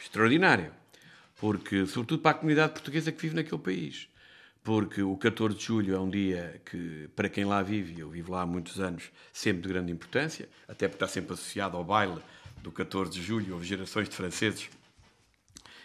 extraordinário, 0.00 0.72
porque, 1.36 1.86
sobretudo 1.86 2.20
para 2.20 2.32
a 2.32 2.34
comunidade 2.34 2.72
portuguesa 2.72 3.12
que 3.12 3.22
vive 3.22 3.36
naquele 3.36 3.60
país. 3.60 4.08
Porque 4.64 5.00
o 5.02 5.16
14 5.16 5.56
de 5.56 5.64
julho 5.64 5.94
é 5.94 6.00
um 6.00 6.10
dia 6.10 6.60
que, 6.68 7.08
para 7.14 7.28
quem 7.28 7.44
lá 7.44 7.62
vive, 7.62 8.00
eu 8.00 8.10
vivo 8.10 8.32
lá 8.32 8.42
há 8.42 8.46
muitos 8.46 8.80
anos, 8.80 9.04
sempre 9.32 9.62
de 9.62 9.68
grande 9.68 9.92
importância, 9.92 10.48
até 10.66 10.88
porque 10.88 11.04
está 11.04 11.06
sempre 11.06 11.34
associado 11.34 11.76
ao 11.76 11.84
baile 11.84 12.20
do 12.62 12.72
14 12.72 13.12
de 13.12 13.22
julho, 13.22 13.54
houve 13.54 13.64
gerações 13.64 14.08
de 14.08 14.16
franceses, 14.16 14.68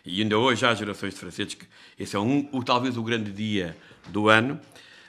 e 0.03 0.21
ainda 0.21 0.37
hoje 0.37 0.65
há 0.65 0.73
gerações 0.73 1.13
de 1.13 1.19
franceses 1.19 1.53
que 1.53 1.67
esse 1.97 2.15
é 2.15 2.19
um, 2.19 2.49
o, 2.51 2.63
talvez 2.63 2.97
o 2.97 3.03
grande 3.03 3.31
dia 3.31 3.77
do 4.09 4.29
ano, 4.29 4.59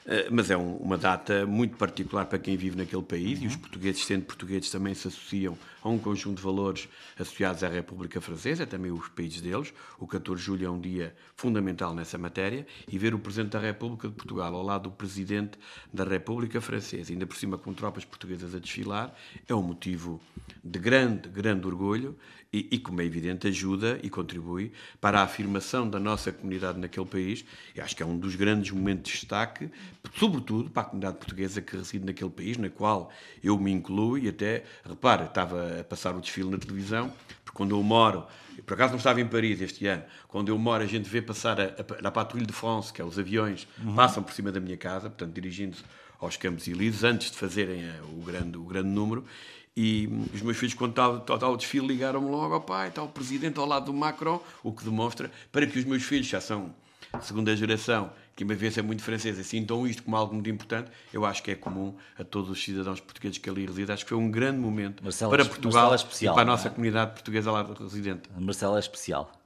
eh, 0.04 0.28
mas 0.30 0.50
é 0.50 0.56
um, 0.56 0.76
uma 0.76 0.98
data 0.98 1.46
muito 1.46 1.76
particular 1.76 2.26
para 2.26 2.38
quem 2.38 2.56
vive 2.56 2.76
naquele 2.76 3.02
país 3.02 3.38
uhum. 3.38 3.44
e 3.44 3.48
os 3.48 3.56
portugueses, 3.56 4.04
sendo 4.04 4.24
portugueses, 4.24 4.70
também 4.70 4.94
se 4.94 5.06
associam 5.06 5.56
a 5.82 5.88
um 5.88 5.98
conjunto 5.98 6.38
de 6.38 6.42
valores 6.42 6.88
associados 7.18 7.62
à 7.62 7.68
República 7.68 8.20
Francesa, 8.20 8.66
também 8.66 8.90
os 8.90 9.08
países 9.08 9.40
deles. 9.40 9.72
O 9.98 10.06
14 10.06 10.40
de 10.40 10.46
julho 10.46 10.66
é 10.66 10.70
um 10.70 10.80
dia 10.80 11.14
fundamental 11.36 11.94
nessa 11.94 12.18
matéria 12.18 12.66
e 12.88 12.98
ver 12.98 13.14
o 13.14 13.18
Presidente 13.18 13.52
da 13.52 13.60
República 13.60 14.08
de 14.08 14.14
Portugal 14.14 14.54
ao 14.54 14.62
lado 14.62 14.84
do 14.84 14.90
Presidente 14.90 15.58
da 15.92 16.04
República 16.04 16.60
Francesa, 16.60 17.12
ainda 17.12 17.26
por 17.26 17.36
cima 17.36 17.56
com 17.56 17.72
tropas 17.72 18.04
portuguesas 18.04 18.54
a 18.54 18.58
desfilar, 18.58 19.14
é 19.48 19.54
um 19.54 19.62
motivo 19.62 20.20
de 20.62 20.78
grande, 20.78 21.28
grande 21.28 21.66
orgulho 21.66 22.16
e, 22.52 22.68
e, 22.72 22.78
como 22.78 23.00
é 23.00 23.04
evidente, 23.04 23.48
ajuda 23.48 23.98
e 24.02 24.10
contribui 24.10 24.72
para 25.00 25.20
a 25.20 25.22
afirmação 25.22 25.88
da 25.88 25.98
nossa 25.98 26.30
comunidade 26.30 26.78
naquele 26.78 27.06
país. 27.06 27.44
e 27.74 27.80
acho 27.80 27.96
que 27.96 28.02
é 28.02 28.06
um 28.06 28.18
dos 28.18 28.34
grandes 28.34 28.70
momentos 28.70 29.10
de 29.10 29.18
destaque, 29.18 29.70
sobretudo 30.16 30.68
para 30.68 30.82
a 30.82 30.84
comunidade 30.84 31.16
portuguesa 31.16 31.62
que 31.62 31.76
reside 31.76 32.04
naquele 32.04 32.30
país, 32.30 32.58
na 32.58 32.68
qual 32.68 33.10
eu 33.42 33.58
me 33.58 33.72
incluo 33.72 34.18
e 34.18 34.28
até, 34.28 34.64
repara, 34.84 35.24
estava 35.24 35.80
a 35.80 35.84
passar 35.84 36.14
o 36.14 36.20
desfile 36.20 36.50
na 36.50 36.58
televisão, 36.58 37.10
porque 37.42 37.56
quando 37.56 37.74
eu 37.74 37.82
moro, 37.82 38.26
por 38.66 38.74
acaso 38.74 38.90
não 38.90 38.98
estava 38.98 39.20
em 39.20 39.26
Paris 39.26 39.60
este 39.62 39.86
ano, 39.86 40.04
quando 40.28 40.50
eu 40.50 40.58
moro 40.58 40.82
a 40.82 40.86
gente 40.86 41.08
vê 41.08 41.22
passar 41.22 41.58
a, 41.58 41.64
a, 41.64 42.08
a 42.08 42.10
Patrulha 42.10 42.44
de 42.44 42.52
France, 42.52 42.92
que 42.92 43.00
é 43.00 43.04
os 43.04 43.18
aviões, 43.18 43.66
uhum. 43.82 43.94
passam 43.94 44.22
por 44.22 44.34
cima 44.34 44.52
da 44.52 44.60
minha 44.60 44.76
casa, 44.76 45.08
portanto, 45.08 45.32
dirigindo-se 45.32 45.82
aos 46.20 46.36
Campos 46.36 46.68
Elíseos, 46.68 47.02
antes 47.02 47.30
de 47.32 47.36
fazerem 47.36 47.82
eh, 47.82 48.00
o 48.04 48.22
grande, 48.22 48.56
o 48.56 48.62
grande 48.62 48.88
número, 48.88 49.24
e 49.76 50.06
os 50.34 50.42
meus 50.42 50.56
filhos, 50.56 50.74
quando 50.74 50.90
estava 50.90 51.48
o 51.48 51.56
desfile, 51.56 51.86
ligaram-me 51.86 52.30
logo: 52.30 52.60
pai, 52.60 52.88
está 52.88 53.02
o 53.02 53.08
presidente 53.08 53.58
ao 53.58 53.66
lado 53.66 53.86
do 53.86 53.94
Macron, 53.94 54.40
o 54.62 54.72
que 54.72 54.84
demonstra 54.84 55.30
para 55.50 55.66
que 55.66 55.78
os 55.78 55.84
meus 55.84 56.02
filhos 56.02 56.26
já 56.26 56.40
são 56.40 56.74
segunda 57.20 57.54
geração, 57.54 58.10
que 58.34 58.44
uma 58.44 58.54
vez 58.54 58.76
é 58.78 58.82
muito 58.82 59.02
francês 59.02 59.38
assim 59.38 59.60
sintam 59.60 59.86
isto 59.86 60.02
como 60.02 60.16
algo 60.16 60.34
muito 60.34 60.48
importante, 60.48 60.90
eu 61.12 61.24
acho 61.24 61.42
que 61.42 61.50
é 61.50 61.54
comum 61.54 61.94
a 62.18 62.24
todos 62.24 62.50
os 62.50 62.62
cidadãos 62.62 63.00
portugueses 63.00 63.38
que 63.38 63.50
ali 63.50 63.66
residem. 63.66 63.92
Acho 63.92 64.04
que 64.04 64.10
foi 64.10 64.18
um 64.18 64.30
grande 64.30 64.58
momento 64.58 65.02
Marcelo, 65.02 65.30
para 65.30 65.44
Portugal 65.44 65.92
é 65.92 65.96
especial, 65.96 66.34
e 66.34 66.36
para 66.36 66.42
a 66.42 66.46
é? 66.46 66.50
nossa 66.50 66.68
é? 66.68 66.70
comunidade 66.70 67.12
portuguesa 67.12 67.50
lá 67.50 67.62
residente. 67.78 68.22
Marcelo 68.38 68.76
é 68.76 68.80
especial. 68.80 69.41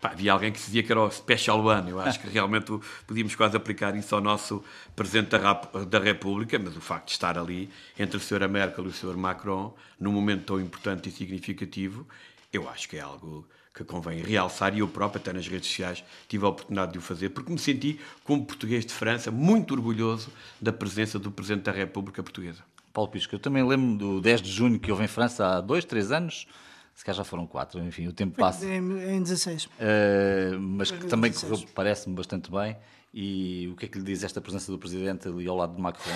Pá, 0.00 0.10
havia 0.10 0.32
alguém 0.32 0.52
que 0.52 0.58
dizia 0.58 0.82
que 0.82 0.92
era 0.92 1.00
o 1.00 1.10
Special 1.10 1.64
One. 1.64 1.90
Eu 1.90 2.00
acho 2.00 2.20
que 2.20 2.28
realmente 2.28 2.72
podíamos 3.04 3.34
quase 3.34 3.56
aplicar 3.56 3.96
isso 3.96 4.14
ao 4.14 4.20
nosso 4.20 4.62
Presidente 4.94 5.30
da, 5.30 5.52
da 5.52 5.98
República, 5.98 6.56
mas 6.58 6.76
o 6.76 6.80
facto 6.80 7.06
de 7.06 7.12
estar 7.12 7.36
ali 7.36 7.68
entre 7.98 8.16
a 8.16 8.20
Sra. 8.20 8.46
Merkel 8.46 8.84
e 8.84 8.88
o 8.88 8.92
Sr. 8.92 9.16
Macron, 9.16 9.74
num 9.98 10.12
momento 10.12 10.44
tão 10.44 10.60
importante 10.60 11.08
e 11.08 11.12
significativo, 11.12 12.06
eu 12.52 12.68
acho 12.68 12.88
que 12.88 12.96
é 12.96 13.00
algo 13.00 13.44
que 13.74 13.82
convém 13.84 14.22
realçar 14.22 14.74
e 14.74 14.80
eu 14.80 14.88
próprio, 14.88 15.20
até 15.20 15.32
nas 15.32 15.46
redes 15.46 15.68
sociais, 15.68 16.04
tive 16.28 16.44
a 16.44 16.48
oportunidade 16.48 16.92
de 16.92 16.98
o 16.98 17.00
fazer, 17.00 17.30
porque 17.30 17.52
me 17.52 17.58
senti, 17.58 17.98
como 18.24 18.44
português 18.44 18.86
de 18.86 18.92
França, 18.92 19.30
muito 19.30 19.74
orgulhoso 19.74 20.30
da 20.60 20.72
presença 20.72 21.18
do 21.18 21.30
Presidente 21.30 21.64
da 21.64 21.72
República 21.72 22.22
Portuguesa. 22.22 22.62
Paulo 22.92 23.10
Pisco, 23.10 23.34
eu 23.34 23.38
também 23.38 23.66
lembro 23.66 23.96
do 23.96 24.20
10 24.20 24.42
de 24.42 24.50
junho 24.50 24.78
que 24.78 24.90
houve 24.90 25.04
em 25.04 25.08
França 25.08 25.46
há 25.46 25.60
dois, 25.60 25.84
três 25.84 26.10
anos, 26.10 26.46
se 26.98 27.04
calhar 27.04 27.18
já 27.18 27.22
foram 27.22 27.46
quatro, 27.46 27.78
enfim, 27.84 28.08
o 28.08 28.12
tempo 28.12 28.36
passa. 28.36 28.66
Em, 28.66 28.78
em 28.78 29.22
16. 29.22 29.66
Uh, 29.66 30.58
mas 30.58 30.90
que 30.90 31.06
também 31.06 31.32
correu, 31.32 31.64
parece-me, 31.72 32.12
bastante 32.16 32.50
bem. 32.50 32.76
E 33.14 33.68
o 33.72 33.76
que 33.76 33.84
é 33.84 33.88
que 33.88 33.98
lhe 33.98 34.04
diz 34.04 34.24
esta 34.24 34.40
presença 34.40 34.72
do 34.72 34.78
Presidente 34.80 35.28
ali 35.28 35.46
ao 35.46 35.54
lado 35.54 35.76
de 35.76 35.80
Macron? 35.80 36.12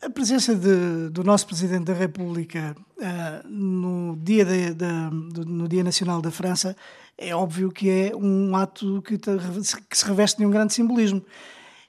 A 0.00 0.08
presença 0.08 0.54
de, 0.54 1.10
do 1.10 1.22
nosso 1.22 1.46
Presidente 1.46 1.84
da 1.84 1.92
República 1.92 2.74
uh, 2.96 3.46
no, 3.46 4.16
dia 4.16 4.46
de, 4.46 4.72
de, 4.72 5.44
no 5.44 5.68
Dia 5.68 5.84
Nacional 5.84 6.22
da 6.22 6.30
França 6.30 6.74
é 7.18 7.36
óbvio 7.36 7.70
que 7.70 7.90
é 7.90 8.16
um 8.16 8.56
ato 8.56 9.02
que, 9.02 9.18
te, 9.18 9.30
que 9.90 9.98
se 9.98 10.06
reveste 10.06 10.38
de 10.38 10.46
um 10.46 10.50
grande 10.50 10.72
simbolismo. 10.72 11.22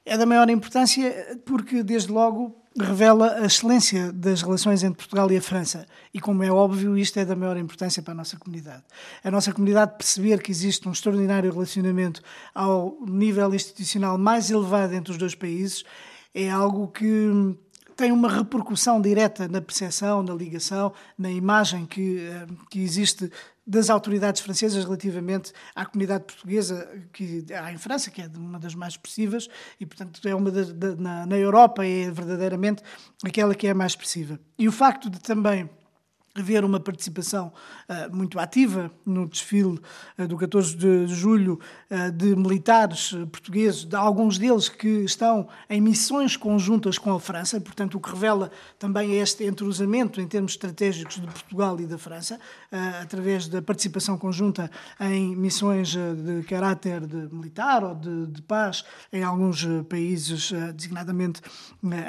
É 0.06 0.18
da 0.18 0.26
maior 0.26 0.50
importância 0.50 1.40
porque, 1.46 1.82
desde 1.84 2.12
logo, 2.12 2.54
revela 2.78 3.36
a 3.36 3.46
excelência 3.46 4.12
das 4.12 4.42
relações 4.42 4.84
entre 4.84 4.98
Portugal 4.98 5.32
e 5.32 5.38
a 5.38 5.42
França. 5.42 5.86
E, 6.14 6.20
como 6.20 6.44
é 6.44 6.52
óbvio, 6.52 6.98
isto 6.98 7.18
é 7.18 7.26
da 7.26 7.36
maior 7.36 7.58
importância 7.58 8.04
para 8.04 8.12
a 8.12 8.16
nossa 8.16 8.38
comunidade. 8.38 8.84
A 9.24 9.32
nossa 9.32 9.54
comunidade 9.54 9.98
perceber 9.98 10.42
que 10.42 10.52
existe 10.52 10.88
um 10.88 10.92
extraordinário 10.92 11.52
relacionamento 11.52 12.22
ao 12.54 12.98
nível 13.06 13.54
institucional 13.54 14.18
mais 14.18 14.52
elevado 14.52 14.94
entre 14.94 15.12
os 15.12 15.18
dois 15.18 15.36
países 15.36 15.84
é 16.34 16.50
algo 16.50 16.90
que 16.90 17.56
tem 17.96 18.12
uma 18.12 18.30
repercussão 18.30 19.02
direta 19.02 19.48
na 19.48 19.62
percepção, 19.62 20.22
na 20.22 20.34
ligação, 20.34 20.94
na 21.18 21.30
imagem 21.32 21.86
que, 21.86 22.20
eh, 22.20 22.46
que 22.70 22.80
existe 22.80 23.32
das 23.66 23.90
autoridades 23.90 24.42
francesas 24.42 24.84
relativamente 24.84 25.52
à 25.74 25.86
comunidade 25.86 26.26
portuguesa 26.26 26.88
que 27.12 27.44
há 27.52 27.72
em 27.72 27.78
França, 27.78 28.12
que 28.12 28.22
é 28.22 28.30
uma 28.36 28.60
das 28.60 28.76
mais 28.76 28.94
expressivas, 28.94 29.48
e, 29.80 29.86
portanto, 29.86 30.22
é 30.28 30.36
uma 30.36 30.52
na, 31.00 31.26
na 31.26 31.38
Europa 31.38 31.86
é 31.86 32.12
verdadeiramente 32.12 32.84
aquela 33.24 33.56
que 33.56 33.66
é 33.66 33.74
mais 33.74 33.94
expressiva. 33.94 34.40
E 34.60 34.68
o 34.68 34.72
facto 34.72 35.10
de 35.10 35.20
também 35.20 35.70
haver 36.36 36.66
uma 36.66 36.80
participação 36.82 37.52
uh, 37.90 38.14
muito 38.16 38.38
ativa 38.38 38.92
no 39.06 39.26
desfile 39.26 39.80
uh, 40.20 40.28
do 40.28 40.38
14 40.38 40.76
de 40.76 41.08
julho 41.08 41.60
uh, 41.90 42.12
de 42.12 42.36
militares 42.36 43.12
portugueses, 43.32 43.86
de 43.86 43.96
alguns 43.96 44.38
deles 44.38 44.68
que 44.68 45.06
estão 45.06 45.48
em 45.70 45.80
missões 45.80 46.36
conjuntas 46.36 46.98
com 46.98 47.14
a 47.14 47.20
França, 47.20 47.60
portanto, 47.62 47.96
o 47.96 48.02
que 48.02 48.10
revela 48.10 48.52
também 48.78 49.18
este 49.18 49.46
entrosamento 49.46 50.20
em 50.20 50.28
termos 50.28 50.52
estratégicos 50.52 51.16
de 51.16 51.28
Portugal 51.28 51.80
e 51.80 51.88
da 51.88 51.98
França, 51.98 52.40
através 53.02 53.48
da 53.48 53.62
participação 53.62 54.18
conjunta 54.18 54.70
em 55.00 55.36
missões 55.36 55.96
de 55.96 56.44
caráter 56.44 57.06
de 57.06 57.34
militar 57.34 57.84
ou 57.84 57.96
de, 57.96 58.28
de 58.28 58.42
paz 58.42 58.84
em 59.14 59.24
alguns 59.24 59.66
países, 59.88 60.52
designadamente 60.74 61.42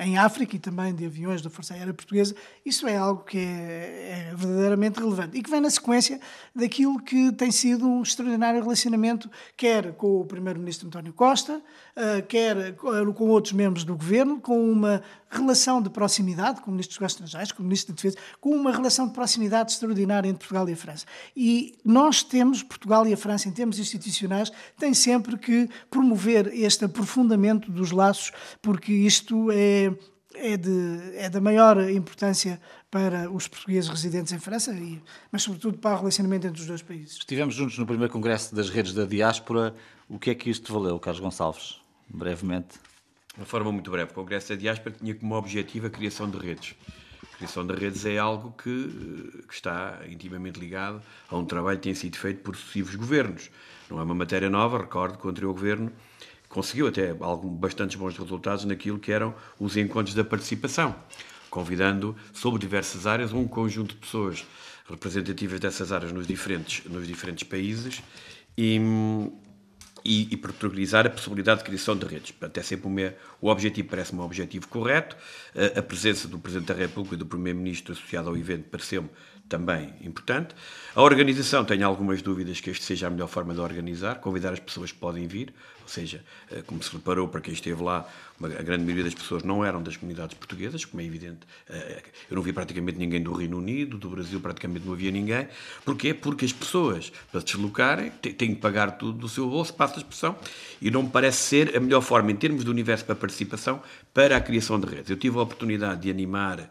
em 0.05 0.18
África 0.18 0.57
e 0.57 0.59
também 0.59 0.95
de 0.95 1.07
aviões 1.07 1.43
da 1.43 1.51
Força 1.51 1.74
Aérea 1.74 1.95
Portuguesa. 1.95 2.35
Isso 2.64 2.87
é 2.87 2.97
algo 2.97 3.22
que 3.24 3.39
é, 3.39 3.43
é 3.43 4.16
é 4.17 4.35
verdadeiramente 4.35 4.99
relevante 4.99 5.37
e 5.37 5.43
que 5.43 5.51
vem 5.51 5.61
na 5.61 5.69
sequência 5.69 6.19
daquilo 6.55 6.99
que 7.03 7.31
tem 7.33 7.51
sido 7.51 7.87
um 7.87 8.03
extraordinário 8.03 8.62
relacionamento, 8.62 9.31
quer 9.57 9.93
com 9.93 10.21
o 10.21 10.25
Primeiro-Ministro 10.25 10.87
António 10.87 11.12
Costa, 11.12 11.61
eh, 11.95 12.23
quer 12.23 12.75
com 12.75 13.29
outros 13.29 13.53
membros 13.53 13.85
do 13.85 13.95
governo, 13.95 14.41
com 14.41 14.71
uma 14.71 15.03
relação 15.29 15.83
de 15.83 15.91
proximidade 15.91 16.61
com 16.62 16.71
o 16.71 16.73
Ministro 16.73 16.95
dos 16.95 17.01
Negócios 17.01 17.21
Estrangeiros, 17.21 17.53
com 17.53 17.62
o 17.62 17.67
Ministro 17.67 17.93
da 17.93 17.97
Defesa, 17.97 18.17
com 18.41 18.51
uma 18.51 18.73
relação 18.73 19.07
de 19.07 19.12
proximidade 19.12 19.73
extraordinária 19.73 20.29
entre 20.29 20.39
Portugal 20.39 20.69
e 20.69 20.73
a 20.73 20.77
França. 20.77 21.05
E 21.37 21.79
nós 21.85 22.23
temos, 22.23 22.62
Portugal 22.62 23.07
e 23.07 23.12
a 23.12 23.17
França, 23.17 23.49
em 23.49 23.53
termos 23.53 23.79
institucionais, 23.79 24.51
têm 24.79 24.95
sempre 24.95 25.37
que 25.37 25.69
promover 25.91 26.49
este 26.55 26.85
aprofundamento 26.87 27.71
dos 27.71 27.91
laços, 27.91 28.33
porque 28.62 28.93
isto 28.93 29.51
é 29.53 29.93
é, 30.39 30.57
de, 30.57 31.16
é 31.16 31.28
da 31.28 31.41
maior 31.41 31.78
importância 31.91 32.61
para 32.91 33.30
os 33.30 33.49
portugueses 33.49 33.91
residentes 33.91 34.32
em 34.32 34.39
França, 34.39 34.72
e, 34.72 35.03
mas 35.30 35.43
sobretudo 35.43 35.78
para 35.78 35.95
o 35.95 35.99
relacionamento 35.99 36.47
entre 36.47 36.61
os 36.61 36.66
dois 36.66 36.82
países. 36.82 37.16
Estivemos 37.18 37.55
juntos 37.55 37.78
no 37.78 37.87
primeiro 37.87 38.12
congresso 38.12 38.55
das 38.55 38.70
redes 38.70 38.95
da 38.95 39.05
diáspora. 39.05 39.74
O 40.09 40.18
que 40.18 40.30
é 40.30 40.34
que 40.34 40.49
isto 40.49 40.72
valeu, 40.72 40.99
Carlos 40.99 41.20
Gonçalves? 41.20 41.80
Brevemente. 42.09 42.78
De 43.34 43.41
uma 43.41 43.47
forma 43.47 43.70
muito 43.70 43.91
breve, 43.91 44.12
o 44.12 44.14
Congresso 44.14 44.49
da 44.49 44.55
Diáspora 44.55 44.95
tinha 44.99 45.14
como 45.14 45.34
objetivo 45.34 45.89
a 45.89 45.91
criação 45.91 46.30
de 46.30 46.39
redes. 46.39 46.74
A 47.22 47.37
criação 47.37 47.66
de 47.66 47.74
redes 47.74 48.07
é 48.07 48.16
algo 48.16 48.51
que, 48.53 49.43
que, 49.47 49.53
está 49.53 50.01
intimamente 50.09 50.59
ligado 50.59 51.03
a 51.28 51.37
um 51.37 51.45
trabalho 51.45 51.76
que 51.76 51.82
tem 51.82 51.95
sido 51.95 52.16
feito 52.16 52.41
por 52.43 52.57
sucessivos 52.57 52.95
governos. 52.95 53.51
Não 53.91 54.01
é 54.01 54.03
uma 54.03 54.14
matéria 54.14 54.49
nova, 54.49 54.78
recordo 54.78 55.18
que 55.18 55.26
o 55.26 55.30
anterior 55.30 55.53
governo 55.53 55.93
conseguiu 56.49 56.86
até 56.86 57.14
algum, 57.20 57.49
bastantes 57.49 57.97
bons 57.97 58.16
resultados 58.16 58.64
naquilo 58.64 58.99
que 58.99 59.12
eram 59.12 59.34
os 59.59 59.76
encontros 59.76 60.14
da 60.14 60.24
participação, 60.24 60.94
convidando 61.51 62.16
sobre 62.32 62.61
diversas 62.61 63.07
áreas 63.07 63.32
um 63.32 63.47
conjunto 63.47 63.94
de 63.94 64.01
pessoas 64.01 64.47
representativas 64.88 65.61
dessas 65.61 65.92
áreas 65.92 66.12
nos 66.12 66.26
diferentes, 66.26 66.84
nos 66.90 67.07
diferentes 67.07 67.44
países 67.44 68.03
e, 68.57 68.80
e, 70.05 70.28
e 70.30 70.36
protagonizar 70.36 71.07
a 71.07 71.11
possibilidade 71.11 71.61
de 71.61 71.66
criação 71.66 71.97
de 71.97 72.07
redes. 72.07 72.30
Portanto, 72.30 72.59
é 72.59 72.62
sempre 72.62 72.86
uma, 72.86 73.14
o 73.40 73.49
objetivo 73.49 73.88
parece-me 73.88 74.20
um 74.20 74.24
objetivo 74.24 74.68
correto. 74.68 75.16
A, 75.55 75.80
a, 75.80 75.82
presença 75.82 76.28
do 76.28 76.38
Presidente 76.38 76.68
da 76.68 76.74
República 76.74 77.16
e 77.16 77.18
do 77.18 77.26
Primeiro-Ministro 77.26 77.92
associado 77.92 78.28
ao 78.28 78.36
evento 78.36 78.68
pareceu-me 78.70 79.11
também 79.49 79.92
importante. 80.01 80.55
A 80.94 81.03
organização, 81.03 81.64
tenho 81.64 81.86
algumas 81.86 82.22
dúvidas 82.22 82.61
que 82.61 82.70
este 82.70 82.84
seja 82.84 83.07
a 83.07 83.11
melhor 83.11 83.28
forma 83.28 83.55
de 83.55 83.61
organizar, 83.61 84.16
convidar 84.20 84.53
as 84.53 84.61
pessoas 84.61 84.92
que 84.92 84.99
podem 84.99 85.26
vir, 85.26 85.53
ou 85.87 85.89
seja, 85.89 86.20
eh, 86.51 86.64
como 86.66 86.82
se 86.82 86.93
reparou 86.93 87.28
para 87.28 87.41
quem 87.41 87.55
esteve 87.55 87.80
lá, 87.80 88.05
a 88.43 88.62
grande 88.62 88.82
maioria 88.82 89.05
das 89.05 89.14
pessoas 89.14 89.45
não 89.45 89.64
eram 89.64 89.80
das 89.80 89.97
comunidades 89.97 90.37
portuguesas, 90.37 90.84
como 90.84 91.01
é 91.01 91.05
evidente. 91.05 91.47
Eh, 91.70 92.03
eu 92.28 92.34
não 92.34 92.43
vi 92.43 92.53
praticamente 92.53 92.99
ninguém 92.99 93.22
do 93.22 93.32
Reino 93.32 93.57
Unido, 93.57 93.97
do 93.97 94.11
Brasil 94.11 94.41
praticamente 94.41 94.84
não 94.84 94.95
havia 94.95 95.12
ninguém. 95.12 95.47
Porquê? 95.84 96.12
Porque 96.12 96.45
as 96.45 96.53
pessoas, 96.53 97.12
para 97.30 97.41
se 97.41 97.47
deslocarem, 97.47 98.11
têm 98.11 98.53
que 98.53 98.61
pagar 98.61 98.99
tudo 98.99 99.16
do 99.16 99.28
seu 99.28 99.49
bolso, 99.49 99.72
passa 99.74 99.95
a 99.95 99.99
expressão, 99.99 100.37
e 100.82 100.91
não 100.91 101.05
me 101.05 101.09
parece 101.09 101.39
ser 101.39 101.76
a 101.76 101.78
melhor 101.78 102.01
forma, 102.01 102.32
em 102.32 102.37
termos 102.37 102.64
de 102.64 102.70
universo 102.70 103.05
para 103.05 103.14
participação, 103.14 103.80
para 104.12 104.37
a 104.37 104.41
criação 104.41 104.80
de 104.80 104.89
redes. 104.89 105.09
Eu 105.09 105.16
tive 105.16 105.39
a 105.39 105.43
oportunidade 105.43 106.03
de 106.03 106.11
animar 106.11 106.68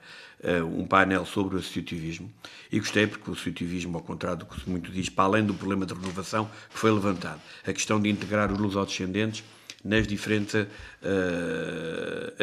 um 0.63 0.85
painel 0.85 1.25
sobre 1.25 1.55
o 1.55 1.59
associativismo 1.59 2.31
e 2.71 2.79
gostei 2.79 3.07
porque 3.07 3.29
o 3.29 3.33
associativismo, 3.33 3.97
ao 3.97 4.03
contrário 4.03 4.39
do 4.39 4.45
que 4.45 4.59
se 4.61 4.69
muito 4.69 4.91
diz, 4.91 5.09
para 5.09 5.25
além 5.25 5.45
do 5.45 5.53
problema 5.53 5.85
de 5.85 5.93
renovação 5.93 6.49
que 6.71 6.77
foi 6.77 6.91
levantado, 6.91 7.41
a 7.65 7.73
questão 7.73 7.99
de 7.99 8.09
integrar 8.09 8.51
os 8.51 8.59
lusodescendentes 8.59 9.43
nas 9.85 10.07
diferentes 10.07 10.55
uh, 10.55 10.67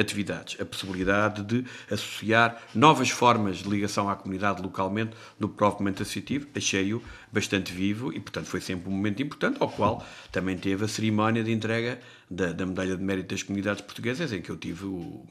atividades. 0.00 0.60
A 0.60 0.64
possibilidade 0.64 1.42
de 1.42 1.64
associar 1.90 2.62
novas 2.72 3.10
formas 3.10 3.58
de 3.58 3.68
ligação 3.68 4.08
à 4.08 4.14
comunidade 4.14 4.62
localmente 4.62 5.10
no 5.40 5.48
próprio 5.48 5.82
momento 5.82 6.02
associativo, 6.02 6.46
achei-o 6.54 7.02
bastante 7.32 7.72
vivo 7.72 8.12
e, 8.12 8.20
portanto, 8.20 8.46
foi 8.46 8.60
sempre 8.60 8.88
um 8.88 8.92
momento 8.92 9.20
importante, 9.20 9.56
ao 9.60 9.68
qual 9.68 10.06
também 10.30 10.56
teve 10.56 10.84
a 10.84 10.88
cerimónia 10.88 11.42
de 11.42 11.50
entrega 11.50 11.98
da, 12.30 12.52
da 12.52 12.64
Medalha 12.64 12.96
de 12.96 13.02
Mérito 13.02 13.34
das 13.34 13.42
Comunidades 13.42 13.82
Portuguesas, 13.82 14.32
em 14.32 14.40
que 14.40 14.50
eu 14.50 14.56
tive 14.56 14.84
o 14.86 15.26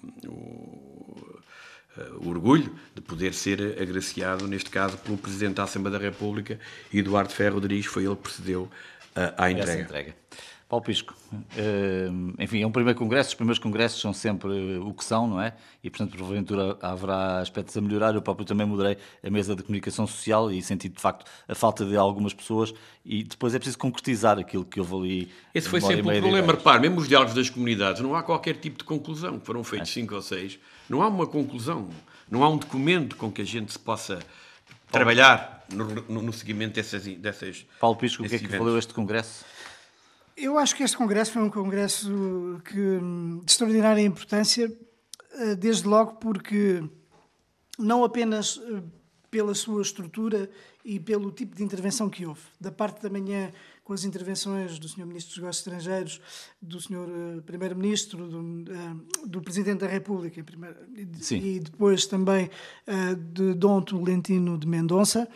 o 2.22 2.30
orgulho 2.30 2.74
de 2.96 3.02
poder 3.02 3.34
ser 3.34 3.82
agraciado, 3.82 4.48
neste 4.48 4.70
caso, 4.70 4.98
pelo 4.98 5.18
Presidente 5.18 5.56
da 5.56 5.64
Assembleia 5.64 5.98
da 5.98 6.04
República, 6.04 6.60
Eduardo 6.94 7.32
Ferro 7.34 7.56
Rodrigues, 7.56 7.86
foi 7.86 8.06
ele 8.06 8.16
que 8.16 8.22
procedeu 8.22 8.70
à 9.38 9.52
entrega. 9.52 9.82
Entrega. 9.82 10.16
Paulo 10.72 10.86
Pisco, 10.86 11.14
eh, 11.58 12.08
enfim, 12.40 12.62
é 12.62 12.66
um 12.66 12.72
primeiro 12.72 12.98
congresso, 12.98 13.32
os 13.32 13.36
primeiros 13.36 13.60
congressos 13.60 14.00
são 14.00 14.14
sempre 14.14 14.78
o 14.78 14.94
que 14.94 15.04
são, 15.04 15.28
não 15.28 15.42
é? 15.42 15.54
E, 15.84 15.90
portanto, 15.90 16.18
porventura 16.18 16.78
haverá 16.82 17.40
aspectos 17.40 17.76
a 17.76 17.82
melhorar. 17.82 18.16
Eu 18.16 18.22
próprio 18.22 18.46
também 18.46 18.66
moderei 18.66 18.98
a 19.22 19.30
mesa 19.30 19.54
de 19.54 19.64
comunicação 19.64 20.08
social 20.08 20.50
e 20.50 20.62
senti, 20.62 20.88
de 20.88 21.02
facto, 21.02 21.30
a 21.46 21.54
falta 21.54 21.84
de 21.84 21.98
algumas 21.98 22.34
pessoas 22.34 22.74
e 23.04 23.22
depois 23.22 23.54
é 23.54 23.60
preciso 23.60 23.78
concretizar 23.78 24.40
aquilo 24.40 24.64
que 24.64 24.80
houve 24.80 24.96
ali. 24.96 25.32
Esse 25.54 25.68
foi 25.68 25.82
sempre 25.82 26.18
o 26.18 26.22
problema. 26.22 26.54
Repare, 26.54 26.80
mesmo 26.80 27.02
os 27.02 27.10
diálogos 27.10 27.34
das 27.34 27.50
comunidades, 27.50 28.02
não 28.02 28.16
há 28.16 28.24
qualquer 28.24 28.56
tipo 28.56 28.78
de 28.78 28.86
conclusão. 28.86 29.42
Foram 29.42 29.66
feitos 29.66 29.90
é. 29.90 29.94
cinco 29.94 30.16
ou 30.16 30.22
seis. 30.22 30.58
Não 30.92 31.02
há 31.02 31.08
uma 31.08 31.26
conclusão. 31.26 31.88
Não 32.30 32.44
há 32.44 32.50
um 32.50 32.58
documento 32.58 33.16
com 33.16 33.32
que 33.32 33.42
a 33.42 33.46
gente 33.46 33.72
se 33.72 33.80
possa 33.80 34.20
trabalhar 34.92 35.66
no, 35.72 35.86
no, 35.86 36.22
no 36.22 36.34
seguimento 36.34 36.76
dessas, 36.76 37.06
dessas 37.06 37.66
Paulo 37.80 37.96
Pisco, 37.96 38.24
o 38.24 38.28
que 38.28 38.36
é 38.36 38.40
que 38.40 38.48
valeu 38.48 38.78
este 38.78 38.94
congresso? 38.94 39.46
Eu 40.36 40.58
acho 40.58 40.76
que 40.76 40.84
este 40.84 40.98
congresso 40.98 41.32
foi 41.32 41.44
um 41.44 41.50
congresso 41.50 42.62
que, 42.66 42.76
de 42.76 43.50
extraordinária 43.50 44.02
importância, 44.02 44.70
eh, 45.36 45.56
desde 45.56 45.88
logo 45.88 46.16
porque 46.16 46.84
não 47.80 48.04
apenas 48.04 48.60
eh, 48.62 48.84
pela 49.30 49.56
sua 49.56 49.82
estrutura 49.82 50.50
e 50.84 51.00
pelo 51.00 51.32
tipo 51.32 51.56
de 51.56 51.64
intervenção 51.64 52.10
que 52.10 52.26
houve. 52.26 52.42
Da 52.60 52.72
parte 52.72 53.02
da 53.02 53.10
manhã, 53.10 53.54
com 53.84 53.94
as 53.94 54.04
intervenções 54.04 54.80
do 54.80 54.88
Sr. 54.88 55.06
Ministro 55.06 55.32
dos 55.32 55.38
Negócios 55.38 55.68
Estrangeiros, 55.68 56.22
do 56.62 56.80
Sr. 56.80 57.38
Eh, 57.38 57.42
Primeiro-Ministro, 57.42 58.28
do, 58.28 58.40
uh, 58.40 59.28
do, 59.28 59.42
Presidente 59.42 59.80
da 59.80 59.88
República 59.88 60.44
primeiro, 60.44 60.78
e 60.96 61.60
depois 61.60 62.06
também 62.06 62.50
uh, 62.88 63.16
de 63.16 63.54
Dom 63.54 63.82
Tolentino 63.82 64.58
de 64.58 64.68
Mendonça, 64.68 65.28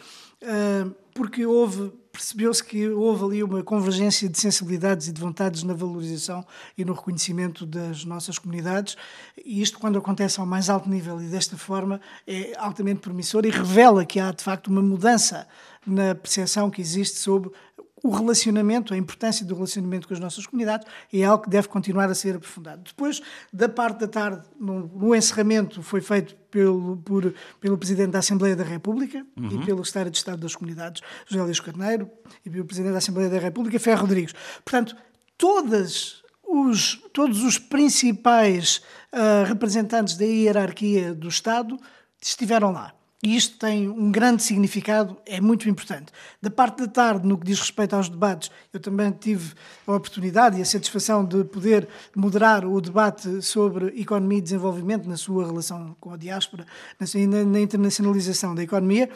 porque 1.13 1.45
houve 1.45 1.91
percebeu-se 2.15 2.63
que 2.63 2.87
houve 2.87 3.25
ali 3.25 3.43
uma 3.43 3.61
convergência 3.61 4.29
de 4.29 4.39
sensibilidades 4.39 5.07
e 5.07 5.11
de 5.11 5.19
vontades 5.19 5.63
na 5.63 5.73
valorização 5.73 6.45
e 6.77 6.85
no 6.85 6.93
reconhecimento 6.93 7.65
das 7.65 8.05
nossas 8.05 8.39
comunidades, 8.39 8.95
e 9.43 9.61
isto, 9.61 9.77
quando 9.77 9.99
acontece 9.99 10.39
ao 10.39 10.45
mais 10.45 10.69
alto 10.69 10.89
nível 10.89 11.21
e 11.21 11.27
desta 11.27 11.57
forma, 11.57 11.99
é 12.25 12.53
altamente 12.57 13.01
promissor 13.01 13.45
e 13.45 13.49
revela 13.49 14.05
que 14.05 14.19
há, 14.19 14.31
de 14.31 14.41
facto, 14.41 14.67
uma 14.67 14.81
mudança 14.81 15.45
na 15.85 16.15
percepção 16.15 16.71
que 16.71 16.81
existe 16.81 17.19
sobre 17.19 17.51
o 18.05 18.11
relacionamento, 18.11 18.93
a 18.93 18.97
importância 18.97 19.43
do 19.43 19.55
relacionamento 19.55 20.07
com 20.07 20.13
as 20.13 20.19
nossas 20.19 20.45
comunidades, 20.45 20.87
é 21.11 21.23
algo 21.23 21.43
que 21.43 21.49
deve 21.49 21.67
continuar 21.67 22.07
a 22.07 22.13
ser 22.13 22.35
aprofundado. 22.35 22.83
Depois, 22.83 23.19
da 23.51 23.67
parte 23.67 24.01
da 24.01 24.07
tarde, 24.07 24.47
no, 24.59 24.87
no 24.87 25.15
encerramento, 25.15 25.81
foi 25.81 26.01
feito 26.01 26.35
pelo, 26.51 26.97
por, 26.97 27.33
pelo 27.59 27.75
Presidente 27.79 28.11
da 28.11 28.19
Assembleia 28.19 28.55
da 28.55 28.63
República 28.63 29.25
uhum. 29.35 29.59
e 29.59 29.65
pelo 29.65 29.83
Secretário 29.83 30.11
de 30.11 30.17
Estado 30.19 30.37
das 30.39 30.55
Comunidades, 30.55 31.01
José 31.27 31.41
Luís 31.41 31.59
Carneiro, 31.59 32.07
e 32.45 32.49
pelo 32.51 32.63
Presidente 32.65 32.91
da 32.91 32.99
Assembleia 32.99 33.27
da 33.27 33.39
República, 33.39 33.79
Ferro 33.79 34.01
Rodrigues. 34.01 34.35
Portanto, 34.63 34.95
todas 35.35 36.21
os, 36.47 37.01
todos 37.11 37.41
os 37.41 37.57
principais 37.57 38.83
uh, 39.11 39.47
representantes 39.47 40.15
da 40.15 40.25
hierarquia 40.25 41.15
do 41.15 41.27
Estado 41.27 41.75
estiveram 42.21 42.71
lá. 42.71 42.93
E 43.25 43.35
isto 43.35 43.57
tem 43.57 43.89
um 43.89 44.11
grande 44.11 44.43
significado, 44.43 45.17
é 45.25 45.41
muito 45.41 45.67
importante. 45.67 46.13
Da 46.39 46.51
parte 46.51 46.85
da 46.85 46.87
tarde, 46.87 47.27
no 47.27 47.39
que 47.39 47.47
diz 47.47 47.59
respeito 47.59 47.95
aos 47.95 48.07
debates, 48.07 48.51
eu 48.71 48.79
também 48.79 49.09
tive 49.09 49.55
a 49.87 49.93
oportunidade 49.93 50.59
e 50.59 50.61
a 50.61 50.65
satisfação 50.65 51.25
de 51.25 51.43
poder 51.43 51.87
moderar 52.15 52.63
o 52.63 52.79
debate 52.79 53.41
sobre 53.41 53.99
economia 53.99 54.37
e 54.37 54.41
desenvolvimento 54.41 55.09
na 55.09 55.17
sua 55.17 55.47
relação 55.47 55.95
com 55.99 56.13
a 56.13 56.17
diáspora, 56.17 56.67
na, 56.99 57.43
na 57.45 57.59
internacionalização 57.59 58.53
da 58.53 58.61
economia, 58.61 59.09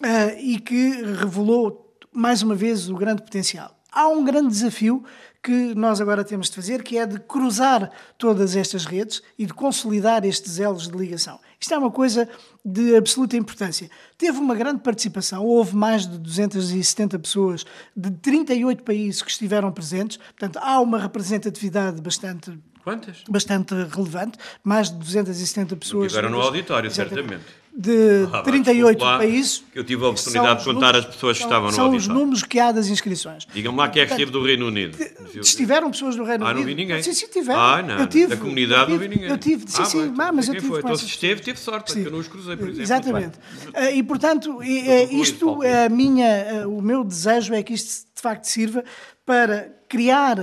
uh, 0.00 0.38
e 0.38 0.60
que 0.60 1.02
revelou 1.02 1.92
mais 2.12 2.42
uma 2.42 2.54
vez 2.54 2.88
o 2.88 2.94
grande 2.94 3.22
potencial. 3.22 3.76
Há 3.90 4.06
um 4.06 4.22
grande 4.22 4.46
desafio 4.46 5.02
que 5.46 5.76
nós 5.76 6.00
agora 6.00 6.24
temos 6.24 6.50
de 6.50 6.56
fazer, 6.56 6.82
que 6.82 6.98
é 6.98 7.06
de 7.06 7.20
cruzar 7.20 7.88
todas 8.18 8.56
estas 8.56 8.84
redes 8.84 9.22
e 9.38 9.46
de 9.46 9.54
consolidar 9.54 10.24
estes 10.24 10.58
elos 10.58 10.88
de 10.88 10.98
ligação. 10.98 11.38
Isto 11.60 11.72
é 11.72 11.78
uma 11.78 11.90
coisa 11.92 12.28
de 12.64 12.96
absoluta 12.96 13.36
importância. 13.36 13.88
Teve 14.18 14.38
uma 14.38 14.56
grande 14.56 14.80
participação, 14.80 15.44
houve 15.44 15.76
mais 15.76 16.04
de 16.04 16.18
270 16.18 17.16
pessoas 17.20 17.64
de 17.96 18.10
38 18.10 18.82
países 18.82 19.22
que 19.22 19.30
estiveram 19.30 19.70
presentes, 19.70 20.16
portanto, 20.16 20.58
há 20.60 20.80
uma 20.80 20.98
representatividade 20.98 22.02
bastante 22.02 22.58
Quantas? 22.82 23.24
Bastante 23.28 23.74
relevante, 23.74 24.38
mais 24.62 24.90
de 24.90 24.96
270 24.98 25.76
pessoas. 25.76 26.12
Agora 26.12 26.30
no 26.30 26.40
auditório, 26.40 26.88
certamente 26.88 27.42
de 27.76 28.26
ah, 28.32 28.40
38 28.40 29.04
lá, 29.04 29.18
países. 29.18 29.62
Eu 29.74 29.84
tive 29.84 30.02
a 30.02 30.08
oportunidade 30.08 30.60
de 30.60 30.64
contar 30.64 30.86
números, 30.86 31.06
as 31.06 31.14
pessoas 31.14 31.36
que 31.36 31.42
são, 31.42 31.50
estavam 31.50 31.68
no 31.68 31.74
São 31.74 31.90
os 31.94 32.08
números 32.08 32.42
que 32.42 32.58
há 32.58 32.72
das 32.72 32.88
inscrições. 32.88 33.46
Digam-me 33.52 33.78
lá 33.78 33.88
quem 33.90 34.00
é 34.00 34.06
que 34.06 34.12
esteve 34.12 34.30
do 34.30 34.42
Reino 34.42 34.66
Unido. 34.66 34.96
Estiveram 35.34 35.90
pessoas 35.90 36.16
do 36.16 36.24
Reino 36.24 36.46
ah, 36.46 36.52
Unido. 36.52 36.58
Ah, 36.58 36.60
não 36.60 36.66
vi 36.66 36.74
ninguém. 36.74 37.02
Sim, 37.02 37.12
sim, 37.12 37.26
tiveram. 37.28 37.60
Ah, 37.60 37.82
não. 37.82 37.98
Eu 37.98 38.06
tive, 38.06 38.28
da 38.28 38.36
comunidade 38.38 38.92
eu 38.92 38.98
tive, 38.98 39.04
não 39.04 39.08
vi 39.08 39.08
ninguém. 39.08 39.28
Eu 39.28 39.38
tive, 39.38 39.70
sim, 39.70 39.82
ah, 39.82 39.84
sim, 39.84 40.08
bem, 40.08 40.32
mas 40.32 40.48
eu 40.48 40.54
tive. 40.54 40.68
Foi? 40.68 40.78
Então 40.78 40.96
se 40.96 41.04
esteve, 41.04 41.42
teve 41.42 41.58
sorte, 41.60 41.92
porque 41.92 42.08
eu 42.08 42.12
não 42.12 42.18
os 42.18 42.28
cruzei, 42.28 42.56
por 42.56 42.64
exemplo. 42.64 42.82
Exatamente. 42.82 43.38
Uh, 43.68 43.94
e, 43.94 44.02
portanto, 44.02 44.62
isto, 44.62 45.60
a 45.62 45.90
minha, 45.90 46.66
o 46.66 46.80
meu 46.80 47.04
desejo 47.04 47.52
é 47.52 47.62
que 47.62 47.74
isto, 47.74 48.06
de 48.14 48.22
facto, 48.22 48.44
sirva 48.44 48.82
para 49.26 49.70
criar 49.86 50.38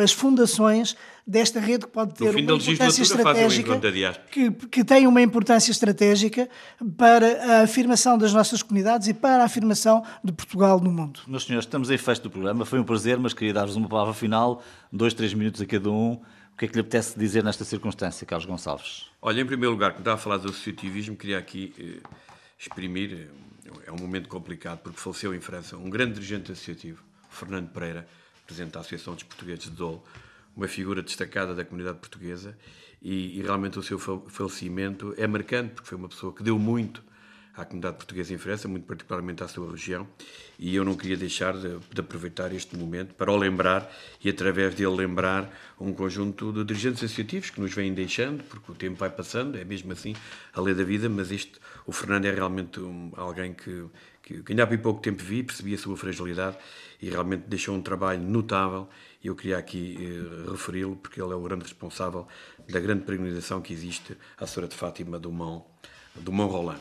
as 0.00 0.12
fundações 0.12 0.96
desta 1.26 1.58
rede 1.58 1.86
que 1.86 1.92
pode 1.92 2.14
ter 2.14 2.28
uma 2.30 2.38
importância 2.38 3.02
estratégica 3.02 3.80
que, 4.30 4.50
que 4.50 4.84
tem 4.84 5.06
uma 5.06 5.20
importância 5.20 5.72
estratégica 5.72 6.48
para 6.96 7.58
a 7.58 7.62
afirmação 7.62 8.16
das 8.16 8.32
nossas 8.32 8.62
comunidades 8.62 9.08
e 9.08 9.14
para 9.14 9.42
a 9.42 9.46
afirmação 9.46 10.04
de 10.22 10.32
Portugal 10.32 10.78
no 10.78 10.90
mundo. 10.90 11.20
Meus 11.26 11.44
senhores, 11.44 11.66
estamos 11.66 11.90
em 11.90 11.98
fecho 11.98 12.22
do 12.22 12.30
programa. 12.30 12.64
Foi 12.64 12.78
um 12.78 12.84
prazer, 12.84 13.18
mas 13.18 13.34
queria 13.34 13.52
dar-vos 13.52 13.74
uma 13.74 13.88
palavra 13.88 14.14
final, 14.14 14.62
dois, 14.92 15.12
três 15.12 15.34
minutos 15.34 15.60
a 15.60 15.66
cada 15.66 15.90
um. 15.90 16.12
O 16.12 16.58
que 16.58 16.64
é 16.64 16.68
que 16.68 16.74
lhe 16.74 16.80
apetece 16.80 17.18
dizer 17.18 17.42
nesta 17.42 17.64
circunstância, 17.64 18.26
Carlos 18.26 18.46
Gonçalves? 18.46 19.06
Olha, 19.20 19.42
em 19.42 19.46
primeiro 19.46 19.72
lugar, 19.72 19.90
como 19.90 20.00
estava 20.00 20.14
a 20.14 20.18
falar 20.18 20.36
do 20.38 20.48
associativismo, 20.48 21.14
queria 21.14 21.38
aqui 21.38 21.74
eh, 21.78 22.08
exprimir, 22.58 23.28
eh, 23.66 23.70
é 23.86 23.92
um 23.92 23.96
momento 23.96 24.26
complicado, 24.26 24.78
porque 24.78 24.98
faleceu 24.98 25.34
em 25.34 25.40
França 25.40 25.76
um 25.76 25.90
grande 25.90 26.14
dirigente 26.14 26.52
associativo, 26.52 27.02
Fernando 27.28 27.68
Pereira, 27.68 28.08
presidente 28.46 28.72
da 28.72 28.80
Associação 28.80 29.12
dos 29.14 29.24
Portugueses 29.24 29.64
de 29.64 29.72
Dole, 29.72 30.00
uma 30.56 30.66
figura 30.66 31.02
destacada 31.02 31.54
da 31.54 31.64
comunidade 31.64 31.98
portuguesa 31.98 32.56
e, 33.02 33.38
e, 33.38 33.42
realmente 33.42 33.78
o 33.78 33.82
seu 33.82 33.98
falecimento 33.98 35.14
é 35.18 35.26
marcante, 35.26 35.74
porque 35.74 35.88
foi 35.88 35.98
uma 35.98 36.08
pessoa 36.08 36.32
que 36.32 36.42
deu 36.42 36.58
muito 36.58 37.04
à 37.54 37.64
comunidade 37.64 37.96
portuguesa 37.96 38.34
em 38.34 38.38
França, 38.38 38.66
muito 38.68 38.84
particularmente 38.84 39.42
à 39.42 39.48
sua 39.48 39.70
região, 39.70 40.06
e 40.58 40.74
eu 40.74 40.84
não 40.84 40.94
queria 40.94 41.16
deixar 41.16 41.54
de, 41.54 41.78
de, 41.78 42.00
aproveitar 42.00 42.52
este 42.52 42.76
momento 42.76 43.14
para 43.14 43.30
o 43.30 43.36
lembrar 43.36 43.90
e, 44.22 44.28
através 44.28 44.74
dele, 44.74 44.94
lembrar 44.94 45.50
um 45.80 45.92
conjunto 45.92 46.52
de 46.52 46.64
dirigentes 46.64 47.02
associativos 47.02 47.50
que 47.50 47.60
nos 47.60 47.72
vêm 47.72 47.94
deixando, 47.94 48.42
porque 48.44 48.72
o 48.72 48.74
tempo 48.74 48.96
vai 48.96 49.10
passando, 49.10 49.56
é 49.56 49.64
mesmo 49.64 49.92
assim 49.92 50.14
a 50.52 50.60
lei 50.60 50.74
da 50.74 50.84
vida, 50.84 51.08
mas 51.08 51.30
este, 51.30 51.52
o 51.86 51.92
Fernando 51.92 52.26
é 52.26 52.30
realmente 52.30 52.80
um, 52.80 53.12
alguém 53.16 53.54
que, 53.54 53.86
que, 54.22 54.42
que 54.42 54.52
ainda 54.52 54.64
há 54.64 54.78
pouco 54.78 55.00
tempo 55.00 55.22
vi, 55.22 55.42
percebi 55.42 55.74
a 55.74 55.78
sua 55.78 55.96
fragilidade 55.96 56.56
e 57.00 57.08
realmente 57.08 57.44
deixou 57.46 57.74
um 57.74 57.80
trabalho 57.80 58.20
notável 58.20 58.88
e 59.26 59.28
eu 59.28 59.34
queria 59.34 59.58
aqui 59.58 59.98
eh, 59.98 60.50
referi-lo 60.52 60.94
porque 60.94 61.20
ele 61.20 61.32
é 61.32 61.34
o 61.34 61.42
grande 61.42 61.64
responsável 61.64 62.28
da 62.68 62.78
grande 62.78 63.02
peregrinação 63.02 63.60
que 63.60 63.72
existe 63.72 64.16
à 64.38 64.46
Senhora 64.46 64.68
de 64.68 64.76
Fátima 64.76 65.18
do 65.18 65.32
Mont, 65.32 65.64
do 66.14 66.30
Mont 66.30 66.52
Roland. 66.52 66.78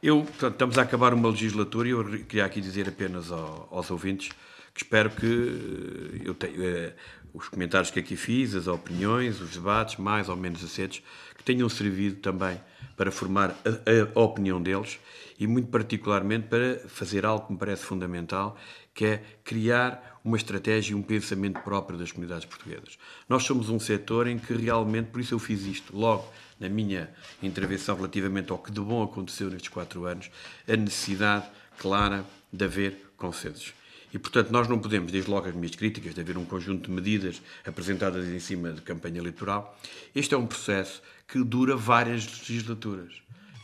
Eu, 0.00 0.22
portanto, 0.22 0.52
estamos 0.52 0.78
a 0.78 0.82
acabar 0.82 1.12
uma 1.12 1.28
legislatura 1.28 1.88
e 1.88 1.90
eu 1.90 2.04
queria 2.26 2.44
aqui 2.44 2.60
dizer 2.60 2.88
apenas 2.88 3.32
ao, 3.32 3.68
aos 3.72 3.90
ouvintes 3.90 4.28
que 4.72 4.84
espero 4.84 5.10
que 5.10 5.26
eh, 5.26 6.28
eu 6.28 6.36
eh, 6.42 6.94
os 7.34 7.48
comentários 7.48 7.90
que 7.90 7.98
aqui 7.98 8.14
fiz, 8.14 8.54
as 8.54 8.68
opiniões, 8.68 9.40
os 9.40 9.50
debates, 9.50 9.96
mais 9.96 10.28
ou 10.28 10.36
menos 10.36 10.62
acetos, 10.62 11.02
que 11.36 11.42
tenham 11.42 11.68
servido 11.68 12.16
também 12.20 12.60
para 12.96 13.10
formar 13.10 13.50
a, 13.64 14.18
a 14.18 14.20
opinião 14.20 14.62
deles 14.62 15.00
e, 15.38 15.46
muito 15.46 15.68
particularmente, 15.68 16.48
para 16.48 16.78
fazer 16.86 17.24
algo 17.24 17.46
que 17.46 17.52
me 17.52 17.58
parece 17.58 17.84
fundamental, 17.84 18.56
que 18.94 19.04
é 19.04 19.22
criar 19.44 20.20
uma 20.24 20.36
estratégia 20.36 20.92
e 20.92 20.94
um 20.94 21.02
pensamento 21.02 21.60
próprio 21.60 21.98
das 21.98 22.12
comunidades 22.12 22.44
portuguesas. 22.44 22.98
Nós 23.28 23.44
somos 23.44 23.68
um 23.68 23.78
setor 23.78 24.26
em 24.26 24.38
que 24.38 24.52
realmente, 24.52 25.06
por 25.10 25.20
isso 25.20 25.34
eu 25.34 25.38
fiz 25.38 25.64
isto 25.64 25.96
logo 25.96 26.30
na 26.58 26.68
minha 26.68 27.10
intervenção 27.42 27.96
relativamente 27.96 28.52
ao 28.52 28.58
que 28.58 28.70
de 28.70 28.80
bom 28.80 29.02
aconteceu 29.02 29.48
nestes 29.48 29.70
quatro 29.70 30.04
anos, 30.04 30.30
a 30.68 30.76
necessidade 30.76 31.46
clara 31.78 32.24
de 32.52 32.64
haver 32.64 33.12
consensos. 33.16 33.72
E, 34.12 34.18
portanto, 34.18 34.50
nós 34.50 34.68
não 34.68 34.78
podemos, 34.78 35.12
desde 35.12 35.30
logo 35.30 35.48
as 35.48 35.54
minhas 35.54 35.74
críticas, 35.74 36.14
de 36.14 36.20
haver 36.20 36.36
um 36.36 36.44
conjunto 36.44 36.88
de 36.88 36.90
medidas 36.90 37.40
apresentadas 37.64 38.26
em 38.26 38.40
cima 38.40 38.72
de 38.72 38.82
campanha 38.82 39.18
eleitoral. 39.18 39.78
Este 40.14 40.34
é 40.34 40.36
um 40.36 40.46
processo 40.46 41.00
que 41.28 41.42
dura 41.44 41.76
várias 41.76 42.26
legislaturas. 42.26 43.14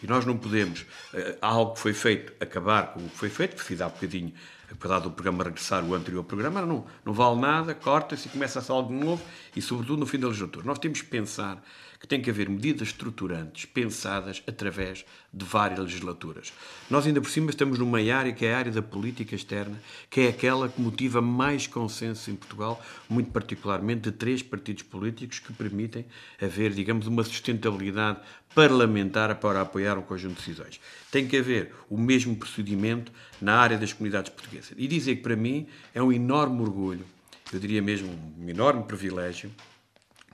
E 0.03 0.07
nós 0.07 0.24
não 0.24 0.36
podemos, 0.36 0.80
uh, 1.14 1.38
algo 1.40 1.74
que 1.74 1.80
foi 1.80 1.94
feito, 1.94 2.32
acabar 2.40 2.92
com 2.92 3.01
o 3.01 3.09
que 3.09 3.16
foi 3.16 3.30
feito, 3.30 3.57
porque 3.57 3.82
há 3.82 3.88
bocadinho 3.88 4.32
apesar 4.70 4.99
do 4.99 5.11
programa 5.11 5.44
regressar 5.44 5.84
o 5.84 5.94
anterior 5.94 6.24
programa, 6.24 6.62
não, 6.62 6.84
não 7.05 7.12
vale 7.12 7.40
nada, 7.40 7.74
corta-se 7.74 8.28
e 8.28 8.30
começa-se 8.30 8.70
algo 8.70 8.92
novo 8.92 9.22
e, 9.55 9.62
sobretudo, 9.62 10.01
no 10.01 10.07
fim 10.07 10.18
da 10.18 10.26
legislatura. 10.26 10.66
Nós 10.66 10.78
temos 10.78 11.01
que 11.01 11.09
pensar 11.09 11.62
que 11.99 12.07
tem 12.07 12.20
que 12.20 12.30
haver 12.30 12.49
medidas 12.49 12.88
estruturantes 12.88 13.64
pensadas 13.64 14.42
através 14.47 15.05
de 15.32 15.44
várias 15.44 15.78
legislaturas. 15.78 16.53
Nós, 16.90 17.07
ainda 17.07 17.20
por 17.20 17.30
cima, 17.30 17.51
estamos 17.51 17.78
numa 17.78 17.99
área 17.99 18.32
que 18.32 18.44
é 18.47 18.55
a 18.55 18.59
área 18.59 18.72
da 18.72 18.82
política 18.82 19.34
externa, 19.34 19.80
que 20.09 20.22
é 20.22 20.28
aquela 20.28 20.68
que 20.68 20.80
motiva 20.80 21.20
mais 21.20 21.66
consenso 21.66 22.30
em 22.30 22.36
Portugal, 22.36 22.82
muito 23.09 23.30
particularmente 23.30 24.03
de 24.03 24.12
três 24.12 24.42
partidos 24.42 24.82
políticos 24.82 25.38
que 25.38 25.53
permitem 25.53 26.05
haver, 26.40 26.72
digamos, 26.72 27.07
uma 27.07 27.24
sustentabilidade 27.24 28.20
parlamentar 28.55 29.34
para 29.36 29.61
apoiar 29.61 29.99
um 29.99 30.03
conjunto 30.03 30.40
de 30.40 30.47
decisões. 30.47 30.80
Tem 31.11 31.26
que 31.28 31.36
haver 31.36 31.74
o 31.90 31.99
mesmo 31.99 32.34
procedimento 32.36 33.12
na 33.40 33.55
área 33.55 33.76
das 33.76 33.92
comunidades 33.92 34.30
portuguesas. 34.30 34.72
E 34.76 34.88
dizer 34.88 35.16
que, 35.16 35.22
para 35.22 35.36
mim, 35.36 35.66
é 35.94 36.03
um 36.03 36.11
enorme 36.12 36.62
orgulho, 36.62 37.05
eu 37.53 37.59
diria 37.61 37.82
mesmo 37.82 38.09
um 38.38 38.49
enorme 38.49 38.84
privilégio, 38.84 39.51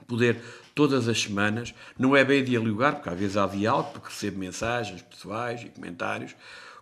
poder 0.07 0.41
todas 0.73 1.07
as 1.07 1.21
semanas, 1.21 1.73
não 1.97 2.15
é 2.15 2.23
bem 2.23 2.43
dialogar, 2.43 2.93
porque 2.93 3.09
às 3.09 3.19
vezes 3.19 3.37
há 3.37 3.47
diálogo, 3.47 3.91
porque 3.93 4.09
recebo 4.09 4.39
mensagens 4.39 5.01
pessoais 5.01 5.61
e 5.61 5.69
comentários, 5.69 6.35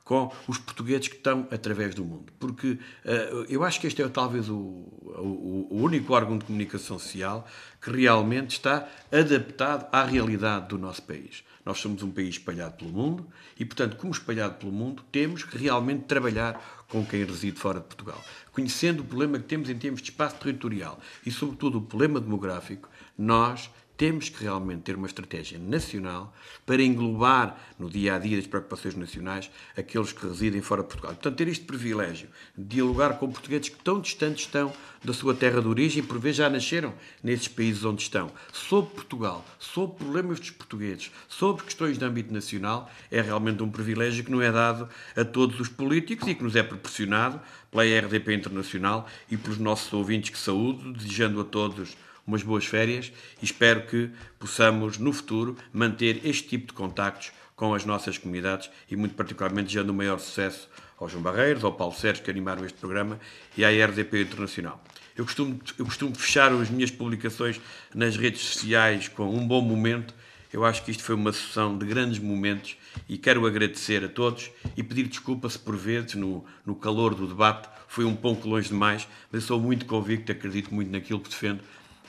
com 0.04 0.30
os 0.48 0.58
portugueses 0.58 1.08
que 1.08 1.16
estão 1.16 1.48
através 1.52 1.96
do 1.96 2.04
mundo. 2.04 2.34
Porque 2.40 2.72
uh, 2.72 3.46
eu 3.48 3.64
acho 3.64 3.80
que 3.80 3.88
este 3.88 4.02
é 4.02 4.10
talvez 4.10 4.50
o, 4.50 4.56
o, 4.56 5.68
o, 5.70 5.78
único 5.82 6.14
órgão 6.14 6.38
de 6.38 6.44
comunicação 6.44 7.00
social 7.00 7.48
que 7.82 7.90
realmente 7.92 8.52
está 8.52 8.90
adaptado 9.12 9.88
à 9.92 10.04
realidade 10.04 10.68
do 10.68 10.78
nosso 10.78 11.04
país. 11.04 11.46
Nós 11.64 11.80
somos 11.80 12.04
um 12.04 12.12
país 12.12 12.30
espalhado 12.30 12.76
pelo 12.76 12.92
mundo 12.92 13.26
e, 13.58 13.64
portanto, 13.64 13.96
como 13.96 14.12
espalhado 14.12 14.56
pelo 14.56 14.72
mundo, 14.72 15.04
temos 15.12 15.44
que 15.44 15.58
realmente 15.58 16.04
trabalhar 16.04 16.84
com 16.90 17.06
quem 17.06 17.24
reside 17.24 17.58
fora 17.58 17.80
de 17.80 17.86
Portugal. 17.86 18.22
Conhecendo 18.52 19.02
o 19.02 19.06
problema 19.06 19.40
que 19.40 19.46
temos 19.46 19.70
em 19.70 19.78
termos 19.78 20.02
de 20.02 20.10
espaço 20.10 20.36
territorial 20.38 21.00
e, 21.26 21.32
sobretudo, 21.32 21.78
o 21.78 21.82
problema 21.82 22.20
demográfico, 22.20 22.90
nós 23.18 23.70
temos 24.02 24.30
que 24.30 24.42
realmente 24.42 24.82
ter 24.82 24.96
uma 24.96 25.06
estratégia 25.06 25.60
nacional 25.60 26.34
para 26.66 26.82
englobar 26.82 27.56
no 27.78 27.88
dia 27.88 28.16
a 28.16 28.18
dia 28.18 28.36
das 28.36 28.48
preocupações 28.48 28.96
nacionais 28.96 29.52
aqueles 29.78 30.12
que 30.12 30.26
residem 30.26 30.60
fora 30.60 30.82
de 30.82 30.88
Portugal. 30.88 31.14
Portanto, 31.14 31.36
ter 31.36 31.48
este 31.48 31.66
privilégio 31.66 32.28
de 32.58 32.64
dialogar 32.64 33.20
com 33.20 33.32
portugueses 33.32 33.70
que 33.70 33.78
tão 33.84 34.02
distantes 34.02 34.46
estão 34.46 34.74
da 35.04 35.14
sua 35.14 35.36
terra 35.36 35.62
de 35.62 35.68
origem 35.68 36.02
por 36.02 36.18
vezes 36.18 36.38
já 36.38 36.50
nasceram 36.50 36.96
nesses 37.22 37.48
países 37.48 37.86
onde 37.86 38.02
estão, 38.02 38.32
sobre 38.52 38.90
Portugal, 38.90 39.46
sobre 39.60 39.98
problemas 39.98 40.40
dos 40.40 40.50
portugueses, 40.50 41.12
sobre 41.30 41.64
questões 41.64 42.00
de 42.00 42.04
âmbito 42.04 42.34
nacional, 42.34 42.90
é 43.12 43.22
realmente 43.22 43.62
um 43.62 43.70
privilégio 43.70 44.24
que 44.24 44.32
não 44.32 44.42
é 44.42 44.52
dado 44.52 44.90
a 45.16 45.24
todos 45.24 45.60
os 45.60 45.70
políticos 45.70 46.28
e 46.28 46.34
que 46.34 46.44
nos 46.44 46.56
é 46.56 46.64
proporcionado 46.64 47.40
pela 47.70 47.84
RDP 47.84 48.34
Internacional 48.34 49.08
e 49.30 49.38
pelos 49.38 49.60
nossos 49.60 49.94
ouvintes 49.94 50.32
que 50.32 50.40
saúdo, 50.40 50.92
desejando 50.92 51.40
a 51.40 51.44
todos 51.44 51.96
umas 52.32 52.44
boas 52.44 52.66
férias 52.66 53.12
e 53.42 53.46
espero 53.46 53.86
que 53.86 54.10
possamos, 54.40 54.98
no 54.98 55.12
futuro, 55.12 55.58
manter 55.74 56.26
este 56.26 56.48
tipo 56.48 56.68
de 56.68 56.74
contactos 56.74 57.32
com 57.56 57.74
as 57.76 57.86
nossas 57.86 58.18
comunidades 58.18 58.70
e, 58.90 58.96
muito 58.96 59.16
particularmente, 59.16 59.68
desejando 59.68 59.92
o 59.92 59.96
maior 59.96 60.18
sucesso 60.18 60.70
ao 60.98 61.10
João 61.10 61.22
Barreiros, 61.22 61.64
ao 61.64 61.74
Paulo 61.74 61.94
Sérgio, 61.94 62.24
que 62.24 62.32
animaram 62.32 62.66
este 62.66 62.80
programa, 62.80 63.20
e 63.58 63.66
à 63.66 63.70
RDP 63.70 64.22
Internacional. 64.22 64.82
Eu 65.16 65.26
costumo, 65.26 65.60
eu 65.78 65.86
costumo 65.86 66.16
fechar 66.16 66.52
as 66.54 66.70
minhas 66.70 66.90
publicações 66.90 67.60
nas 67.94 68.16
redes 68.16 68.42
sociais 68.42 69.08
com 69.10 69.30
um 69.30 69.46
bom 69.46 69.62
momento. 69.62 70.14
Eu 70.54 70.64
acho 70.64 70.84
que 70.84 70.92
isto 70.92 71.04
foi 71.04 71.16
uma 71.16 71.34
sessão 71.34 71.78
de 71.78 71.86
grandes 71.86 72.18
momentos 72.18 72.78
e 73.08 73.18
quero 73.18 73.46
agradecer 73.46 74.04
a 74.04 74.08
todos 74.08 74.50
e 74.76 74.82
pedir 74.82 75.08
desculpa 75.08 75.50
se 75.50 75.60
por 75.60 75.76
vezes, 75.76 76.16
no, 76.16 76.46
no 76.66 76.76
calor 76.76 77.14
do 77.14 77.28
debate, 77.28 77.70
foi 77.88 78.06
um 78.06 78.16
pouco 78.16 78.48
longe 78.48 78.70
demais, 78.70 79.08
mas 79.32 79.44
sou 79.44 79.60
muito 79.60 79.86
convicto, 79.86 80.32
acredito 80.32 80.74
muito 80.74 80.92
naquilo 80.92 81.20
que 81.20 81.30
defendo 81.30 81.62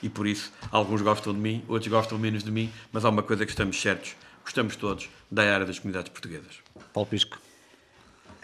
e 0.03 0.09
por 0.09 0.27
isso 0.27 0.51
alguns 0.69 1.01
gostam 1.01 1.33
de 1.33 1.39
mim, 1.39 1.63
outros 1.67 1.89
gostam 1.89 2.19
menos 2.19 2.43
de 2.43 2.51
mim, 2.51 2.71
mas 2.91 3.05
há 3.05 3.09
uma 3.09 3.23
coisa 3.23 3.45
que 3.45 3.51
estamos 3.51 3.81
certos, 3.81 4.15
gostamos 4.43 4.75
todos 4.75 5.09
da 5.31 5.41
área 5.51 5.65
das 5.65 5.79
comunidades 5.79 6.11
portuguesas. 6.11 6.59
Paulo 6.93 7.09
Pisco. 7.09 7.39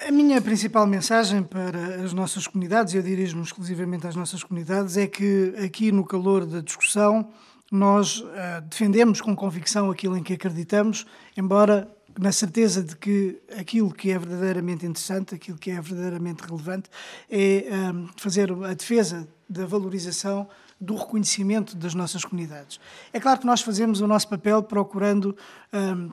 A 0.07 0.11
minha 0.11 0.41
principal 0.41 0.87
mensagem 0.87 1.43
para 1.43 2.03
as 2.03 2.13
nossas 2.13 2.47
comunidades, 2.47 2.93
e 2.93 2.97
eu 2.97 3.03
dirijo-me 3.03 3.43
exclusivamente 3.43 4.07
às 4.07 4.15
nossas 4.15 4.41
comunidades, 4.41 4.95
é 4.95 5.05
que 5.05 5.53
aqui 5.63 5.91
no 5.91 6.05
calor 6.05 6.45
da 6.45 6.61
discussão 6.61 7.29
nós 7.69 8.21
uh, 8.21 8.61
defendemos 8.69 9.19
com 9.19 9.35
convicção 9.35 9.91
aquilo 9.91 10.17
em 10.17 10.23
que 10.23 10.33
acreditamos, 10.33 11.05
embora 11.35 11.87
na 12.17 12.31
certeza 12.31 12.81
de 12.81 12.95
que 12.95 13.39
aquilo 13.57 13.93
que 13.93 14.11
é 14.11 14.17
verdadeiramente 14.17 14.85
interessante, 14.85 15.35
aquilo 15.35 15.57
que 15.57 15.69
é 15.69 15.79
verdadeiramente 15.79 16.43
relevante, 16.43 16.89
é 17.29 17.65
um, 17.71 18.05
eh, 18.05 18.09
fazer 18.17 18.51
a 18.51 18.73
defesa 18.73 19.27
da 19.47 19.65
valorização 19.65 20.49
do 20.79 20.95
reconhecimento 20.95 21.75
das 21.75 21.93
nossas 21.93 22.23
comunidades. 22.23 22.79
É 23.11 23.19
claro 23.19 23.39
que 23.39 23.45
nós 23.45 23.61
fazemos 23.61 24.01
o 24.01 24.07
nosso 24.07 24.27
papel 24.27 24.63
procurando 24.63 25.35
um, 25.73 26.11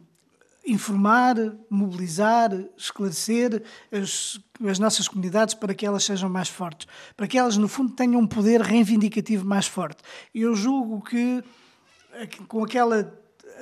informar, 0.67 1.37
mobilizar, 1.71 2.51
esclarecer 2.77 3.62
as, 3.93 4.41
as, 4.67 4.79
nossas 4.79 5.07
comunidades 5.07 5.55
para 5.55 5.73
que 5.73 5.87
elas 5.87 6.03
sejam 6.03 6.29
mais 6.29 6.49
fortes, 6.49 6.89
para 7.17 7.29
que 7.29 7.39
elas, 7.39 7.57
no 7.57 7.69
fundo, 7.69 7.93
tenham 7.93 8.21
um 8.21 8.27
poder 8.27 8.61
reivindicativo 8.61 9.47
mais 9.47 9.67
forte. 9.67 10.03
Eu 10.35 10.55
julgo 10.57 11.01
que, 11.03 11.45
com 12.49 12.64
aquela 12.64 13.14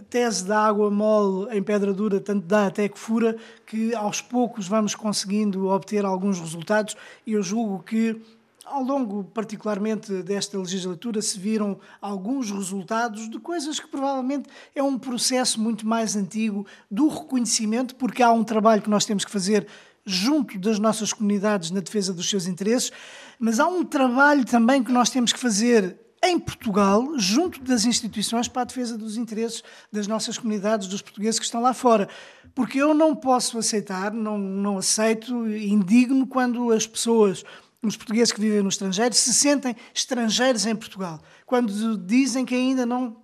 tese 0.08 0.44
da 0.44 0.66
água 0.66 0.90
mole 0.90 1.56
em 1.56 1.62
pedra 1.62 1.92
dura, 1.92 2.18
tanto 2.20 2.46
dá 2.46 2.66
até 2.66 2.88
que 2.88 2.98
fura, 2.98 3.36
que 3.66 3.94
aos 3.94 4.20
poucos 4.20 4.66
vamos 4.66 4.94
conseguindo 4.94 5.68
obter 5.68 6.04
alguns 6.04 6.40
resultados, 6.40 6.96
e 7.26 7.32
eu 7.32 7.42
julgo 7.42 7.82
que 7.82 8.20
ao 8.64 8.82
longo, 8.82 9.24
particularmente, 9.24 10.22
desta 10.22 10.58
legislatura, 10.58 11.20
se 11.20 11.38
viram 11.38 11.78
alguns 12.00 12.50
resultados 12.50 13.28
de 13.28 13.38
coisas 13.38 13.78
que 13.78 13.86
provavelmente 13.86 14.48
é 14.74 14.82
um 14.82 14.98
processo 14.98 15.60
muito 15.60 15.86
mais 15.86 16.16
antigo 16.16 16.66
do 16.90 17.08
reconhecimento, 17.08 17.94
porque 17.96 18.22
há 18.22 18.32
um 18.32 18.44
trabalho 18.44 18.82
que 18.82 18.90
nós 18.90 19.04
temos 19.04 19.24
que 19.24 19.30
fazer 19.30 19.66
junto 20.06 20.58
das 20.58 20.78
nossas 20.78 21.12
comunidades 21.12 21.70
na 21.70 21.80
defesa 21.80 22.12
dos 22.12 22.28
seus 22.28 22.46
interesses, 22.46 22.92
mas 23.38 23.58
há 23.58 23.66
um 23.66 23.84
trabalho 23.84 24.44
também 24.44 24.82
que 24.82 24.92
nós 24.92 25.10
temos 25.10 25.32
que 25.32 25.38
fazer 25.40 25.98
em 26.22 26.38
Portugal, 26.38 27.18
junto 27.18 27.60
das 27.62 27.84
instituições 27.84 28.48
para 28.48 28.62
a 28.62 28.64
defesa 28.64 28.96
dos 28.96 29.18
interesses 29.18 29.62
das 29.92 30.06
nossas 30.06 30.38
comunidades, 30.38 30.88
dos 30.88 31.02
portugueses 31.02 31.38
que 31.38 31.44
estão 31.44 31.60
lá 31.60 31.74
fora. 31.74 32.08
Porque 32.54 32.80
eu 32.80 32.94
não 32.94 33.14
posso 33.14 33.58
aceitar, 33.58 34.10
não, 34.10 34.38
não 34.38 34.78
aceito, 34.78 35.46
indigno 35.46 36.26
quando 36.26 36.70
as 36.70 36.86
pessoas 36.86 37.44
os 37.88 37.96
portugueses 37.96 38.32
que 38.32 38.40
vivem 38.40 38.62
no 38.62 38.68
estrangeiro 38.68 39.14
se 39.14 39.32
sentem 39.34 39.76
estrangeiros 39.94 40.66
em 40.66 40.74
Portugal, 40.74 41.20
quando 41.46 41.98
dizem 41.98 42.44
que 42.44 42.54
ainda 42.54 42.84
não 42.84 43.22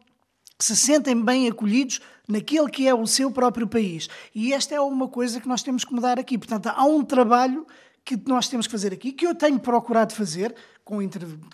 se 0.59 0.77
sentem 0.77 1.21
bem 1.21 1.49
acolhidos 1.49 2.01
naquele 2.29 2.69
que 2.69 2.87
é 2.87 2.95
o 2.95 3.07
seu 3.07 3.31
próprio 3.31 3.67
país. 3.67 4.09
E 4.35 4.53
esta 4.53 4.75
é 4.75 4.81
uma 4.81 5.09
coisa 5.09 5.41
que 5.41 5.49
nós 5.49 5.63
temos 5.63 5.85
que 5.85 5.95
mudar 5.95 6.19
aqui. 6.19 6.37
Portanto, 6.37 6.69
há 6.69 6.85
um 6.85 7.03
trabalho 7.03 7.67
que 8.05 8.21
nós 8.27 8.49
temos 8.49 8.67
que 8.67 8.73
fazer 8.73 8.93
aqui, 8.93 9.13
que 9.13 9.27
eu 9.27 9.35
tenho 9.35 9.59
procurado 9.59 10.15
fazer, 10.15 10.55
com, 10.85 10.99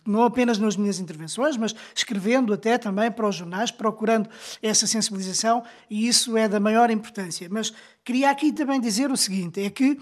não 0.06 0.22
apenas 0.22 0.58
nas 0.58 0.76
minhas 0.76 0.98
intervenções, 0.98 1.56
mas 1.56 1.74
escrevendo 1.94 2.52
até 2.52 2.78
também 2.78 3.10
para 3.10 3.28
os 3.28 3.34
jornais, 3.34 3.70
procurando 3.70 4.28
essa 4.62 4.86
sensibilização, 4.86 5.62
e 5.90 6.08
isso 6.08 6.36
é 6.36 6.48
da 6.48 6.60
maior 6.60 6.90
importância. 6.90 7.48
Mas 7.50 7.72
queria 8.04 8.30
aqui 8.30 8.52
também 8.52 8.80
dizer 8.80 9.10
o 9.10 9.16
seguinte: 9.16 9.60
é 9.60 9.70
que 9.70 9.98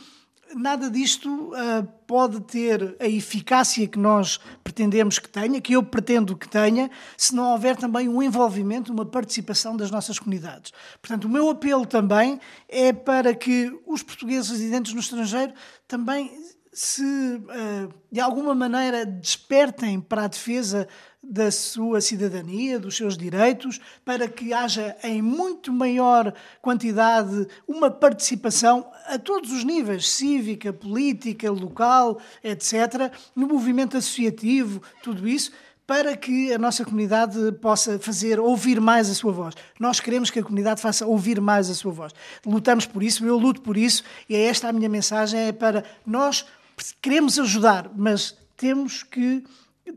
nada 0.57 0.91
disto 0.91 1.29
uh, 1.29 1.87
pode 2.07 2.41
ter 2.41 2.97
a 3.01 3.07
eficácia 3.07 3.87
que 3.87 3.99
nós 3.99 4.39
pretendemos 4.63 5.19
que 5.19 5.29
tenha, 5.29 5.61
que 5.61 5.75
eu 5.75 5.83
pretendo 5.83 6.37
que 6.37 6.49
tenha, 6.49 6.91
se 7.17 7.35
não 7.35 7.53
houver 7.53 7.77
também 7.77 8.09
um 8.09 8.23
envolvimento, 8.23 8.93
uma 8.93 9.05
participação 9.05 9.77
das 9.77 9.91
nossas 9.91 10.19
comunidades. 10.19 10.73
Portanto, 11.01 11.25
o 11.25 11.29
meu 11.29 11.49
apelo 11.51 11.87
também 11.87 12.41
é 12.69 12.93
para 12.93 13.35
que 13.35 13.73
os 13.87 14.03
portugueses 14.03 14.51
residentes 14.51 14.93
no 14.93 15.01
estrangeiro 15.01 15.53
também 15.87 16.31
se, 16.75 17.05
uh, 17.05 17.95
de 18.11 18.21
alguma 18.21 18.53
maneira, 18.53 19.07
despertem 19.07 20.01
para 20.01 20.25
a 20.25 20.27
defesa 20.27 20.89
da 21.23 21.51
sua 21.51 22.01
cidadania, 22.01 22.79
dos 22.79 22.97
seus 22.97 23.17
direitos, 23.17 23.81
para 24.05 24.29
que 24.29 24.53
haja 24.53 24.97
em 25.05 25.23
muito 25.23 25.73
maior 25.73 26.35
quantidade 26.61 27.47
uma 27.67 27.91
participação 27.91 28.87
a 29.07 29.19
todos 29.19 29.53
os 29.53 29.63
níveis, 29.65 30.11
cívica, 30.11 30.73
política, 30.73 31.51
local, 31.51 32.21
etc., 32.43 33.11
no 33.35 33.47
movimento 33.47 33.97
associativo, 33.97 34.83
tudo 35.03 35.29
isso, 35.29 35.53
para 35.87 36.17
que 36.17 36.53
a 36.53 36.59
nossa 36.59 36.85
comunidade 36.85 37.53
possa 37.61 37.99
fazer 37.99 38.41
ouvir 38.41 38.81
mais 38.81 39.09
a 39.09 39.15
sua 39.15 39.33
voz. 39.33 39.55
Nós 39.79 40.01
queremos 40.01 40.31
que 40.31 40.41
a 40.41 40.43
comunidade 40.43 40.81
faça 40.81 41.07
ouvir 41.07 41.41
mais 41.41 41.71
a 41.71 41.75
sua 41.75 41.93
voz. 41.93 42.13
Lutamos 42.45 42.87
por 42.87 43.03
isso, 43.03 43.25
eu 43.25 43.39
luto 43.39 43.61
por 43.61 43.77
isso, 43.77 44.03
e 44.29 44.35
é 44.35 44.47
esta 44.47 44.69
a 44.69 44.73
minha 44.73 44.89
mensagem, 44.89 45.39
é 45.41 45.53
para 45.53 45.85
nós 46.07 46.45
queremos 47.01 47.39
ajudar, 47.39 47.91
mas 47.95 48.37
temos 48.57 49.03
que 49.03 49.45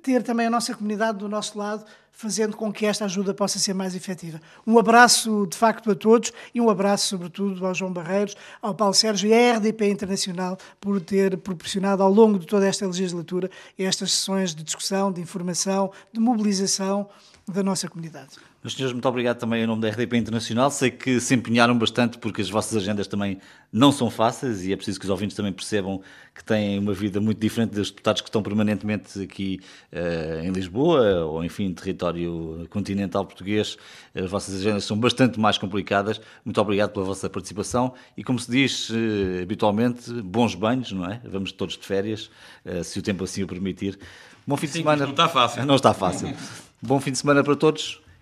ter 0.02 0.24
também 0.24 0.48
a 0.48 0.50
nossa 0.50 0.74
comunidade 0.74 1.18
do 1.18 1.30
nosso 1.30 1.58
lado, 1.58 1.86
fazendo 2.12 2.58
com 2.58 2.74
que 2.74 2.86
esta 2.86 3.06
ajuda 3.06 3.32
possa 3.32 3.60
ser 3.60 3.76
mais 3.76 3.96
efetiva. 3.96 4.42
Um 4.66 4.80
abraço, 4.80 5.46
de 5.46 5.56
facto, 5.56 5.92
a 5.92 5.96
todos 5.96 6.34
e 6.54 6.60
um 6.60 6.68
abraço, 6.68 7.10
sobretudo, 7.10 7.66
ao 7.66 7.76
João 7.76 7.94
Barreiros, 7.94 8.36
ao 8.60 8.74
Paulo 8.74 8.96
Sérgio 8.96 9.30
e 9.30 9.34
à 9.34 9.56
RDP 9.56 9.88
Internacional 9.88 10.58
por 10.82 11.00
ter 11.00 11.38
proporcionado 11.38 12.02
ao 12.02 12.12
longo 12.12 12.40
de 12.40 12.48
toda 12.48 12.68
esta 12.68 12.88
legislatura 12.88 13.52
estas 13.78 14.14
sessões 14.14 14.56
de 14.56 14.64
discussão, 14.64 15.12
de 15.12 15.22
informação, 15.22 15.92
de 16.12 16.20
mobilização 16.20 17.08
da 17.48 17.62
nossa 17.62 17.88
comunidade. 17.88 18.32
Meus 18.68 18.76
senhores, 18.76 18.92
muito 18.92 19.08
obrigado 19.08 19.38
também 19.38 19.64
em 19.64 19.66
nome 19.66 19.82
da 19.82 19.88
RDP 19.88 20.18
Internacional. 20.18 20.70
Sei 20.70 20.92
que 20.92 21.22
se 21.22 21.34
empenharam 21.34 21.78
bastante 21.78 22.18
porque 22.18 22.42
as 22.42 22.50
vossas 22.50 22.76
agendas 22.76 23.08
também 23.08 23.40
não 23.72 23.94
são 23.94 24.10
fáceis 24.10 24.66
e 24.66 24.74
é 24.74 24.76
preciso 24.76 25.00
que 25.00 25.06
os 25.06 25.10
ouvintes 25.10 25.38
também 25.38 25.54
percebam 25.54 26.02
que 26.36 26.44
têm 26.44 26.78
uma 26.78 26.94
vida 26.94 27.22
muito 27.22 27.40
diferente 27.40 27.70
dos 27.70 27.90
deputados 27.90 28.22
que 28.22 28.28
estão 28.28 28.44
permanentemente 28.44 29.22
aqui 29.22 29.62
uh, 29.94 30.46
em 30.46 30.52
Lisboa 30.52 31.24
ou, 31.24 31.46
enfim, 31.46 31.74
território 31.74 32.68
continental 32.70 33.24
português. 33.24 33.78
As 34.14 34.30
vossas 34.30 34.56
agendas 34.56 34.84
são 34.84 35.00
bastante 35.00 35.40
mais 35.40 35.58
complicadas. 35.58 36.20
Muito 36.44 36.60
obrigado 36.60 36.92
pela 36.92 37.06
vossa 37.06 37.30
participação 37.30 37.94
e, 38.18 38.24
como 38.24 38.38
se 38.38 38.52
diz 38.52 38.90
uh, 38.90 39.44
habitualmente, 39.44 40.12
bons 40.12 40.56
banhos, 40.56 40.92
não 40.92 41.06
é? 41.06 41.22
Vamos 41.24 41.54
todos 41.54 41.78
de 41.78 41.86
férias, 41.86 42.30
uh, 42.66 42.84
se 42.84 43.00
o 43.00 43.02
tempo 43.02 43.24
assim 43.24 43.44
o 43.44 43.48
permitir. 43.48 43.98
Bom 44.46 44.58
fim 44.58 44.68
de 44.68 44.74
Sim, 44.74 44.80
semana. 44.80 45.06
Não 45.06 45.12
está 45.12 45.30
fácil. 45.30 45.66
Não 45.66 45.76
está 45.76 45.94
fácil. 45.94 46.36
Bom 46.82 47.00
fim 47.00 47.14
de 47.14 47.18
semana 47.18 47.42
para 47.46 47.56
todos 47.56 48.06